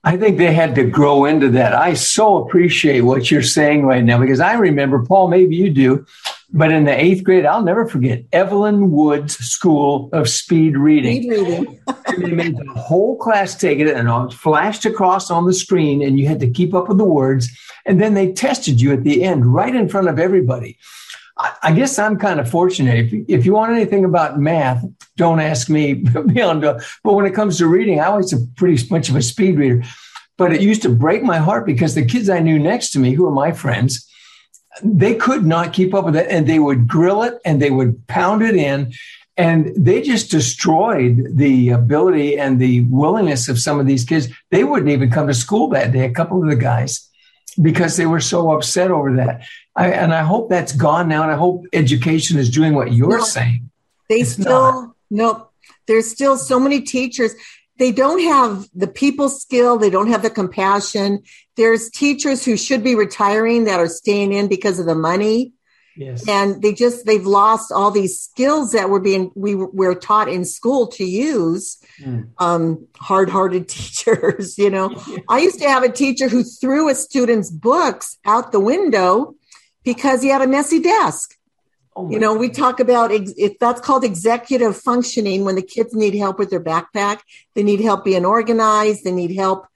I 0.04 0.16
think 0.16 0.38
they 0.38 0.54
had 0.54 0.76
to 0.76 0.84
grow 0.84 1.24
into 1.24 1.48
that. 1.48 1.74
I 1.74 1.94
so 1.94 2.46
appreciate 2.46 3.00
what 3.00 3.28
you're 3.28 3.42
saying 3.42 3.84
right 3.84 4.04
now 4.04 4.20
because 4.20 4.38
I 4.38 4.52
remember, 4.52 5.04
Paul, 5.04 5.26
maybe 5.26 5.56
you 5.56 5.70
do, 5.70 6.06
but 6.52 6.70
in 6.70 6.84
the 6.84 6.96
eighth 6.96 7.24
grade, 7.24 7.44
I'll 7.44 7.64
never 7.64 7.88
forget 7.88 8.22
Evelyn 8.30 8.92
Wood's 8.92 9.36
School 9.38 10.08
of 10.12 10.28
Speed 10.28 10.76
Reading. 10.76 11.22
Speed 11.22 11.30
reading. 11.32 11.80
and 12.06 12.22
they 12.22 12.30
made 12.30 12.56
the 12.56 12.72
whole 12.74 13.16
class 13.16 13.56
take 13.56 13.80
it 13.80 13.88
and 13.88 14.08
it 14.08 14.36
flashed 14.36 14.84
across 14.84 15.32
on 15.32 15.46
the 15.46 15.52
screen, 15.52 16.00
and 16.00 16.16
you 16.16 16.28
had 16.28 16.38
to 16.38 16.48
keep 16.48 16.74
up 16.74 16.86
with 16.86 16.98
the 16.98 17.04
words. 17.04 17.48
And 17.86 18.00
then 18.00 18.14
they 18.14 18.32
tested 18.32 18.80
you 18.80 18.92
at 18.92 19.02
the 19.02 19.24
end, 19.24 19.52
right 19.52 19.74
in 19.74 19.88
front 19.88 20.06
of 20.06 20.20
everybody. 20.20 20.78
I 21.38 21.72
guess 21.72 21.98
I'm 21.98 22.18
kind 22.18 22.40
of 22.40 22.48
fortunate. 22.48 23.12
If, 23.12 23.24
if 23.28 23.46
you 23.46 23.52
want 23.52 23.72
anything 23.72 24.04
about 24.04 24.38
math, 24.38 24.82
don't 25.16 25.40
ask 25.40 25.68
me 25.68 25.94
beyond. 26.26 26.62
But 26.62 26.82
when 27.02 27.26
it 27.26 27.34
comes 27.34 27.58
to 27.58 27.66
reading, 27.66 28.00
I 28.00 28.08
was 28.10 28.32
a 28.32 28.38
pretty 28.56 28.82
much 28.90 29.10
of 29.10 29.16
a 29.16 29.22
speed 29.22 29.58
reader. 29.58 29.82
But 30.38 30.52
it 30.52 30.62
used 30.62 30.82
to 30.82 30.88
break 30.88 31.22
my 31.22 31.38
heart 31.38 31.66
because 31.66 31.94
the 31.94 32.04
kids 32.04 32.30
I 32.30 32.40
knew 32.40 32.58
next 32.58 32.90
to 32.92 32.98
me, 32.98 33.12
who 33.12 33.24
were 33.24 33.30
my 33.30 33.52
friends, 33.52 34.08
they 34.82 35.14
could 35.14 35.44
not 35.44 35.72
keep 35.72 35.94
up 35.94 36.04
with 36.04 36.16
it, 36.16 36.26
and 36.30 36.46
they 36.46 36.58
would 36.58 36.86
grill 36.86 37.22
it 37.22 37.34
and 37.44 37.60
they 37.60 37.70
would 37.70 38.06
pound 38.06 38.42
it 38.42 38.54
in, 38.54 38.92
and 39.36 39.72
they 39.76 40.02
just 40.02 40.30
destroyed 40.30 41.26
the 41.30 41.70
ability 41.70 42.38
and 42.38 42.58
the 42.58 42.80
willingness 42.82 43.48
of 43.48 43.58
some 43.58 43.78
of 43.78 43.86
these 43.86 44.04
kids. 44.04 44.28
They 44.50 44.64
wouldn't 44.64 44.90
even 44.90 45.10
come 45.10 45.26
to 45.26 45.34
school 45.34 45.68
that 45.70 45.92
day. 45.92 46.04
A 46.04 46.12
couple 46.12 46.42
of 46.42 46.48
the 46.48 46.56
guys 46.56 47.05
because 47.60 47.96
they 47.96 48.06
were 48.06 48.20
so 48.20 48.50
upset 48.52 48.90
over 48.90 49.16
that. 49.16 49.46
I, 49.74 49.90
and 49.90 50.14
I 50.14 50.22
hope 50.22 50.50
that's 50.50 50.72
gone 50.72 51.08
now. 51.08 51.22
And 51.22 51.32
I 51.32 51.36
hope 51.36 51.64
education 51.72 52.38
is 52.38 52.50
doing 52.50 52.74
what 52.74 52.92
you're 52.92 53.18
no, 53.18 53.24
saying. 53.24 53.70
They 54.08 54.20
it's 54.20 54.32
still, 54.32 54.72
not. 54.72 54.94
no, 55.10 55.48
there's 55.86 56.10
still 56.10 56.36
so 56.36 56.58
many 56.60 56.80
teachers. 56.80 57.34
They 57.78 57.92
don't 57.92 58.22
have 58.22 58.68
the 58.74 58.86
people 58.86 59.28
skill. 59.28 59.76
They 59.76 59.90
don't 59.90 60.08
have 60.08 60.22
the 60.22 60.30
compassion. 60.30 61.22
There's 61.56 61.90
teachers 61.90 62.44
who 62.44 62.56
should 62.56 62.82
be 62.82 62.94
retiring 62.94 63.64
that 63.64 63.80
are 63.80 63.88
staying 63.88 64.32
in 64.32 64.48
because 64.48 64.78
of 64.78 64.86
the 64.86 64.94
money. 64.94 65.52
Yes. 65.96 66.28
And 66.28 66.62
they 66.62 66.74
just 66.74 67.06
they've 67.06 67.26
lost 67.26 67.72
all 67.72 67.90
these 67.90 68.18
skills 68.18 68.72
that 68.72 68.90
were 68.90 69.00
being 69.00 69.30
we 69.34 69.54
were 69.54 69.94
taught 69.94 70.28
in 70.28 70.44
school 70.44 70.86
to 70.88 71.04
use. 71.04 71.78
Mm. 72.00 72.28
Um, 72.38 72.86
hard-hearted 72.98 73.68
teachers, 73.68 74.58
you 74.58 74.70
know. 74.70 74.94
I 75.28 75.38
used 75.38 75.58
to 75.60 75.68
have 75.68 75.82
a 75.82 75.88
teacher 75.90 76.28
who 76.28 76.42
threw 76.42 76.88
a 76.88 76.94
student's 76.94 77.50
books 77.50 78.18
out 78.24 78.52
the 78.52 78.60
window 78.60 79.34
because 79.84 80.22
he 80.22 80.28
had 80.28 80.42
a 80.42 80.46
messy 80.46 80.80
desk. 80.80 81.34
Oh 81.94 82.10
you 82.10 82.18
know, 82.18 82.34
God. 82.34 82.40
we 82.40 82.48
talk 82.50 82.80
about 82.80 83.10
ex- 83.10 83.32
if 83.38 83.58
that's 83.58 83.80
called 83.80 84.04
executive 84.04 84.76
functioning 84.76 85.44
when 85.44 85.54
the 85.54 85.62
kids 85.62 85.94
need 85.94 86.14
help 86.14 86.38
with 86.38 86.50
their 86.50 86.62
backpack, 86.62 87.20
they 87.54 87.62
need 87.62 87.80
help 87.80 88.04
being 88.04 88.26
organized, 88.26 89.04
they 89.04 89.12
need 89.12 89.34
help 89.34 89.66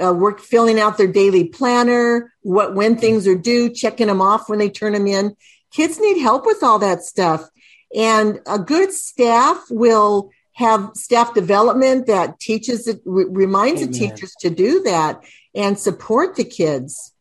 uh, 0.00 0.12
work 0.12 0.40
filling 0.40 0.78
out 0.78 0.96
their 0.96 1.10
daily 1.10 1.44
planner, 1.44 2.32
what 2.42 2.74
when 2.74 2.96
things 2.96 3.26
are 3.26 3.34
due, 3.34 3.68
checking 3.68 4.06
them 4.06 4.22
off 4.22 4.48
when 4.48 4.60
they 4.60 4.70
turn 4.70 4.92
them 4.92 5.08
in 5.08 5.34
kids 5.76 6.00
need 6.00 6.20
help 6.20 6.46
with 6.46 6.62
all 6.62 6.78
that 6.78 7.02
stuff. 7.02 7.48
And 7.94 8.40
a 8.46 8.58
good 8.58 8.92
staff 8.92 9.64
will 9.70 10.30
have 10.56 10.90
staff 10.94 11.34
development 11.34 12.06
that 12.06 12.40
teaches 12.40 12.88
it, 12.88 13.02
re- 13.04 13.26
reminds 13.28 13.82
Amen. 13.82 13.92
the 13.92 13.98
teachers 13.98 14.34
to 14.40 14.48
do 14.48 14.82
that 14.84 15.22
and 15.54 15.78
support 15.78 16.34
the 16.34 16.44
kids. 16.44 17.12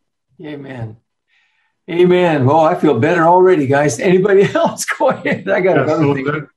Amen. 0.42 0.96
Amen. 1.92 2.46
Well, 2.46 2.62
I 2.62 2.76
feel 2.76 2.98
better 2.98 3.24
already, 3.24 3.68
guys. 3.68 4.00
Anybody 4.00 4.44
else? 4.56 4.86
Go 4.86 5.10
ahead. 5.10 5.50
I 5.50 5.60
got 5.60 5.76
yeah, 5.76 5.84
another 5.84 6.04
so 6.04 6.14
thing. 6.14 6.24
That, 6.24 6.48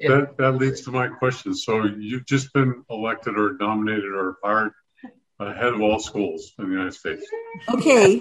that, 0.00 0.36
that 0.36 0.52
leads 0.52 0.82
to 0.82 0.90
my 0.90 1.08
question. 1.08 1.54
So 1.54 1.86
you've 1.86 2.26
just 2.26 2.52
been 2.52 2.84
elected 2.90 3.38
or 3.38 3.56
nominated 3.58 4.12
or 4.12 4.36
hired 4.44 4.72
head 5.40 5.72
of 5.72 5.80
all 5.80 5.98
schools 5.98 6.52
in 6.58 6.66
the 6.66 6.70
United 6.70 6.92
States. 6.92 7.26
Okay. 7.70 8.18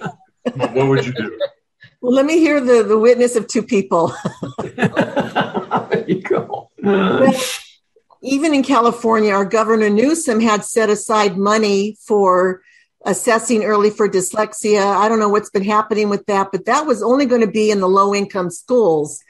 what 0.54 0.88
would 0.88 1.06
you 1.06 1.12
do? 1.12 1.38
Well, 2.00 2.14
let 2.14 2.26
me 2.26 2.40
hear 2.40 2.62
the, 2.62 2.84
the 2.84 2.98
witness 2.98 3.36
of 3.36 3.48
two 3.48 3.62
people. 3.62 4.14
there 4.64 6.06
you 6.08 6.22
go. 6.22 6.72
Even 8.26 8.54
in 8.54 8.64
California, 8.64 9.32
our 9.32 9.46
governor 9.46 9.90
Newsom 9.90 10.40
had 10.40 10.66
set 10.66 10.90
aside 10.90 11.38
money 11.38 11.96
for 12.08 12.62
assessing 13.06 13.64
early 13.64 13.92
for 13.92 14.10
dyslexia. 14.10 14.84
I 14.84 15.08
don't 15.08 15.20
know 15.20 15.30
what's 15.30 15.52
been 15.52 15.64
happening 15.64 16.10
with 16.10 16.26
that, 16.26 16.52
but 16.52 16.66
that 16.66 16.88
was 16.88 17.04
only 17.04 17.28
going 17.28 17.42
to 17.42 17.48
be 17.48 17.70
in 17.70 17.80
the 17.80 17.88
low 17.88 18.16
income 18.16 18.50
schools. 18.50 19.24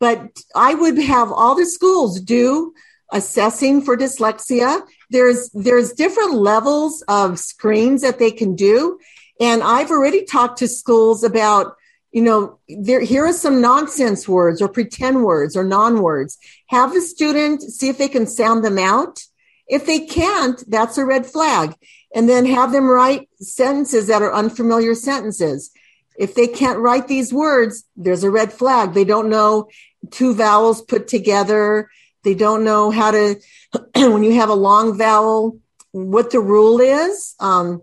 But 0.00 0.42
I 0.54 0.74
would 0.74 0.98
have 0.98 1.30
all 1.30 1.54
the 1.54 1.64
schools 1.66 2.20
do 2.20 2.74
assessing 3.12 3.82
for 3.82 3.96
dyslexia. 3.96 4.82
There's 5.10 5.50
there's 5.50 5.92
different 5.92 6.34
levels 6.34 7.02
of 7.06 7.38
screens 7.38 8.02
that 8.02 8.18
they 8.18 8.32
can 8.32 8.56
do. 8.56 8.98
And 9.40 9.62
I've 9.62 9.90
already 9.90 10.24
talked 10.24 10.58
to 10.58 10.68
schools 10.68 11.22
about 11.22 11.76
you 12.12 12.22
know, 12.22 12.58
there, 12.68 13.00
here 13.00 13.24
are 13.26 13.32
some 13.32 13.60
nonsense 13.60 14.28
words 14.28 14.60
or 14.60 14.68
pretend 14.68 15.24
words 15.24 15.56
or 15.56 15.64
non 15.64 16.02
words. 16.02 16.38
Have 16.68 16.92
the 16.92 17.00
student 17.00 17.62
see 17.62 17.88
if 17.88 17.98
they 17.98 18.08
can 18.08 18.26
sound 18.26 18.64
them 18.64 18.78
out. 18.78 19.22
If 19.68 19.86
they 19.86 20.00
can't, 20.00 20.62
that's 20.68 20.98
a 20.98 21.04
red 21.04 21.26
flag. 21.26 21.74
And 22.12 22.28
then 22.28 22.44
have 22.46 22.72
them 22.72 22.88
write 22.88 23.28
sentences 23.40 24.08
that 24.08 24.22
are 24.22 24.34
unfamiliar 24.34 24.96
sentences. 24.96 25.70
If 26.18 26.34
they 26.34 26.48
can't 26.48 26.80
write 26.80 27.06
these 27.06 27.32
words, 27.32 27.84
there's 27.96 28.24
a 28.24 28.30
red 28.30 28.52
flag. 28.52 28.92
They 28.92 29.04
don't 29.04 29.30
know 29.30 29.68
two 30.10 30.34
vowels 30.34 30.82
put 30.82 31.06
together. 31.06 31.88
They 32.24 32.34
don't 32.34 32.64
know 32.64 32.90
how 32.90 33.12
to, 33.12 33.40
when 33.94 34.24
you 34.24 34.34
have 34.34 34.48
a 34.48 34.54
long 34.54 34.98
vowel, 34.98 35.58
what 35.92 36.30
the 36.30 36.40
rule 36.40 36.80
is. 36.80 37.34
Um, 37.38 37.82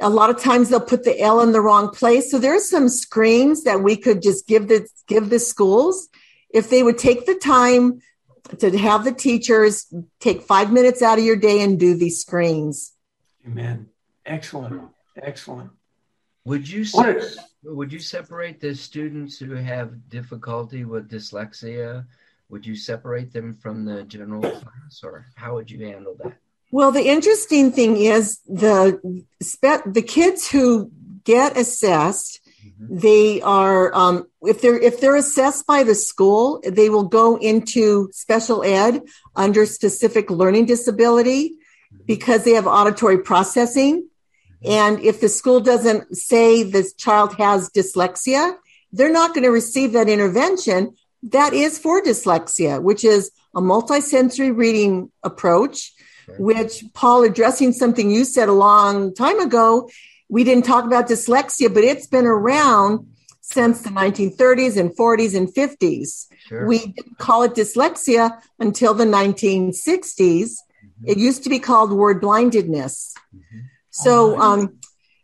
a 0.00 0.08
lot 0.08 0.30
of 0.30 0.40
times 0.40 0.68
they'll 0.68 0.80
put 0.80 1.04
the 1.04 1.20
L 1.20 1.40
in 1.40 1.52
the 1.52 1.60
wrong 1.60 1.90
place. 1.90 2.30
So 2.30 2.38
there's 2.38 2.68
some 2.68 2.88
screens 2.88 3.64
that 3.64 3.82
we 3.82 3.96
could 3.96 4.22
just 4.22 4.46
give 4.46 4.68
the 4.68 4.88
give 5.06 5.30
the 5.30 5.38
schools 5.38 6.08
if 6.52 6.70
they 6.70 6.82
would 6.82 6.98
take 6.98 7.26
the 7.26 7.34
time 7.34 8.00
to 8.58 8.76
have 8.76 9.04
the 9.04 9.12
teachers 9.12 9.92
take 10.18 10.42
five 10.42 10.72
minutes 10.72 11.02
out 11.02 11.18
of 11.18 11.24
your 11.24 11.36
day 11.36 11.62
and 11.62 11.78
do 11.78 11.94
these 11.94 12.20
screens. 12.20 12.92
Amen. 13.46 13.88
Excellent. 14.26 14.90
Excellent. 15.22 15.70
Would 16.44 16.68
you 16.68 16.84
se- 16.84 17.36
would 17.62 17.92
you 17.92 17.98
separate 17.98 18.60
the 18.60 18.74
students 18.74 19.38
who 19.38 19.54
have 19.54 20.08
difficulty 20.08 20.84
with 20.84 21.10
dyslexia? 21.10 22.06
Would 22.48 22.66
you 22.66 22.74
separate 22.74 23.32
them 23.32 23.54
from 23.54 23.84
the 23.84 24.02
general 24.04 24.40
class, 24.40 25.02
or 25.04 25.26
how 25.36 25.54
would 25.54 25.70
you 25.70 25.86
handle 25.86 26.16
that? 26.22 26.36
Well, 26.72 26.92
the 26.92 27.06
interesting 27.06 27.72
thing 27.72 27.96
is 27.96 28.38
the 28.46 29.00
the 29.40 30.02
kids 30.02 30.48
who 30.48 30.90
get 31.24 31.56
assessed, 31.56 32.40
mm-hmm. 32.64 32.98
they 32.98 33.40
are 33.42 33.92
um, 33.94 34.26
if 34.42 34.62
they're 34.62 34.78
if 34.78 35.00
they're 35.00 35.16
assessed 35.16 35.66
by 35.66 35.82
the 35.82 35.96
school, 35.96 36.62
they 36.64 36.88
will 36.88 37.04
go 37.04 37.36
into 37.36 38.08
special 38.12 38.62
ed 38.62 39.02
under 39.34 39.66
specific 39.66 40.30
learning 40.30 40.66
disability 40.66 41.50
mm-hmm. 41.50 42.04
because 42.06 42.44
they 42.44 42.52
have 42.52 42.68
auditory 42.68 43.18
processing. 43.18 44.02
Mm-hmm. 44.02 44.70
And 44.70 45.00
if 45.00 45.20
the 45.20 45.28
school 45.28 45.58
doesn't 45.58 46.16
say 46.16 46.62
this 46.62 46.94
child 46.94 47.34
has 47.34 47.68
dyslexia, 47.70 48.54
they're 48.92 49.12
not 49.12 49.34
going 49.34 49.44
to 49.44 49.50
receive 49.50 49.92
that 49.92 50.08
intervention. 50.08 50.94
That 51.24 51.52
is 51.52 51.78
for 51.78 52.00
dyslexia, 52.00 52.80
which 52.80 53.04
is 53.04 53.32
a 53.56 53.60
multisensory 53.60 54.56
reading 54.56 55.10
approach 55.24 55.92
which 56.38 56.84
Paul 56.94 57.24
addressing 57.24 57.72
something 57.72 58.10
you 58.10 58.24
said 58.24 58.48
a 58.48 58.52
long 58.52 59.14
time 59.14 59.40
ago. 59.40 59.90
We 60.28 60.44
didn't 60.44 60.64
talk 60.64 60.84
about 60.84 61.08
dyslexia, 61.08 61.72
but 61.72 61.84
it's 61.84 62.06
been 62.06 62.26
around 62.26 63.06
since 63.40 63.82
the 63.82 63.90
1930s 63.90 64.76
and 64.76 64.96
40s 64.96 65.36
and 65.36 65.52
50s. 65.52 66.26
Sure. 66.46 66.66
We 66.66 66.78
didn't 66.78 67.18
call 67.18 67.42
it 67.42 67.54
dyslexia 67.54 68.40
until 68.58 68.94
the 68.94 69.04
1960s. 69.04 69.74
Mm-hmm. 70.20 71.04
It 71.06 71.18
used 71.18 71.42
to 71.44 71.50
be 71.50 71.58
called 71.58 71.92
word 71.92 72.20
blindedness. 72.20 73.14
Mm-hmm. 73.34 73.58
So, 73.90 74.40
um, 74.40 74.78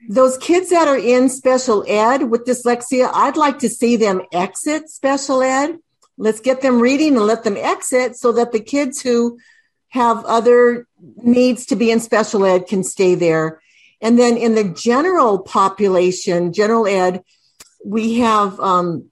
those 0.09 0.39
kids 0.39 0.71
that 0.71 0.87
are 0.87 0.99
in 0.99 1.29
special 1.29 1.85
ed 1.89 2.31
with 2.31 2.45
dyslexia, 2.45 3.11
I'd 3.13 3.37
like 3.37 3.59
to 3.61 3.69
see 3.69 3.97
them 3.97 4.23
exit 4.33 4.89
special 4.89 5.43
ed. 5.43 5.79
Let's 6.17 6.41
get 6.41 6.61
them 6.61 6.81
reading 6.81 7.17
and 7.17 7.27
let 7.27 7.45
them 7.45 7.57
exit 7.57 8.17
so 8.17 8.33
that 8.33 8.53
the 8.53 8.61
kids 8.61 9.03
who 9.03 9.39
have 9.89 10.25
other 10.25 10.87
needs 11.17 11.67
to 11.67 11.77
be 11.77 11.91
in 11.91 12.01
special 12.01 12.45
ed 12.45 12.67
can 12.67 12.83
stay 12.83 13.15
there. 13.15 13.61
And 14.01 14.19
then 14.19 14.37
in 14.37 14.55
the 14.55 14.65
general 14.65 15.39
population, 15.39 16.53
general 16.53 16.87
ed, 16.87 17.23
we 17.85 18.19
have 18.19 18.59
um, 18.61 19.11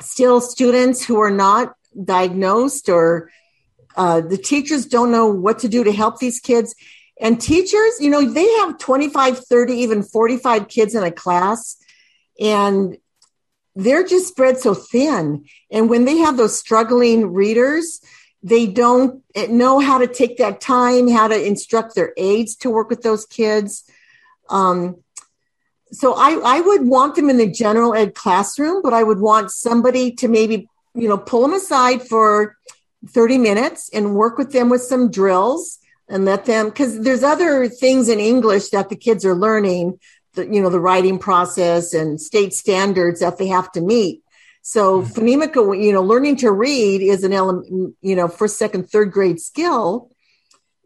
still 0.00 0.40
students 0.40 1.04
who 1.04 1.20
are 1.20 1.30
not 1.30 1.74
diagnosed 2.04 2.88
or 2.88 3.30
uh, 3.96 4.20
the 4.20 4.38
teachers 4.38 4.86
don't 4.86 5.10
know 5.10 5.26
what 5.26 5.60
to 5.60 5.68
do 5.68 5.82
to 5.82 5.92
help 5.92 6.18
these 6.18 6.40
kids. 6.40 6.74
And 7.20 7.40
teachers, 7.40 8.00
you 8.00 8.10
know, 8.10 8.30
they 8.30 8.48
have 8.58 8.78
25, 8.78 9.44
30, 9.44 9.72
even 9.74 10.02
45 10.02 10.68
kids 10.68 10.94
in 10.94 11.02
a 11.02 11.10
class. 11.10 11.76
And 12.40 12.96
they're 13.74 14.04
just 14.04 14.28
spread 14.28 14.58
so 14.58 14.74
thin. 14.74 15.46
And 15.70 15.88
when 15.88 16.04
they 16.04 16.18
have 16.18 16.36
those 16.36 16.56
struggling 16.56 17.32
readers, 17.32 18.00
they 18.42 18.66
don't 18.66 19.22
know 19.48 19.80
how 19.80 19.98
to 19.98 20.06
take 20.06 20.38
that 20.38 20.60
time, 20.60 21.08
how 21.08 21.28
to 21.28 21.46
instruct 21.46 21.94
their 21.94 22.12
aides 22.16 22.56
to 22.56 22.70
work 22.70 22.88
with 22.88 23.02
those 23.02 23.26
kids. 23.26 23.84
Um, 24.48 25.02
so 25.90 26.14
I, 26.14 26.40
I 26.44 26.60
would 26.60 26.86
want 26.86 27.16
them 27.16 27.30
in 27.30 27.38
the 27.38 27.50
general 27.50 27.94
ed 27.94 28.14
classroom, 28.14 28.82
but 28.82 28.92
I 28.92 29.02
would 29.02 29.18
want 29.18 29.50
somebody 29.50 30.12
to 30.16 30.28
maybe, 30.28 30.68
you 30.94 31.08
know, 31.08 31.18
pull 31.18 31.42
them 31.42 31.54
aside 31.54 32.02
for 32.02 32.56
30 33.08 33.38
minutes 33.38 33.90
and 33.92 34.14
work 34.14 34.38
with 34.38 34.52
them 34.52 34.68
with 34.68 34.82
some 34.82 35.10
drills 35.10 35.78
and 36.08 36.24
let 36.24 36.44
them, 36.44 36.66
because 36.66 37.00
there's 37.00 37.22
other 37.22 37.68
things 37.68 38.08
in 38.08 38.20
English 38.20 38.68
that 38.70 38.88
the 38.88 38.96
kids 38.96 39.24
are 39.24 39.34
learning, 39.34 39.98
the, 40.34 40.46
you 40.46 40.60
know, 40.60 40.70
the 40.70 40.80
writing 40.80 41.18
process 41.18 41.92
and 41.92 42.20
state 42.20 42.52
standards 42.52 43.20
that 43.20 43.38
they 43.38 43.48
have 43.48 43.70
to 43.72 43.80
meet. 43.80 44.22
So 44.62 45.02
mm-hmm. 45.02 45.12
phonemic, 45.12 45.82
you 45.82 45.92
know, 45.92 46.02
learning 46.02 46.36
to 46.36 46.50
read 46.50 47.00
is 47.00 47.24
an 47.24 47.32
element, 47.32 47.96
you 48.00 48.16
know, 48.16 48.28
first, 48.28 48.58
second, 48.58 48.90
third 48.90 49.12
grade 49.12 49.40
skill 49.40 50.10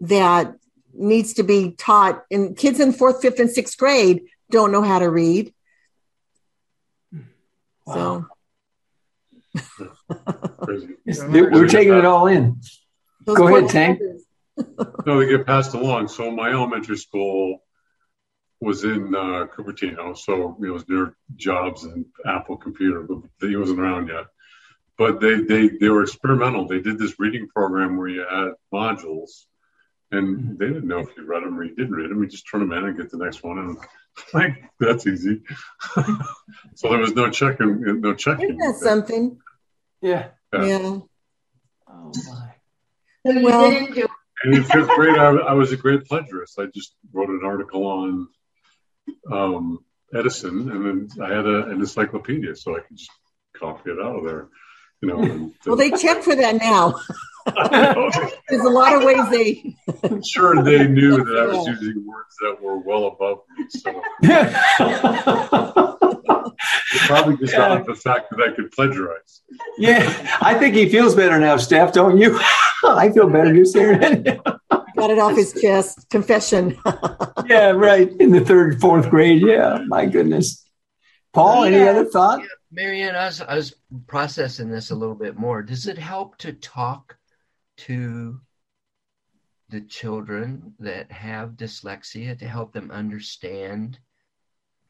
that 0.00 0.54
needs 0.94 1.34
to 1.34 1.42
be 1.42 1.72
taught. 1.72 2.24
And 2.30 2.56
kids 2.56 2.80
in 2.80 2.92
fourth, 2.92 3.22
fifth, 3.22 3.40
and 3.40 3.50
sixth 3.50 3.76
grade 3.76 4.22
don't 4.50 4.72
know 4.72 4.82
how 4.82 4.98
to 4.98 5.10
read. 5.10 5.52
Wow. 7.86 8.26
So 9.54 9.66
we're 10.66 11.68
taking 11.68 11.94
it 11.94 12.04
all 12.04 12.26
in. 12.26 12.60
Those 13.24 13.36
Go 13.36 13.48
ahead, 13.48 13.70
Tank. 13.70 14.00
no, 15.06 15.20
they 15.20 15.28
get 15.28 15.46
passed 15.46 15.74
along. 15.74 16.08
So 16.08 16.30
my 16.30 16.50
elementary 16.50 16.96
school 16.96 17.62
was 18.62 18.84
in 18.84 19.14
uh, 19.14 19.46
Cupertino, 19.54 20.16
so 20.16 20.56
it 20.62 20.70
was 20.70 20.88
near 20.88 21.16
Jobs 21.34 21.82
and 21.82 22.06
Apple 22.24 22.56
Computer, 22.56 23.02
but 23.02 23.48
he 23.48 23.56
wasn't 23.56 23.80
around 23.80 24.06
yet. 24.08 24.26
But 24.96 25.20
they, 25.20 25.40
they 25.40 25.68
they 25.68 25.88
were 25.88 26.02
experimental. 26.02 26.68
They 26.68 26.80
did 26.80 26.98
this 26.98 27.18
reading 27.18 27.48
program 27.48 27.96
where 27.96 28.08
you 28.08 28.20
had 28.20 28.52
modules, 28.72 29.46
and 30.12 30.56
they 30.58 30.68
didn't 30.68 30.86
know 30.86 31.00
if 31.00 31.08
you 31.16 31.24
read 31.24 31.42
them 31.42 31.58
or 31.58 31.64
you 31.64 31.74
didn't 31.74 31.94
read 31.94 32.10
them. 32.10 32.22
You 32.22 32.28
just 32.28 32.48
turn 32.48 32.60
them 32.60 32.72
in 32.72 32.84
and 32.84 32.96
get 32.96 33.10
the 33.10 33.18
next 33.18 33.42
one, 33.42 33.58
and 33.58 33.78
like 34.34 34.62
that's 34.78 35.06
easy. 35.08 35.42
so 36.76 36.88
there 36.88 36.98
was 36.98 37.14
no 37.14 37.30
checking, 37.30 38.00
no 38.00 38.14
checking. 38.14 38.50
Isn't 38.50 38.58
that 38.58 38.76
something? 38.76 39.40
Yeah. 40.00 40.28
Yeah. 40.52 40.64
yeah. 40.64 40.98
Oh 41.88 42.12
my. 43.24 43.42
well, 43.42 43.72
and 44.44 44.54
in 44.54 44.64
fifth 44.64 44.88
grade, 44.88 45.18
I, 45.18 45.30
I, 45.30 45.52
was 45.52 45.72
a 45.72 45.76
great 45.76 46.04
plagiarist. 46.04 46.58
I 46.58 46.66
just 46.66 46.94
wrote 47.12 47.28
an 47.28 47.42
article 47.44 47.86
on 47.86 48.28
um, 49.30 49.84
Edison, 50.14 50.70
and 50.70 50.86
then 50.86 51.08
I 51.22 51.28
had 51.34 51.46
a, 51.46 51.66
an 51.66 51.80
encyclopedia, 51.80 52.56
so 52.56 52.76
I 52.76 52.80
could 52.80 52.96
just 52.96 53.10
copy 53.56 53.90
it 53.90 53.98
out 53.98 54.16
of 54.16 54.24
there. 54.24 54.48
You 55.00 55.08
know. 55.08 55.22
And, 55.22 55.54
well, 55.66 55.76
they 55.76 55.90
check 55.90 56.22
for 56.22 56.34
that 56.34 56.56
now. 56.56 56.94
There's 58.48 58.64
a 58.64 58.70
lot 58.70 58.94
of 58.94 59.04
ways 59.04 59.28
they. 59.30 59.76
I'm 60.04 60.22
sure 60.22 60.62
they 60.62 60.86
knew 60.86 61.24
that 61.24 61.38
I 61.38 61.46
was 61.46 61.66
using 61.66 62.06
words 62.06 62.36
that 62.40 62.62
were 62.62 62.78
well 62.78 63.06
above 63.06 63.40
me. 63.56 63.66
So. 63.70 64.02
probably 67.00 67.36
just 67.36 67.52
yeah. 67.52 67.72
off 67.72 67.86
the 67.86 67.94
fact 68.06 68.30
that 68.30 68.40
I 68.40 68.54
could 68.54 68.70
plagiarize. 68.72 69.42
Yeah, 69.78 70.36
I 70.40 70.54
think 70.54 70.74
he 70.74 70.88
feels 70.88 71.14
better 71.14 71.38
now, 71.38 71.56
Steph. 71.56 71.92
Don't 71.92 72.18
you? 72.18 72.38
I 72.84 73.10
feel 73.12 73.28
better 73.28 73.54
just 73.54 73.76
hearing 73.76 74.02
it. 74.02 74.40
Got 74.96 75.10
it 75.10 75.18
off 75.18 75.36
his 75.36 75.52
chest. 75.52 76.08
Confession. 76.10 76.78
yeah, 77.46 77.70
right. 77.70 78.10
In 78.20 78.30
the 78.30 78.44
third, 78.44 78.80
fourth 78.80 79.08
grade. 79.10 79.42
Yeah, 79.42 79.78
my 79.86 80.06
goodness. 80.06 80.64
Paul, 81.32 81.68
yeah. 81.68 81.76
any 81.76 81.88
other 81.88 82.04
thought? 82.04 82.40
Yeah. 82.40 82.46
Marianne, 82.70 83.14
I 83.14 83.26
was, 83.26 83.40
I 83.40 83.54
was 83.54 83.74
processing 84.06 84.70
this 84.70 84.90
a 84.90 84.94
little 84.94 85.14
bit 85.14 85.36
more. 85.36 85.62
Does 85.62 85.86
it 85.86 85.98
help 85.98 86.38
to 86.38 86.52
talk 86.52 87.16
to 87.78 88.40
the 89.68 89.80
children 89.80 90.74
that 90.78 91.10
have 91.10 91.52
dyslexia 91.52 92.38
to 92.38 92.46
help 92.46 92.72
them 92.72 92.90
understand 92.90 93.98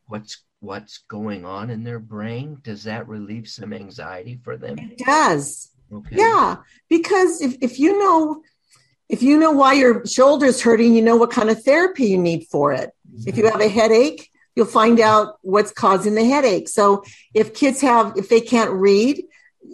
what's 0.07 0.43
what's 0.63 0.99
going 1.09 1.45
on 1.45 1.71
in 1.71 1.83
their 1.83 1.99
brain 1.99 2.59
does 2.63 2.85
that 2.85 3.09
relieve 3.09 3.49
some 3.49 3.73
anxiety 3.73 4.39
for 4.43 4.57
them 4.57 4.79
it 4.79 4.99
does 4.99 5.71
okay. 5.93 6.17
yeah 6.17 6.57
because 6.89 7.41
if, 7.41 7.57
if 7.61 7.79
you 7.79 7.99
know 7.99 8.43
if 9.09 9.23
you 9.23 9.39
know 9.39 9.51
why 9.51 9.73
your 9.73 10.07
shoulder's 10.07 10.63
hurting 10.63 10.95
you 10.95 11.03
know 11.03 11.17
what 11.17 11.31
kind 11.31 11.51
of 11.51 11.63
therapy 11.63 12.07
you 12.07 12.19
need 12.19 12.47
for 12.51 12.73
it 12.73 12.91
mm-hmm. 13.09 13.29
if 13.29 13.37
you 13.37 13.45
have 13.47 13.61
a 13.61 13.69
headache 13.69 14.31
you'll 14.55 14.67
find 14.67 15.01
out 15.01 15.39
what's 15.43 15.73
causing 15.73 16.15
the 16.15 16.25
headache 16.25 16.69
so 16.69 17.03
if 17.35 17.55
kids 17.55 17.81
have 17.81 18.13
if 18.17 18.29
they 18.29 18.41
can't 18.41 18.71
read 18.71 19.23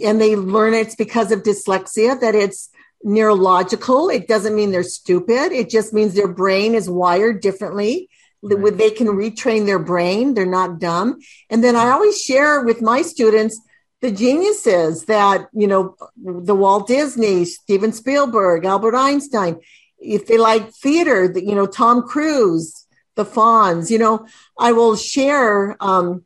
and 0.03 0.21
they 0.21 0.37
learn 0.37 0.75
it's 0.75 0.95
because 0.95 1.31
of 1.33 1.43
dyslexia 1.43 2.19
that 2.21 2.35
it's 2.35 2.71
neurological. 3.03 4.09
It 4.09 4.29
doesn't 4.29 4.55
mean 4.55 4.71
they're 4.71 4.83
stupid. 4.83 5.53
It 5.53 5.71
just 5.71 5.93
means 5.93 6.15
their 6.15 6.29
brain 6.29 6.75
is 6.75 6.91
wired 6.91 7.41
differently. 7.41 8.09
Right. 8.43 8.77
They 8.77 8.91
can 8.91 9.09
retrain 9.09 9.67
their 9.67 9.79
brain. 9.79 10.35
They're 10.35 10.47
not 10.47 10.79
dumb. 10.79 11.19
And 11.51 11.63
then 11.63 11.77
I 11.77 11.91
always 11.91 12.21
share 12.21 12.63
with 12.63 12.83
my 12.83 13.03
students 13.03 13.61
the 14.01 14.13
geniuses 14.13 15.07
that, 15.07 15.49
you 15.53 15.67
know, 15.67 15.97
the 16.17 16.55
Walt 16.55 16.87
Disney, 16.87 17.45
Steven 17.45 17.93
Spielberg, 17.93 18.65
Albert 18.65 18.95
Einstein. 18.95 19.61
If 19.99 20.27
they 20.27 20.39
like 20.39 20.73
theater, 20.73 21.33
you 21.35 21.55
know, 21.55 21.67
Tom 21.67 22.03
Cruise, 22.03 22.87
the 23.17 23.25
Fonz, 23.25 23.91
you 23.91 23.99
know, 23.99 24.27
I 24.59 24.73
will 24.73 24.95
share, 24.95 25.77
um, 25.81 26.25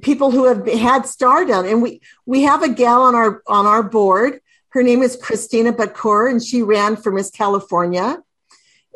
people 0.00 0.30
who 0.30 0.46
have 0.46 0.66
had 0.66 1.04
stardom 1.04 1.66
and 1.66 1.82
we 1.82 2.00
we 2.24 2.44
have 2.44 2.62
a 2.62 2.68
gal 2.68 3.02
on 3.02 3.14
our 3.14 3.42
on 3.46 3.66
our 3.66 3.82
board 3.82 4.40
her 4.76 4.82
name 4.82 5.02
is 5.02 5.16
Christina 5.16 5.72
Bakur, 5.72 6.30
and 6.30 6.42
she 6.42 6.60
ran 6.60 6.96
for 6.96 7.10
Miss 7.10 7.30
California. 7.30 8.18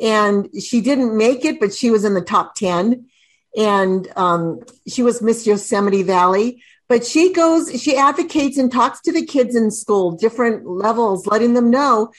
And 0.01 0.48
she 0.61 0.80
didn't 0.80 1.16
make 1.16 1.44
it, 1.44 1.61
but 1.61 1.74
she 1.74 1.90
was 1.90 2.05
in 2.05 2.14
the 2.14 2.20
top 2.20 2.55
10. 2.55 3.07
And 3.57 4.09
um, 4.16 4.61
she 4.86 5.03
was 5.03 5.20
Miss 5.20 5.46
Yosemite 5.46 6.03
Valley. 6.03 6.62
But 6.88 7.05
she 7.05 7.32
goes, 7.32 7.80
she 7.80 7.96
advocates 7.96 8.59
and 8.59 8.72
talks 8.72 9.01
to 9.03 9.12
the 9.12 9.24
kids 9.24 9.55
in 9.55 9.70
school, 9.70 10.12
different 10.12 10.66
levels, 10.66 11.26
letting 11.26 11.55
them 11.55 11.70
know 11.70 12.11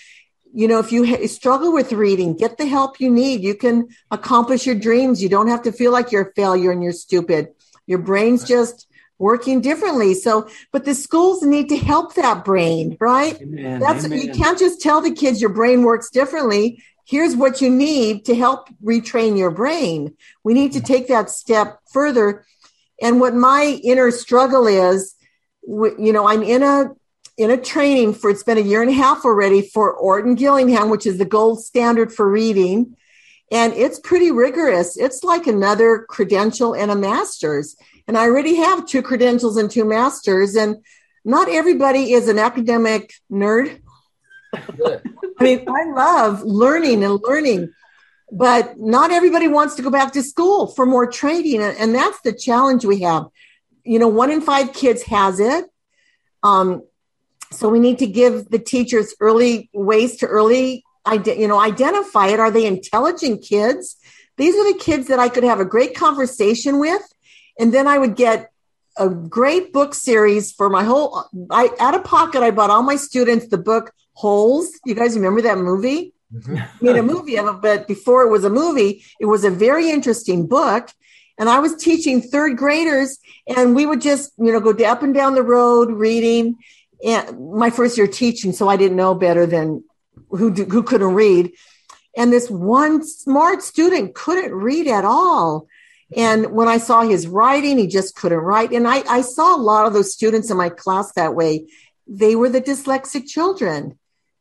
you 0.54 0.68
know, 0.68 0.80
if 0.80 0.92
you 0.92 1.28
struggle 1.28 1.74
with 1.74 1.92
reading, 1.92 2.36
get 2.36 2.58
the 2.58 2.66
help 2.66 3.00
you 3.00 3.10
need. 3.10 3.42
You 3.42 3.56
can 3.56 3.90
accomplish 4.10 4.66
your 4.66 4.76
dreams. 4.76 5.24
You 5.24 5.30
don't 5.30 5.48
have 5.48 5.62
to 5.64 5.72
feel 5.72 5.92
like 5.92 6.12
you're 6.12 6.30
a 6.30 6.34
failure 6.34 6.72
and 6.72 6.84
you're 6.84 6.92
stupid. 6.92 7.50
Your 7.88 8.00
brain's 8.00 8.44
just 8.44 8.88
working 9.18 9.62
differently. 9.62 10.14
So, 10.14 10.50
but 10.72 10.84
the 10.84 10.96
schools 10.96 11.44
need 11.44 11.70
to 11.70 11.78
help 11.78 12.16
that 12.16 12.44
brain, 12.44 12.98
right? 13.00 13.40
Amen. 13.42 13.80
That's 13.80 14.06
Amen. 14.06 14.20
you 14.20 14.34
can't 14.34 14.58
just 14.58 14.82
tell 14.82 15.00
the 15.00 15.14
kids 15.14 15.40
your 15.40 15.52
brain 15.52 15.84
works 15.84 16.10
differently. 16.10 16.84
Here's 17.12 17.36
what 17.36 17.60
you 17.60 17.70
need 17.70 18.24
to 18.28 18.36
help 18.36 18.70
retrain 18.82 19.38
your 19.38 19.52
brain. 19.52 20.16
We 20.46 20.54
need 20.54 20.72
to 20.72 20.82
take 20.82 21.10
that 21.10 21.30
step 21.30 21.82
further. 21.92 22.46
And 23.02 23.20
what 23.20 23.36
my 23.36 23.82
inner 23.84 24.12
struggle 24.12 24.66
is, 24.66 25.14
you 25.68 26.14
know, 26.14 26.26
I'm 26.26 26.42
in 26.42 26.64
a 26.64 26.92
in 27.36 27.52
a 27.52 27.58
training 27.58 28.14
for 28.14 28.30
it's 28.30 28.44
been 28.44 28.58
a 28.58 28.62
year 28.62 28.82
and 28.82 28.90
a 28.90 28.94
half 28.94 29.26
already 29.26 29.62
for 29.62 29.92
Orton 29.92 30.36
Gillingham, 30.36 30.90
which 30.90 31.06
is 31.06 31.18
the 31.18 31.26
gold 31.26 31.62
standard 31.62 32.14
for 32.14 32.32
reading. 32.32 32.96
And 33.52 33.74
it's 33.74 34.00
pretty 34.00 34.32
rigorous. 34.32 34.96
It's 34.96 35.22
like 35.22 35.48
another 35.48 36.06
credential 36.08 36.74
and 36.74 36.90
a 36.92 36.96
master's. 36.96 37.76
And 38.08 38.18
I 38.18 38.24
already 38.24 38.56
have 38.56 38.86
two 38.86 39.02
credentials 39.02 39.58
and 39.58 39.70
two 39.70 39.84
masters. 39.84 40.56
And 40.56 40.78
not 41.26 41.50
everybody 41.50 42.14
is 42.14 42.30
an 42.30 42.40
academic 42.40 43.12
nerd. 43.30 43.81
I 44.54 45.44
mean, 45.44 45.66
I 45.68 45.86
love 45.94 46.44
learning 46.44 47.04
and 47.04 47.20
learning, 47.24 47.74
but 48.32 48.80
not 48.80 49.12
everybody 49.12 49.48
wants 49.48 49.76
to 49.76 49.82
go 49.82 49.90
back 49.90 50.14
to 50.14 50.24
school 50.24 50.68
for 50.68 50.86
more 50.86 51.08
training. 51.08 51.62
And 51.62 51.96
that's 51.96 52.22
the 52.22 52.34
challenge 52.34 52.86
we 52.86 53.02
have. 53.02 53.28
You 53.84 54.00
know, 54.00 54.08
one 54.08 54.32
in 54.32 54.42
five 54.42 54.74
kids 54.74 55.04
has 55.04 55.40
it. 55.40 55.66
Um, 56.44 56.84
so 57.52 57.70
we 57.70 57.80
need 57.80 58.00
to 58.00 58.08
give 58.08 58.50
the 58.50 58.60
teachers 58.60 59.14
early 59.20 59.70
ways 59.74 60.18
to 60.18 60.28
early, 60.28 60.84
you 61.26 61.48
know, 61.48 61.60
identify 61.60 62.28
it. 62.28 62.40
Are 62.40 62.52
they 62.52 62.66
intelligent 62.66 63.44
kids? 63.44 63.98
These 64.38 64.56
are 64.56 64.72
the 64.72 64.80
kids 64.80 65.08
that 65.08 65.20
I 65.20 65.30
could 65.30 65.44
have 65.44 65.60
a 65.60 65.66
great 65.66 65.96
conversation 65.96 66.80
with 66.80 67.02
and 67.60 67.74
then 67.74 67.88
I 67.88 67.98
would 67.98 68.16
get 68.16 68.52
a 68.98 69.10
great 69.10 69.72
book 69.72 69.94
series 69.94 70.52
for 70.52 70.70
my 70.70 70.84
whole 70.84 71.26
I 71.50 71.70
out 71.80 71.96
of 71.96 72.04
pocket 72.04 72.44
I 72.44 72.52
bought 72.52 72.70
all 72.70 72.84
my 72.84 72.96
students 72.96 73.48
the 73.48 73.58
book 73.58 73.94
Holes. 74.14 74.72
You 74.86 74.96
guys 74.96 75.16
remember 75.16 75.42
that 75.44 75.58
movie? 75.58 76.14
Mm-hmm. 76.34 76.58
made 76.86 76.96
a 76.96 77.04
movie 77.04 77.38
of 77.38 77.48
it, 77.48 77.62
but 77.62 77.88
before 77.88 78.24
it 78.24 78.30
was 78.30 78.44
a 78.44 78.50
movie, 78.50 79.04
it 79.20 79.26
was 79.26 79.44
a 79.44 79.52
very 79.52 79.90
interesting 79.90 80.48
book. 80.48 80.90
And 81.38 81.50
I 81.50 81.60
was 81.60 81.76
teaching 81.76 82.22
third 82.22 82.58
graders, 82.58 83.18
and 83.48 83.76
we 83.76 83.86
would 83.86 84.02
just, 84.02 84.32
you 84.38 84.52
know, 84.52 84.60
go 84.60 84.72
up 84.86 85.02
and 85.02 85.14
down 85.14 85.36
the 85.36 85.44
road 85.44 85.92
reading. 85.92 86.56
And 87.04 87.52
my 87.52 87.72
first 87.72 87.98
year 87.98 88.06
teaching, 88.06 88.54
so 88.54 88.68
I 88.68 88.78
didn't 88.78 88.98
know 88.98 89.16
better 89.16 89.46
than 89.46 89.84
who 90.30 90.52
who 90.52 90.84
couldn't 90.84 91.14
read. 91.14 91.52
And 92.16 92.32
this 92.32 92.50
one 92.50 93.04
smart 93.04 93.64
student 93.64 94.14
couldn't 94.14 94.54
read 94.54 94.88
at 94.88 95.06
all. 95.06 95.68
And 96.16 96.52
when 96.52 96.68
I 96.68 96.78
saw 96.78 97.04
his 97.04 97.28
writing, 97.28 97.78
he 97.78 97.88
just 97.88 98.16
couldn't 98.16 98.40
write. 98.40 98.72
And 98.74 98.88
I, 98.88 99.04
I 99.10 99.22
saw 99.22 99.56
a 99.56 99.62
lot 99.62 99.88
of 99.88 99.94
those 99.94 100.14
students 100.14 100.52
in 100.52 100.58
my 100.58 100.70
class 100.70 101.12
that 101.14 101.36
way. 101.36 101.68
They 102.06 102.36
were 102.36 102.50
the 102.50 102.62
dyslexic 102.62 103.28
children. 103.28 103.98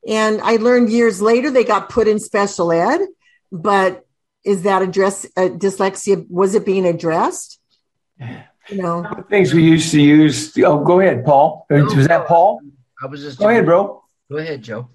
And 0.06 0.40
I 0.40 0.56
learned 0.56 0.90
years 0.90 1.20
later 1.20 1.50
they 1.50 1.64
got 1.64 1.90
put 1.90 2.08
in 2.08 2.18
special 2.18 2.72
ed, 2.72 3.00
but 3.52 4.06
is 4.44 4.62
that 4.62 4.82
address 4.82 5.26
uh, 5.36 5.48
dyslexia? 5.48 6.26
Was 6.30 6.54
it 6.54 6.64
being 6.64 6.86
addressed? 6.86 7.58
You 8.18 8.82
know, 8.82 9.24
things 9.28 9.52
we 9.52 9.64
used 9.64 9.90
to 9.92 10.00
use. 10.00 10.56
Oh, 10.58 10.84
go 10.84 11.00
ahead, 11.00 11.24
Paul. 11.24 11.66
No, 11.70 11.84
was 11.84 12.06
that 12.06 12.26
Paul? 12.26 12.60
I 13.02 13.06
was 13.06 13.22
just 13.22 13.38
go 13.38 13.48
ahead, 13.48 13.64
bro. 13.64 14.04
Go 14.30 14.36
ahead, 14.36 14.62
Joe. 14.62 14.88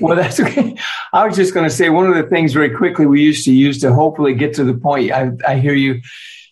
well, 0.00 0.16
that's 0.16 0.40
okay. 0.40 0.76
I 1.12 1.26
was 1.26 1.36
just 1.36 1.54
going 1.54 1.68
to 1.68 1.74
say 1.74 1.88
one 1.88 2.06
of 2.06 2.14
the 2.14 2.24
things 2.24 2.52
very 2.52 2.70
quickly 2.70 3.06
we 3.06 3.22
used 3.22 3.44
to 3.44 3.52
use 3.52 3.80
to 3.80 3.92
hopefully 3.92 4.34
get 4.34 4.54
to 4.54 4.64
the 4.64 4.74
point. 4.74 5.12
I, 5.12 5.32
I 5.46 5.56
hear 5.56 5.74
you. 5.74 6.00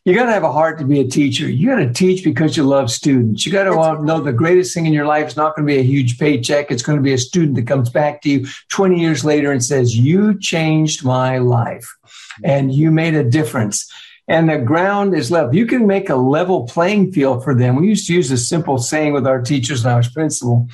You 0.09 0.15
got 0.15 0.25
to 0.25 0.33
have 0.33 0.43
a 0.43 0.51
heart 0.51 0.79
to 0.79 0.87
be 0.87 1.01
a 1.01 1.07
teacher. 1.07 1.51
You 1.51 1.69
got 1.69 1.81
to 1.81 1.93
teach 1.93 2.25
because 2.25 2.57
you 2.57 2.63
love 2.63 2.91
students. 2.91 3.45
You 3.45 3.53
got 3.53 3.65
to 3.65 4.03
know 4.03 4.23
the 4.23 4.33
greatest 4.33 4.73
thing 4.73 4.87
in 4.87 4.95
your 4.95 5.05
life 5.05 5.27
is 5.27 5.37
not 5.37 5.55
going 5.55 5.69
to 5.69 5.71
be 5.71 5.79
a 5.79 5.83
huge 5.83 6.19
paycheck. 6.19 6.71
It's 6.71 6.83
going 6.83 6.97
to 6.97 7.03
be 7.03 7.13
a 7.13 7.19
student 7.19 7.57
that 7.57 7.67
comes 7.67 7.91
back 7.91 8.23
to 8.23 8.31
you 8.31 8.47
20 8.71 8.99
years 8.99 9.23
later 9.23 9.53
and 9.53 9.63
says, 9.63 9.99
You 9.99 10.41
changed 10.41 11.05
my 11.05 11.37
life 11.37 11.95
and 12.43 12.73
you 12.73 12.91
made 12.91 13.17
a 13.17 13.23
difference. 13.23 13.93
And 14.27 14.49
the 14.49 14.57
ground 14.57 15.15
is 15.15 15.31
level. 15.31 15.55
You 15.55 15.67
can 15.67 15.87
make 15.87 16.09
a 16.09 16.17
level 16.17 16.67
playing 16.67 17.13
field 17.13 17.45
for 17.45 17.55
them. 17.55 17.77
We 17.77 17.89
used 17.89 18.07
to 18.07 18.15
use 18.15 18.31
a 18.31 18.39
simple 18.39 18.79
saying 18.79 19.13
with 19.13 19.27
our 19.27 19.43
teachers 19.43 19.85
and 19.85 19.93
I 19.93 19.97
was 19.99 20.09
principal 20.09 20.71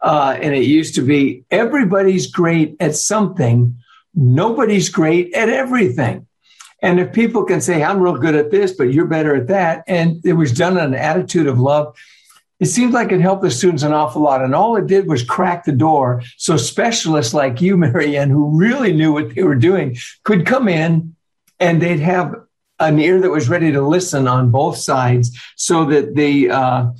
uh, 0.00 0.36
and 0.42 0.52
it 0.52 0.64
used 0.64 0.96
to 0.96 1.02
be 1.02 1.44
everybody's 1.48 2.26
great 2.26 2.74
at 2.80 2.96
something, 2.96 3.76
nobody's 4.16 4.88
great 4.88 5.32
at 5.32 5.48
everything. 5.48 6.26
And 6.84 7.00
if 7.00 7.14
people 7.14 7.44
can 7.44 7.62
say, 7.62 7.82
I'm 7.82 7.98
real 7.98 8.18
good 8.18 8.34
at 8.34 8.50
this, 8.50 8.72
but 8.72 8.92
you're 8.92 9.06
better 9.06 9.34
at 9.34 9.46
that, 9.46 9.84
and 9.86 10.20
it 10.22 10.34
was 10.34 10.52
done 10.52 10.76
in 10.76 10.84
an 10.84 10.94
attitude 10.94 11.46
of 11.46 11.58
love, 11.58 11.96
it 12.60 12.66
seemed 12.66 12.92
like 12.92 13.10
it 13.10 13.22
helped 13.22 13.40
the 13.40 13.50
students 13.50 13.82
an 13.82 13.94
awful 13.94 14.20
lot. 14.20 14.44
And 14.44 14.54
all 14.54 14.76
it 14.76 14.86
did 14.86 15.08
was 15.08 15.22
crack 15.22 15.64
the 15.64 15.72
door. 15.72 16.22
So 16.36 16.58
specialists 16.58 17.32
like 17.32 17.62
you, 17.62 17.76
Marianne, 17.78 18.28
who 18.28 18.58
really 18.58 18.92
knew 18.92 19.14
what 19.14 19.34
they 19.34 19.42
were 19.44 19.54
doing, 19.54 19.96
could 20.24 20.44
come 20.44 20.68
in 20.68 21.16
and 21.58 21.80
they'd 21.80 22.00
have 22.00 22.34
an 22.78 22.98
ear 22.98 23.18
that 23.18 23.30
was 23.30 23.48
ready 23.48 23.72
to 23.72 23.80
listen 23.80 24.28
on 24.28 24.50
both 24.50 24.76
sides 24.76 25.34
so 25.56 25.86
that 25.86 26.14
the, 26.14 26.50
uh, 26.50 26.90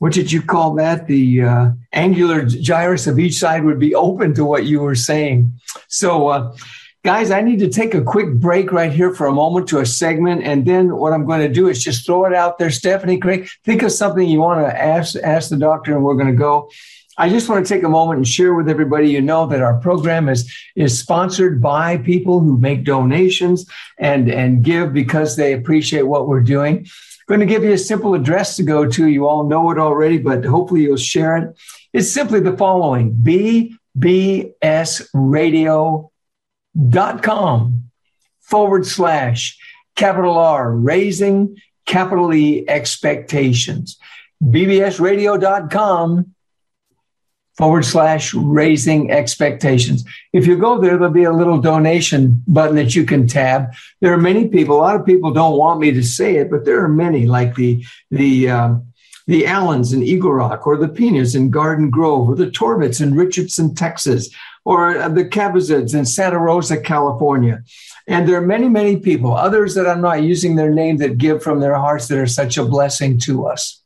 what 0.00 0.14
did 0.14 0.32
you 0.32 0.42
call 0.42 0.74
that? 0.74 1.06
The 1.06 1.42
uh, 1.42 1.70
angular 1.92 2.44
gyrus 2.44 3.06
of 3.06 3.20
each 3.20 3.34
side 3.34 3.62
would 3.62 3.78
be 3.78 3.94
open 3.94 4.34
to 4.34 4.44
what 4.44 4.66
you 4.66 4.80
were 4.80 4.96
saying. 4.96 5.52
So, 5.86 6.26
uh, 6.26 6.56
guys, 7.04 7.30
I 7.30 7.40
need 7.40 7.60
to 7.60 7.68
take 7.68 7.94
a 7.94 8.02
quick 8.02 8.34
break 8.34 8.72
right 8.72 8.92
here 8.92 9.14
for 9.14 9.26
a 9.26 9.32
moment 9.32 9.68
to 9.68 9.78
a 9.78 9.86
segment, 9.86 10.42
and 10.42 10.66
then 10.66 10.96
what 10.96 11.12
I'm 11.12 11.24
going 11.26 11.40
to 11.40 11.52
do 11.52 11.68
is 11.68 11.82
just 11.82 12.04
throw 12.04 12.24
it 12.24 12.34
out 12.34 12.58
there. 12.58 12.70
Stephanie, 12.70 13.18
Craig, 13.18 13.48
think 13.64 13.82
of 13.82 13.92
something 13.92 14.26
you 14.26 14.40
want 14.40 14.66
to 14.66 14.82
ask 14.82 15.16
ask 15.16 15.50
the 15.50 15.56
doctor, 15.56 15.94
and 15.94 16.04
we're 16.04 16.14
going 16.14 16.28
to 16.28 16.32
go. 16.32 16.70
I 17.20 17.28
just 17.28 17.48
want 17.48 17.66
to 17.66 17.74
take 17.74 17.82
a 17.82 17.88
moment 17.88 18.18
and 18.18 18.28
share 18.28 18.54
with 18.54 18.68
everybody. 18.68 19.10
You 19.10 19.20
know 19.20 19.46
that 19.46 19.60
our 19.60 19.78
program 19.80 20.28
is 20.28 20.52
is 20.76 20.98
sponsored 20.98 21.60
by 21.60 21.98
people 21.98 22.40
who 22.40 22.56
make 22.58 22.84
donations 22.84 23.68
and 23.98 24.30
and 24.30 24.62
give 24.62 24.92
because 24.92 25.36
they 25.36 25.52
appreciate 25.52 26.02
what 26.02 26.28
we're 26.28 26.40
doing 26.40 26.86
going 27.28 27.40
to 27.40 27.46
give 27.46 27.62
you 27.62 27.72
a 27.72 27.78
simple 27.78 28.14
address 28.14 28.56
to 28.56 28.62
go 28.62 28.88
to. 28.88 29.06
You 29.06 29.28
all 29.28 29.46
know 29.46 29.70
it 29.70 29.78
already, 29.78 30.16
but 30.16 30.44
hopefully 30.44 30.80
you'll 30.82 30.96
share 30.96 31.36
it. 31.36 31.54
It's 31.92 32.10
simply 32.10 32.40
the 32.40 32.56
following 32.56 33.12
bbsradio.com 36.78 37.90
forward 38.40 38.86
slash 38.86 39.58
capital 39.96 40.38
R, 40.38 40.72
raising 40.72 41.56
capital 41.86 42.32
E 42.32 42.64
expectations. 42.68 43.98
bbsradio.com 44.42 46.34
forward 47.56 47.84
slash 47.84 48.32
raising 48.34 49.10
expectations. 49.10 50.04
If 50.32 50.46
you 50.46 50.56
go 50.56 50.80
there, 50.80 50.96
there'll 50.96 51.12
be 51.12 51.24
a 51.24 51.32
little 51.32 51.60
donation 51.60 52.42
button 52.46 52.76
that 52.76 52.94
you 52.94 53.04
can 53.04 53.26
tab. 53.26 53.74
There 54.00 54.12
are 54.12 54.18
many 54.18 54.46
people, 54.46 54.76
a 54.76 54.78
lot 54.78 54.94
of 54.94 55.04
people 55.04 55.32
don't 55.32 55.58
want 55.58 55.80
me 55.80 55.90
to 55.90 56.02
say 56.04 56.36
it, 56.36 56.50
but 56.50 56.64
there 56.64 56.82
are 56.84 56.88
many 56.88 57.26
like 57.26 57.56
the, 57.56 57.84
the, 58.12 58.50
um, 58.50 58.92
the 59.26 59.44
Allens 59.44 59.92
in 59.92 60.02
Eagle 60.02 60.32
Rock, 60.32 60.66
or 60.66 60.76
the 60.76 60.88
Pinas 60.88 61.34
in 61.34 61.50
Garden 61.50 61.90
Grove, 61.90 62.30
or 62.30 62.36
the 62.36 62.50
Torbits 62.50 63.00
in 63.02 63.14
Richardson, 63.14 63.74
Texas, 63.74 64.30
or 64.64 64.98
uh, 64.98 65.08
the 65.08 65.24
Cabazids 65.24 65.94
in 65.94 66.04
Santa 66.04 66.38
Rosa, 66.38 66.80
California. 66.80 67.62
And 68.06 68.28
there 68.28 68.36
are 68.36 68.46
many, 68.46 68.68
many 68.68 68.96
people, 68.96 69.34
others 69.34 69.74
that 69.74 69.86
I'm 69.86 70.00
not 70.00 70.22
using 70.22 70.56
their 70.56 70.70
name, 70.70 70.96
that 70.98 71.18
give 71.18 71.42
from 71.42 71.60
their 71.60 71.74
hearts 71.74 72.08
that 72.08 72.18
are 72.18 72.26
such 72.26 72.56
a 72.56 72.64
blessing 72.64 73.18
to 73.20 73.46
us. 73.46 73.82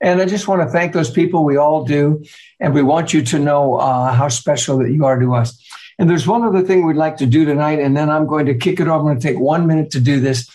And 0.00 0.20
I 0.20 0.26
just 0.26 0.48
want 0.48 0.62
to 0.62 0.68
thank 0.68 0.92
those 0.92 1.10
people. 1.10 1.44
We 1.44 1.56
all 1.56 1.84
do. 1.84 2.24
And 2.60 2.74
we 2.74 2.82
want 2.82 3.12
you 3.14 3.22
to 3.22 3.38
know 3.38 3.76
uh, 3.76 4.12
how 4.12 4.28
special 4.28 4.78
that 4.78 4.90
you 4.90 5.04
are 5.04 5.18
to 5.18 5.34
us. 5.34 5.60
And 5.98 6.10
there's 6.10 6.26
one 6.26 6.42
other 6.42 6.62
thing 6.62 6.84
we'd 6.84 6.96
like 6.96 7.16
to 7.18 7.26
do 7.26 7.44
tonight. 7.44 7.78
And 7.78 7.96
then 7.96 8.10
I'm 8.10 8.26
going 8.26 8.46
to 8.46 8.54
kick 8.54 8.80
it 8.80 8.88
off. 8.88 9.00
I'm 9.00 9.06
going 9.06 9.18
to 9.18 9.26
take 9.26 9.38
one 9.38 9.66
minute 9.66 9.90
to 9.92 10.00
do 10.00 10.20
this. 10.20 10.50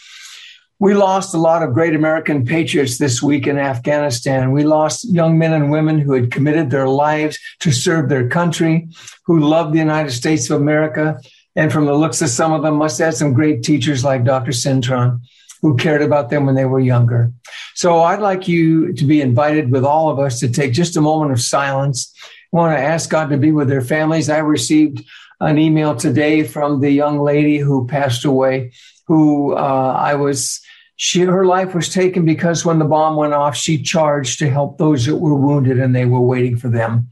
We 0.82 0.94
lost 0.94 1.34
a 1.34 1.38
lot 1.38 1.62
of 1.62 1.74
great 1.74 1.94
American 1.94 2.46
patriots 2.46 2.98
this 2.98 3.22
week 3.22 3.48
in 3.48 3.58
Afghanistan. 3.58 4.54
We 4.54 4.64
lost 4.64 5.12
young 5.12 5.38
men 5.38 5.52
and 5.52 5.70
women 5.70 6.00
who 6.00 6.14
had 6.14 6.32
committed 6.32 6.70
their 6.70 6.88
lives 6.88 7.38
to 7.60 7.74
serve 7.74 8.08
their 8.08 8.30
country, 8.30 8.88
who 9.26 9.42
loved 9.42 9.74
the 9.74 9.80
United 9.80 10.12
States 10.12 10.50
of 10.50 10.62
America. 10.62 11.20
And 11.54 11.74
from 11.74 11.86
the 11.86 11.94
looks 11.94 12.22
of 12.22 12.30
some 12.30 12.54
of 12.54 12.64
them, 12.64 12.76
must 12.76 12.98
have 13.00 13.08
had 13.08 13.16
some 13.16 13.34
great 13.34 13.62
teachers 13.62 14.06
like 14.06 14.24
Dr. 14.24 14.52
Cintron 14.52 15.20
who 15.62 15.76
cared 15.76 16.02
about 16.02 16.30
them 16.30 16.46
when 16.46 16.56
they 16.56 16.64
were 16.64 16.80
younger. 16.80 17.34
So 17.76 18.00
I'd 18.00 18.22
like 18.22 18.48
you 18.48 18.94
to 18.94 19.04
be 19.04 19.20
invited 19.20 19.72
with 19.72 19.84
all 19.84 20.10
of 20.10 20.18
us 20.18 20.40
to 20.40 20.48
take 20.48 20.72
just 20.72 20.96
a 20.96 21.02
moment 21.02 21.34
of 21.34 21.42
silence. 21.42 22.14
I 22.54 22.58
want 22.58 22.78
to 22.78 22.82
ask 22.82 23.10
God 23.10 23.30
to 23.32 23.38
be 23.38 23.52
with 23.52 23.68
their 23.68 23.82
families. 23.82 24.30
I 24.30 24.38
received 24.38 25.04
an 25.42 25.58
email 25.58 25.96
today 25.96 26.44
from 26.44 26.80
the 26.80 26.92
young 26.92 27.20
lady 27.20 27.58
who 27.58 27.88
passed 27.88 28.26
away, 28.26 28.72
who 29.10 29.53
uh, 29.55 29.97
I 29.99 30.14
was, 30.14 30.62
she, 30.95 31.22
her 31.22 31.43
life 31.43 31.74
was 31.74 31.89
taken 31.89 32.26
because 32.26 32.64
when 32.64 32.78
the 32.78 32.86
bomb 32.86 33.16
went 33.16 33.34
off, 33.34 33.57
she 33.57 33.82
charged 33.82 34.38
to 34.38 34.49
help 34.49 34.78
those 34.78 35.07
that 35.07 35.16
were 35.16 35.34
wounded 35.34 35.80
and 35.80 35.95
they 35.95 36.05
were 36.05 36.22
waiting 36.22 36.55
for 36.55 36.70
them. 36.70 37.10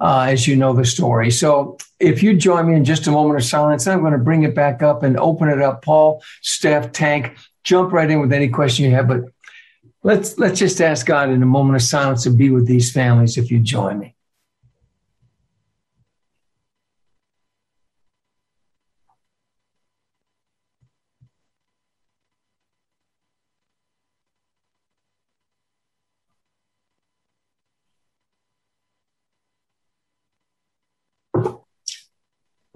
Uh, 0.00 0.26
as 0.28 0.46
you 0.46 0.54
know 0.54 0.72
the 0.72 0.84
story. 0.84 1.28
So 1.28 1.76
if 1.98 2.22
you 2.22 2.36
join 2.36 2.68
me 2.68 2.76
in 2.76 2.84
just 2.84 3.08
a 3.08 3.10
moment 3.10 3.36
of 3.36 3.44
silence, 3.44 3.84
I'm 3.88 3.98
going 4.00 4.12
to 4.12 4.18
bring 4.18 4.44
it 4.44 4.54
back 4.54 4.80
up 4.80 5.02
and 5.02 5.18
open 5.18 5.48
it 5.48 5.60
up. 5.60 5.84
Paul, 5.84 6.22
Steph, 6.40 6.92
Tank, 6.92 7.36
jump 7.64 7.92
right 7.92 8.08
in 8.08 8.20
with 8.20 8.32
any 8.32 8.48
question 8.48 8.84
you 8.84 8.92
have, 8.92 9.08
but 9.08 9.22
let's 10.04 10.38
let's 10.38 10.60
just 10.60 10.80
ask 10.80 11.04
God 11.04 11.30
in 11.30 11.42
a 11.42 11.46
moment 11.46 11.74
of 11.74 11.82
silence 11.82 12.22
to 12.22 12.30
be 12.30 12.50
with 12.50 12.68
these 12.68 12.92
families 12.92 13.36
if 13.36 13.50
you 13.50 13.58
join 13.58 13.98
me. 13.98 14.14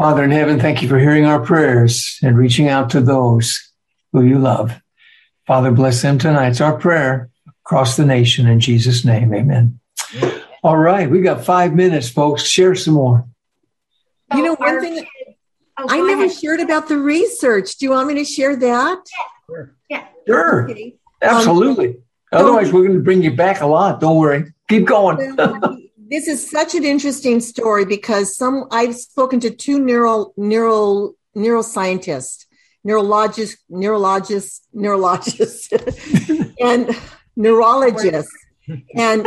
Father 0.02 0.24
in 0.24 0.32
heaven, 0.32 0.58
thank 0.58 0.82
you 0.82 0.88
for 0.88 0.98
hearing 0.98 1.26
our 1.26 1.38
prayers 1.38 2.18
and 2.24 2.36
reaching 2.36 2.68
out 2.68 2.90
to 2.90 3.00
those 3.00 3.70
who 4.12 4.24
you 4.24 4.36
love. 4.36 4.74
Father, 5.46 5.70
bless 5.70 6.02
them 6.02 6.18
tonight. 6.18 6.48
It's 6.48 6.60
our 6.60 6.76
prayer 6.76 7.30
across 7.64 7.96
the 7.96 8.04
nation 8.04 8.48
in 8.48 8.58
Jesus' 8.58 9.04
name. 9.04 9.32
Amen. 9.32 9.78
All 10.64 10.76
right, 10.76 11.08
we 11.08 11.20
got 11.20 11.44
five 11.44 11.72
minutes, 11.76 12.08
folks. 12.08 12.42
Share 12.42 12.74
some 12.74 12.94
more. 12.94 13.28
You 14.34 14.42
know, 14.42 14.56
one 14.56 14.80
thing 14.80 15.06
oh, 15.78 15.86
I 15.88 16.00
never 16.00 16.24
ahead. 16.24 16.36
shared 16.36 16.58
about 16.58 16.88
the 16.88 16.98
research. 16.98 17.76
Do 17.76 17.86
you 17.86 17.92
want 17.92 18.08
me 18.08 18.14
to 18.14 18.24
share 18.24 18.56
that? 18.56 19.04
Sure. 19.46 19.72
Yeah. 19.88 20.08
Sure. 20.26 20.68
Okay. 20.68 20.96
Absolutely. 21.22 21.90
Um, 22.32 22.40
Otherwise, 22.40 22.72
we're 22.72 22.88
going 22.88 22.98
to 22.98 23.04
bring 23.04 23.22
you 23.22 23.36
back 23.36 23.60
a 23.60 23.66
lot. 23.66 24.00
Don't 24.00 24.16
worry. 24.16 24.52
Keep 24.68 24.86
going. 24.86 25.78
This 26.12 26.28
is 26.28 26.48
such 26.48 26.74
an 26.74 26.84
interesting 26.84 27.40
story 27.40 27.84
because 27.84 28.36
some 28.36 28.68
I've 28.70 28.94
spoken 28.94 29.40
to 29.40 29.50
two 29.50 29.80
neural 29.80 30.32
neural 30.36 31.14
neuroscientists 31.34 32.46
neurologist, 32.84 33.58
neurologist, 33.68 34.66
neurologist, 34.72 35.72
and 36.60 36.96
neurologists, 37.36 38.36
And 38.94 39.26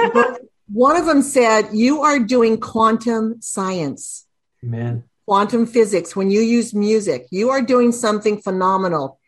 one 0.68 0.96
of 0.96 1.06
them 1.06 1.22
said, 1.22 1.70
You 1.74 2.02
are 2.02 2.20
doing 2.20 2.60
quantum 2.60 3.42
science. 3.42 4.26
Amen. 4.64 5.04
Quantum 5.26 5.66
physics. 5.66 6.16
When 6.16 6.30
you 6.30 6.42
use 6.42 6.74
music, 6.74 7.28
you 7.32 7.50
are 7.50 7.62
doing 7.62 7.92
something 7.92 8.42
phenomenal. 8.42 9.20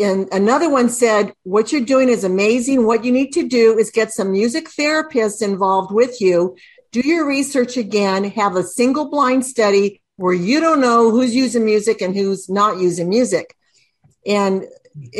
And 0.00 0.28
another 0.32 0.70
one 0.70 0.88
said, 0.88 1.32
What 1.42 1.72
you're 1.72 1.84
doing 1.84 2.08
is 2.08 2.24
amazing. 2.24 2.86
What 2.86 3.04
you 3.04 3.12
need 3.12 3.32
to 3.32 3.48
do 3.48 3.78
is 3.78 3.90
get 3.90 4.12
some 4.12 4.32
music 4.32 4.68
therapists 4.68 5.42
involved 5.42 5.92
with 5.92 6.20
you. 6.20 6.56
Do 6.92 7.00
your 7.00 7.26
research 7.26 7.76
again, 7.76 8.24
have 8.24 8.56
a 8.56 8.62
single 8.62 9.10
blind 9.10 9.44
study 9.44 10.00
where 10.16 10.34
you 10.34 10.60
don't 10.60 10.80
know 10.80 11.10
who's 11.10 11.34
using 11.34 11.64
music 11.64 12.00
and 12.00 12.14
who's 12.14 12.48
not 12.48 12.78
using 12.78 13.08
music. 13.08 13.54
And 14.26 14.64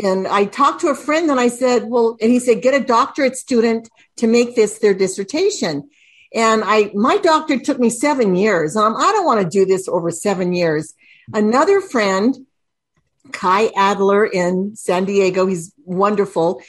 and 0.03 0.27
I 0.27 0.45
talked 0.45 0.81
to 0.81 0.87
a 0.87 0.95
friend 0.95 1.29
and 1.29 1.39
I 1.39 1.49
said, 1.49 1.83
well, 1.85 2.17
and 2.19 2.31
he 2.31 2.39
said, 2.39 2.63
get 2.63 2.73
a 2.73 2.83
doctorate 2.83 3.35
student 3.35 3.89
to 4.17 4.25
make 4.25 4.55
this 4.55 4.79
their 4.79 4.95
dissertation. 4.95 5.89
And 6.33 6.63
I, 6.65 6.91
my 6.93 7.17
doctor 7.17 7.59
took 7.59 7.79
me 7.79 7.89
seven 7.89 8.35
years. 8.35 8.75
Um, 8.75 8.95
I 8.97 9.11
don't 9.11 9.25
want 9.25 9.41
to 9.41 9.47
do 9.47 9.65
this 9.65 9.87
over 9.87 10.11
seven 10.11 10.53
years. 10.53 10.93
Another 11.33 11.81
friend, 11.81 12.35
Kai 13.31 13.71
Adler 13.75 14.25
in 14.25 14.75
San 14.75 15.05
Diego, 15.05 15.45
he's 15.45 15.73
wonderful. 15.85 16.61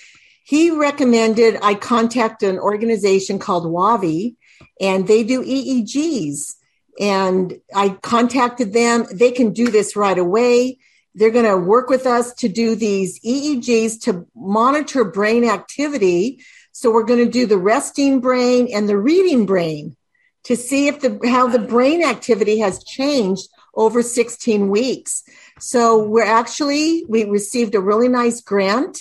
He 0.44 0.70
recommended 0.70 1.58
I 1.62 1.74
contact 1.74 2.42
an 2.42 2.58
organization 2.58 3.38
called 3.38 3.64
WAVI, 3.64 4.36
and 4.80 5.06
they 5.06 5.24
do 5.24 5.42
EEGs. 5.42 6.54
And 7.00 7.60
I 7.74 7.90
contacted 7.90 8.72
them. 8.72 9.06
They 9.12 9.30
can 9.30 9.52
do 9.52 9.70
this 9.70 9.94
right 9.94 10.18
away. 10.18 10.78
They're 11.14 11.30
going 11.30 11.44
to 11.44 11.56
work 11.56 11.88
with 11.88 12.06
us 12.06 12.32
to 12.34 12.48
do 12.48 12.74
these 12.74 13.20
EEGs 13.20 14.02
to 14.02 14.26
monitor 14.34 15.04
brain 15.04 15.44
activity. 15.44 16.42
So 16.72 16.90
we're 16.90 17.04
going 17.04 17.24
to 17.24 17.30
do 17.30 17.46
the 17.46 17.58
resting 17.58 18.20
brain 18.20 18.68
and 18.72 18.88
the 18.88 18.96
reading 18.96 19.46
brain 19.46 19.96
to 20.44 20.56
see 20.56 20.88
if 20.88 21.00
the 21.00 21.18
how 21.28 21.48
the 21.48 21.58
brain 21.58 22.02
activity 22.02 22.58
has 22.60 22.82
changed 22.84 23.48
over 23.74 24.02
16 24.02 24.68
weeks. 24.68 25.22
So 25.60 26.02
we're 26.02 26.24
actually 26.24 27.04
we 27.08 27.24
received 27.24 27.74
a 27.74 27.80
really 27.80 28.08
nice 28.08 28.40
grant. 28.40 28.98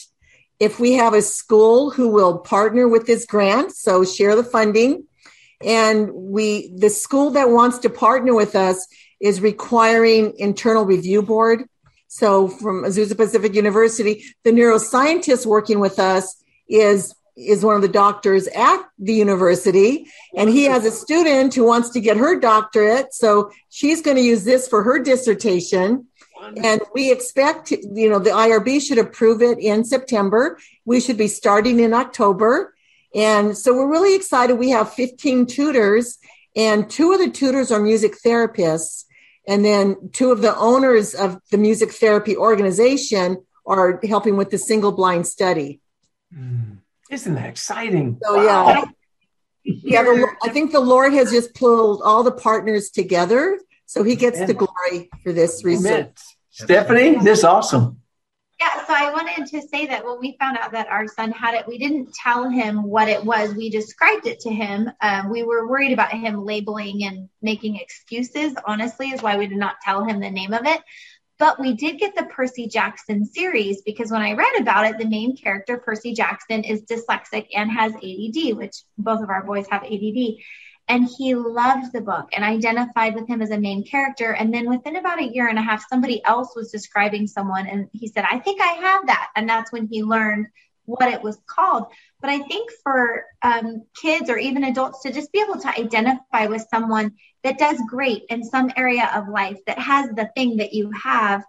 If 0.59 0.79
we 0.79 0.93
have 0.93 1.13
a 1.13 1.21
school 1.21 1.91
who 1.91 2.09
will 2.09 2.39
partner 2.39 2.87
with 2.87 3.05
this 3.05 3.25
grant, 3.25 3.73
so 3.73 4.03
share 4.03 4.35
the 4.35 4.43
funding, 4.43 5.05
and 5.63 6.11
we 6.11 6.73
the 6.75 6.89
school 6.89 7.31
that 7.31 7.49
wants 7.49 7.77
to 7.79 7.89
partner 7.89 8.33
with 8.33 8.55
us 8.55 8.87
is 9.19 9.41
requiring 9.41 10.33
internal 10.37 10.85
review 10.85 11.21
board. 11.21 11.63
So 12.07 12.47
from 12.47 12.83
Azusa 12.83 13.15
Pacific 13.15 13.53
University, 13.53 14.23
the 14.43 14.51
neuroscientist 14.51 15.45
working 15.45 15.79
with 15.79 15.99
us 15.99 16.43
is 16.67 17.13
is 17.35 17.63
one 17.63 17.75
of 17.75 17.83
the 17.83 17.87
doctors 17.87 18.47
at 18.47 18.81
the 18.97 19.13
university. 19.13 20.07
And 20.35 20.49
he 20.49 20.63
has 20.63 20.85
a 20.85 20.91
student 20.91 21.53
who 21.53 21.65
wants 21.65 21.91
to 21.91 21.99
get 21.99 22.17
her 22.17 22.39
doctorate. 22.39 23.13
So 23.13 23.51
she's 23.69 24.01
going 24.01 24.17
to 24.17 24.23
use 24.23 24.43
this 24.43 24.67
for 24.67 24.81
her 24.81 24.97
dissertation 24.97 26.07
and 26.55 26.81
we 26.93 27.11
expect 27.11 27.71
you 27.71 28.09
know 28.09 28.19
the 28.19 28.29
irb 28.29 28.81
should 28.81 28.97
approve 28.97 29.41
it 29.41 29.59
in 29.59 29.83
september 29.83 30.57
we 30.85 30.99
should 30.99 31.17
be 31.17 31.27
starting 31.27 31.79
in 31.79 31.93
october 31.93 32.75
and 33.13 33.57
so 33.57 33.73
we're 33.73 33.89
really 33.89 34.15
excited 34.15 34.55
we 34.55 34.69
have 34.69 34.93
15 34.93 35.45
tutors 35.45 36.17
and 36.55 36.89
two 36.89 37.11
of 37.11 37.19
the 37.19 37.29
tutors 37.29 37.71
are 37.71 37.79
music 37.79 38.15
therapists 38.25 39.05
and 39.47 39.63
then 39.63 40.09
two 40.11 40.31
of 40.31 40.41
the 40.41 40.55
owners 40.57 41.15
of 41.15 41.39
the 41.49 41.57
music 41.57 41.93
therapy 41.93 42.35
organization 42.35 43.37
are 43.65 43.99
helping 44.05 44.37
with 44.37 44.49
the 44.49 44.57
single 44.57 44.91
blind 44.91 45.25
study. 45.25 45.79
Mm. 46.35 46.79
Isn't 47.09 47.35
that 47.35 47.47
exciting? 47.47 48.19
So, 48.21 48.35
wow. 48.35 48.67
yeah. 48.69 48.83
Yeah, 49.63 50.03
the, 50.03 50.27
I 50.43 50.49
think 50.49 50.71
the 50.71 50.79
Lord 50.79 51.11
has 51.11 51.29
just 51.29 51.53
pulled 51.53 52.01
all 52.01 52.23
the 52.23 52.31
partners 52.31 52.89
together, 52.89 53.59
so 53.85 54.01
He 54.01 54.15
gets 54.15 54.37
Amen. 54.37 54.47
the 54.47 54.53
glory 54.53 55.09
for 55.23 55.33
this 55.33 55.65
research. 55.65 56.15
Stephanie, 56.57 57.17
this 57.23 57.39
is 57.39 57.43
awesome. 57.43 58.01
Yeah, 58.59 58.83
so 58.87 58.93
I 58.95 59.11
wanted 59.11 59.45
to 59.45 59.61
say 59.67 59.85
that 59.85 60.03
when 60.03 60.19
we 60.19 60.35
found 60.39 60.57
out 60.57 60.71
that 60.71 60.87
our 60.87 61.07
son 61.07 61.31
had 61.31 61.53
it, 61.53 61.67
we 61.67 61.77
didn't 61.77 62.11
tell 62.15 62.49
him 62.49 62.81
what 62.81 63.07
it 63.07 63.23
was. 63.23 63.53
We 63.53 63.69
described 63.69 64.25
it 64.25 64.39
to 64.39 64.49
him. 64.49 64.89
Um, 64.99 65.29
we 65.29 65.43
were 65.43 65.67
worried 65.67 65.93
about 65.93 66.11
him 66.11 66.43
labeling 66.43 67.03
and 67.03 67.29
making 67.43 67.75
excuses, 67.75 68.55
honestly, 68.65 69.09
is 69.09 69.21
why 69.21 69.37
we 69.37 69.45
did 69.45 69.59
not 69.59 69.75
tell 69.85 70.03
him 70.03 70.19
the 70.19 70.31
name 70.31 70.51
of 70.51 70.65
it. 70.65 70.81
But 71.37 71.59
we 71.59 71.75
did 71.75 71.99
get 71.99 72.15
the 72.15 72.25
Percy 72.25 72.65
Jackson 72.65 73.23
series 73.23 73.83
because 73.83 74.09
when 74.09 74.23
I 74.23 74.33
read 74.33 74.59
about 74.59 74.87
it, 74.87 74.97
the 74.97 75.05
main 75.05 75.37
character, 75.37 75.77
Percy 75.77 76.15
Jackson, 76.15 76.63
is 76.63 76.81
dyslexic 76.85 77.49
and 77.53 77.71
has 77.71 77.93
ADD, 77.93 78.57
which 78.57 78.77
both 78.97 79.21
of 79.21 79.29
our 79.29 79.43
boys 79.43 79.67
have 79.69 79.83
ADD 79.83 80.37
and 80.89 81.07
he 81.17 81.35
loved 81.35 81.91
the 81.91 82.01
book 82.01 82.29
and 82.33 82.45
identified 82.45 83.13
with 83.13 83.27
him 83.27 83.41
as 83.41 83.49
a 83.49 83.57
main 83.57 83.83
character. 83.83 84.31
And 84.31 84.53
then 84.53 84.69
within 84.69 84.95
about 84.95 85.19
a 85.19 85.27
year 85.27 85.47
and 85.47 85.59
a 85.59 85.61
half, 85.61 85.85
somebody 85.89 86.23
else 86.23 86.55
was 86.55 86.71
describing 86.71 87.27
someone, 87.27 87.67
and 87.67 87.89
he 87.91 88.07
said, 88.07 88.25
I 88.29 88.39
think 88.39 88.61
I 88.61 88.73
have 88.73 89.07
that. 89.07 89.29
And 89.35 89.49
that's 89.49 89.71
when 89.71 89.87
he 89.87 90.03
learned 90.03 90.47
what 90.85 91.09
it 91.09 91.21
was 91.21 91.37
called. 91.45 91.87
But 92.21 92.29
I 92.29 92.39
think 92.39 92.71
for 92.81 93.25
um, 93.41 93.83
kids 94.01 94.29
or 94.29 94.37
even 94.37 94.63
adults 94.63 95.03
to 95.03 95.11
just 95.11 95.31
be 95.33 95.41
able 95.41 95.59
to 95.59 95.79
identify 95.79 96.47
with 96.47 96.65
someone 96.71 97.13
that 97.43 97.59
does 97.59 97.79
great 97.89 98.23
in 98.29 98.43
some 98.43 98.71
area 98.75 99.11
of 99.13 99.27
life 99.27 99.59
that 99.67 99.77
has 99.77 100.09
the 100.09 100.31
thing 100.35 100.57
that 100.57 100.73
you 100.73 100.89
have, 100.91 101.43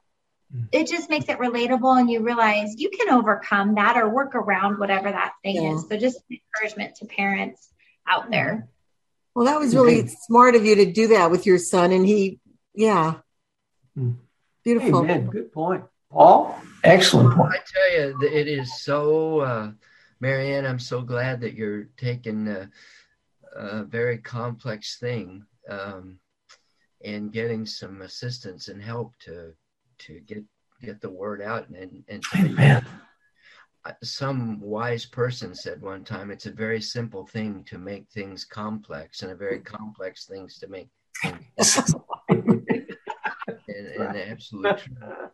mm. 0.55 0.67
it 0.73 0.89
just 0.89 1.09
makes 1.09 1.29
it 1.29 1.39
relatable 1.39 1.99
and 1.99 2.11
you 2.11 2.21
realize 2.21 2.75
you 2.77 2.91
can 2.91 3.11
overcome 3.11 3.77
that 3.77 3.97
or 3.97 4.09
work 4.09 4.35
around 4.35 4.79
whatever 4.79 5.11
that 5.11 5.35
thing 5.45 5.63
yeah. 5.63 5.75
is. 5.75 5.89
So 5.89 5.97
just 5.97 6.19
encouragement 6.29 6.97
to 6.97 7.07
parents 7.07 7.69
out 8.09 8.31
there. 8.33 8.69
Well, 9.39 9.47
that 9.47 9.61
was 9.61 9.73
really 9.73 10.01
okay. 10.01 10.09
smart 10.23 10.57
of 10.57 10.65
you 10.65 10.75
to 10.75 10.91
do 10.91 11.07
that 11.07 11.31
with 11.31 11.47
your 11.47 11.59
son. 11.59 11.93
And 11.93 12.05
he, 12.05 12.41
yeah, 12.75 13.19
hmm. 13.95 14.15
beautiful. 14.65 14.99
Amen. 14.99 15.27
Good 15.27 15.53
point. 15.53 15.85
Paul, 16.11 16.61
excellent 16.83 17.37
point. 17.37 17.53
I 17.53 17.59
tell 17.65 18.01
you, 18.01 18.29
it 18.29 18.49
is 18.49 18.83
so, 18.83 19.39
uh, 19.39 19.71
Marianne, 20.19 20.67
I'm 20.67 20.81
so 20.81 21.03
glad 21.03 21.41
that 21.43 21.55
you're 21.55 21.85
taking 21.97 22.49
a, 22.49 22.69
a 23.55 23.85
very 23.85 24.19
complex 24.19 24.99
thing 24.99 25.45
um, 25.71 26.19
and 27.05 27.33
getting 27.33 27.65
some 27.65 28.03
assistance 28.03 28.67
and 28.67 28.83
help 28.83 29.15
to 29.21 29.53
to 29.99 30.19
get 30.19 30.43
get 30.83 31.01
the 31.01 31.11
word 31.11 31.41
out 31.41 31.69
and 31.69 32.03
and 32.09 32.25
Amen 32.35 32.85
some 34.03 34.61
wise 34.61 35.07
person 35.07 35.55
said 35.55 35.81
one 35.81 36.05
time 36.05 36.31
it's 36.31 36.47
a 36.47 36.53
very 36.53 36.81
simple 36.81 37.27
thing 37.27 37.65
to 37.65 37.79
make 37.79 38.09
things 38.11 38.45
complex 38.45 39.23
and 39.23 39.33
a 39.33 39.37
very 39.37 39.61
complex 39.61 40.27
things 40.27 40.59
to 40.59 40.69
make 40.69 40.89
things 41.23 41.95
and, 42.29 42.67
and 43.69 44.17
absolute 44.17 44.83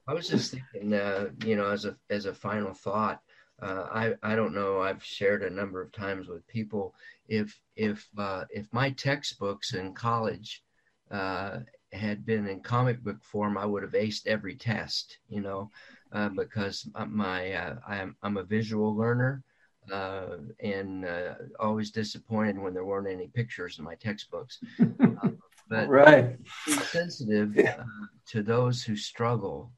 i 0.08 0.12
was 0.12 0.28
just 0.28 0.52
thinking 0.52 0.92
uh, 0.94 1.28
you 1.44 1.56
know 1.56 1.70
as 1.70 1.84
a 1.84 1.96
as 2.10 2.26
a 2.26 2.34
final 2.34 2.74
thought 2.74 3.20
uh, 3.62 3.86
I, 3.92 4.14
I 4.22 4.34
don't 4.34 4.54
know 4.54 4.80
i've 4.80 5.04
shared 5.04 5.42
a 5.42 5.50
number 5.50 5.80
of 5.80 5.92
times 5.92 6.26
with 6.26 6.46
people. 6.48 6.94
If 7.28 7.56
if 7.76 8.06
uh, 8.18 8.44
if 8.50 8.66
my 8.72 8.90
textbooks 8.90 9.74
in 9.74 9.94
college 9.94 10.64
uh, 11.10 11.60
had 11.92 12.26
been 12.26 12.46
in 12.48 12.60
comic 12.60 13.02
book 13.02 13.22
form 13.22 13.56
i 13.56 13.64
would 13.64 13.82
have 13.82 13.92
aced 13.92 14.26
every 14.26 14.56
test 14.56 15.18
you 15.28 15.40
know 15.40 15.70
uh, 16.14 16.28
because 16.30 16.88
my 17.08 17.52
uh, 17.52 17.74
I'm, 17.86 18.16
I'm 18.22 18.36
a 18.36 18.44
visual 18.44 18.96
learner 18.96 19.42
uh, 19.92 20.36
and 20.60 21.04
uh, 21.04 21.34
always 21.60 21.90
disappointed 21.90 22.58
when 22.58 22.72
there 22.72 22.84
weren't 22.84 23.08
any 23.08 23.28
pictures 23.28 23.78
in 23.78 23.84
my 23.84 23.96
textbooks. 23.96 24.60
Uh, 25.22 25.30
but 25.70 25.88
right, 25.88 26.36
sensitive 26.90 27.56
uh, 27.56 27.84
to 28.26 28.42
those 28.42 28.82
who 28.82 28.94
struggle. 28.94 29.72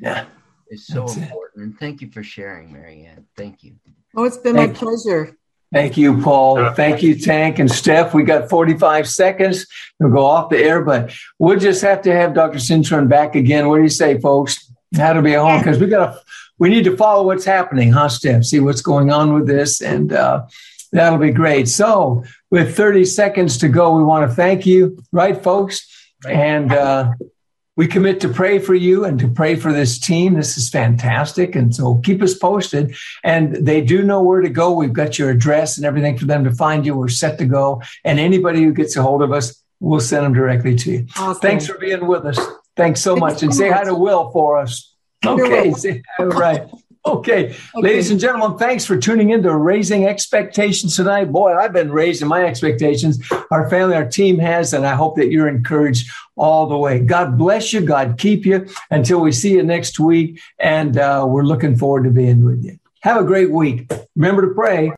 yeah, 0.00 0.24
is 0.70 0.88
so 0.88 1.06
That's 1.06 1.16
important. 1.18 1.62
It. 1.62 1.62
And 1.62 1.78
thank 1.78 2.00
you 2.00 2.10
for 2.10 2.24
sharing, 2.24 2.72
Marianne. 2.72 3.24
Thank 3.36 3.62
you. 3.62 3.76
Oh, 4.16 4.24
it's 4.24 4.38
been 4.38 4.56
thank 4.56 4.72
my 4.72 4.78
pleasure. 4.78 5.36
Thank 5.72 5.96
you, 5.96 6.20
Paul. 6.20 6.72
Thank 6.72 7.02
you, 7.02 7.16
Tank 7.16 7.60
and 7.60 7.70
Steph. 7.70 8.12
We 8.12 8.24
got 8.24 8.50
45 8.50 9.08
seconds. 9.08 9.66
We'll 10.00 10.12
go 10.12 10.24
off 10.24 10.50
the 10.50 10.58
air, 10.58 10.82
but 10.82 11.12
we'll 11.38 11.58
just 11.58 11.82
have 11.82 12.02
to 12.02 12.12
have 12.12 12.34
Dr. 12.34 12.58
Cintron 12.58 13.08
back 13.08 13.36
again. 13.36 13.68
What 13.68 13.76
do 13.76 13.82
you 13.82 13.88
say, 13.88 14.20
folks? 14.20 14.73
That'll 14.94 15.22
be 15.22 15.34
home 15.34 15.58
because 15.58 15.78
we 15.78 15.86
got 15.86 16.12
to 16.12 16.20
we 16.58 16.68
need 16.68 16.84
to 16.84 16.96
follow 16.96 17.24
what's 17.24 17.44
happening, 17.44 17.92
huh, 17.92 18.08
Steph? 18.08 18.44
See 18.44 18.60
what's 18.60 18.82
going 18.82 19.10
on 19.10 19.34
with 19.34 19.46
this, 19.46 19.80
and 19.80 20.12
uh, 20.12 20.46
that'll 20.92 21.18
be 21.18 21.32
great. 21.32 21.68
So, 21.68 22.24
with 22.50 22.76
30 22.76 23.04
seconds 23.04 23.58
to 23.58 23.68
go, 23.68 23.96
we 23.96 24.04
want 24.04 24.28
to 24.28 24.34
thank 24.34 24.64
you, 24.64 25.02
right, 25.10 25.42
folks? 25.42 25.90
And 26.28 26.72
uh, 26.72 27.12
we 27.76 27.86
commit 27.86 28.20
to 28.20 28.28
pray 28.28 28.60
for 28.60 28.74
you 28.74 29.04
and 29.04 29.18
to 29.18 29.28
pray 29.28 29.56
for 29.56 29.72
this 29.72 29.98
team. 29.98 30.34
This 30.34 30.56
is 30.56 30.70
fantastic. 30.70 31.54
And 31.54 31.74
so 31.74 31.96
keep 31.96 32.22
us 32.22 32.34
posted. 32.34 32.94
And 33.24 33.54
they 33.54 33.80
do 33.80 34.02
know 34.02 34.22
where 34.22 34.40
to 34.40 34.48
go. 34.48 34.72
We've 34.72 34.92
got 34.92 35.18
your 35.18 35.30
address 35.30 35.76
and 35.76 35.84
everything 35.84 36.16
for 36.16 36.24
them 36.24 36.44
to 36.44 36.52
find 36.52 36.86
you. 36.86 36.96
We're 36.96 37.08
set 37.08 37.36
to 37.38 37.44
go. 37.44 37.82
And 38.04 38.18
anybody 38.18 38.62
who 38.62 38.72
gets 38.72 38.96
a 38.96 39.02
hold 39.02 39.22
of 39.22 39.32
us, 39.32 39.62
we'll 39.80 40.00
send 40.00 40.24
them 40.24 40.32
directly 40.32 40.76
to 40.76 40.92
you. 40.92 41.06
Awesome. 41.18 41.40
Thanks 41.40 41.66
for 41.66 41.76
being 41.76 42.06
with 42.06 42.24
us. 42.24 42.38
Thanks 42.76 43.00
so 43.00 43.16
much. 43.16 43.42
And 43.42 43.54
say 43.54 43.70
hi 43.70 43.84
to 43.84 43.94
Will 43.94 44.30
for 44.30 44.58
us. 44.58 44.90
Okay. 45.26 45.72
Say, 45.72 46.02
right. 46.18 46.68
Okay. 47.06 47.46
okay. 47.46 47.56
Ladies 47.74 48.10
and 48.10 48.20
gentlemen, 48.20 48.58
thanks 48.58 48.84
for 48.84 48.98
tuning 48.98 49.30
in 49.30 49.42
to 49.42 49.56
Raising 49.56 50.06
Expectations 50.06 50.96
tonight. 50.96 51.32
Boy, 51.32 51.54
I've 51.54 51.72
been 51.72 51.90
raising 51.90 52.28
my 52.28 52.44
expectations. 52.44 53.22
Our 53.50 53.70
family, 53.70 53.96
our 53.96 54.06
team 54.06 54.38
has, 54.38 54.74
and 54.74 54.86
I 54.86 54.94
hope 54.94 55.16
that 55.16 55.30
you're 55.30 55.48
encouraged 55.48 56.10
all 56.36 56.66
the 56.66 56.76
way. 56.76 56.98
God 56.98 57.38
bless 57.38 57.72
you. 57.72 57.80
God 57.80 58.18
keep 58.18 58.44
you 58.44 58.66
until 58.90 59.20
we 59.20 59.32
see 59.32 59.52
you 59.52 59.62
next 59.62 59.98
week. 59.98 60.40
And 60.58 60.98
uh, 60.98 61.24
we're 61.26 61.44
looking 61.44 61.74
forward 61.76 62.04
to 62.04 62.10
being 62.10 62.44
with 62.44 62.62
you. 62.62 62.78
Have 63.00 63.18
a 63.18 63.24
great 63.24 63.50
week. 63.50 63.90
Remember 64.16 64.48
to 64.48 64.54
pray. 64.54 64.92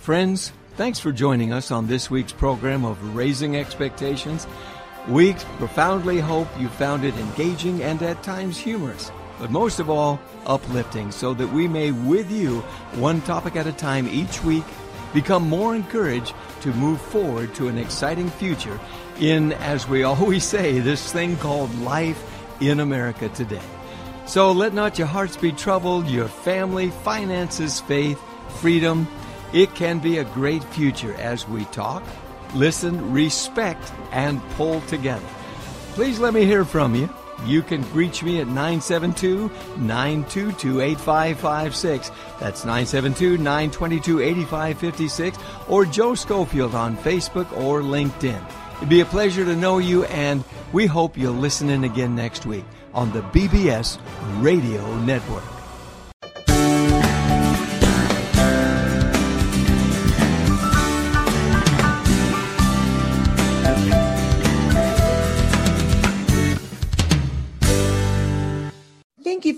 Friends, 0.00 0.52
thanks 0.76 0.98
for 0.98 1.12
joining 1.12 1.52
us 1.52 1.70
on 1.70 1.86
this 1.86 2.10
week's 2.10 2.32
program 2.32 2.84
of 2.84 3.14
Raising 3.14 3.56
Expectations. 3.56 4.48
We 5.08 5.32
profoundly 5.58 6.20
hope 6.20 6.48
you 6.60 6.68
found 6.68 7.04
it 7.04 7.16
engaging 7.16 7.82
and 7.82 8.00
at 8.02 8.22
times 8.22 8.56
humorous, 8.56 9.10
but 9.40 9.50
most 9.50 9.80
of 9.80 9.90
all, 9.90 10.20
uplifting 10.46 11.10
so 11.10 11.34
that 11.34 11.52
we 11.52 11.66
may, 11.66 11.90
with 11.90 12.30
you, 12.30 12.60
one 12.94 13.20
topic 13.22 13.56
at 13.56 13.66
a 13.66 13.72
time 13.72 14.06
each 14.06 14.44
week, 14.44 14.64
become 15.12 15.48
more 15.48 15.74
encouraged 15.74 16.34
to 16.60 16.72
move 16.74 17.00
forward 17.00 17.52
to 17.56 17.66
an 17.66 17.78
exciting 17.78 18.30
future 18.30 18.78
in, 19.18 19.52
as 19.54 19.88
we 19.88 20.02
always 20.04 20.44
say, 20.44 20.78
this 20.78 21.12
thing 21.12 21.36
called 21.38 21.74
life 21.80 22.22
in 22.60 22.78
America 22.78 23.28
today. 23.30 23.60
So 24.26 24.52
let 24.52 24.72
not 24.72 24.98
your 24.98 25.08
hearts 25.08 25.36
be 25.36 25.50
troubled, 25.50 26.06
your 26.06 26.28
family, 26.28 26.90
finances, 26.90 27.80
faith, 27.80 28.20
freedom. 28.60 29.08
It 29.52 29.74
can 29.74 29.98
be 29.98 30.18
a 30.18 30.24
great 30.24 30.62
future 30.62 31.14
as 31.14 31.46
we 31.48 31.64
talk, 31.66 32.04
listen, 32.54 33.12
respect, 33.12 33.92
and 34.10 34.42
pull 34.50 34.80
together. 34.82 35.26
Please 35.94 36.18
let 36.18 36.34
me 36.34 36.44
hear 36.44 36.64
from 36.64 36.94
you. 36.94 37.08
You 37.44 37.62
can 37.62 37.82
reach 37.92 38.22
me 38.22 38.40
at 38.40 38.46
972 38.46 39.50
922 39.78 40.80
8556. 40.80 42.10
That's 42.38 42.64
972 42.64 43.38
922 43.38 44.20
8556 44.20 45.38
or 45.68 45.84
Joe 45.84 46.14
Schofield 46.14 46.74
on 46.74 46.96
Facebook 46.96 47.50
or 47.52 47.82
LinkedIn. 47.82 48.42
It'd 48.76 48.88
be 48.88 49.00
a 49.00 49.04
pleasure 49.04 49.44
to 49.44 49.56
know 49.56 49.78
you, 49.78 50.04
and 50.04 50.44
we 50.72 50.86
hope 50.86 51.16
you'll 51.16 51.34
listen 51.34 51.68
in 51.68 51.84
again 51.84 52.14
next 52.14 52.46
week 52.46 52.64
on 52.94 53.12
the 53.12 53.20
BBS 53.20 53.98
Radio 54.40 54.98
Network. 55.00 55.61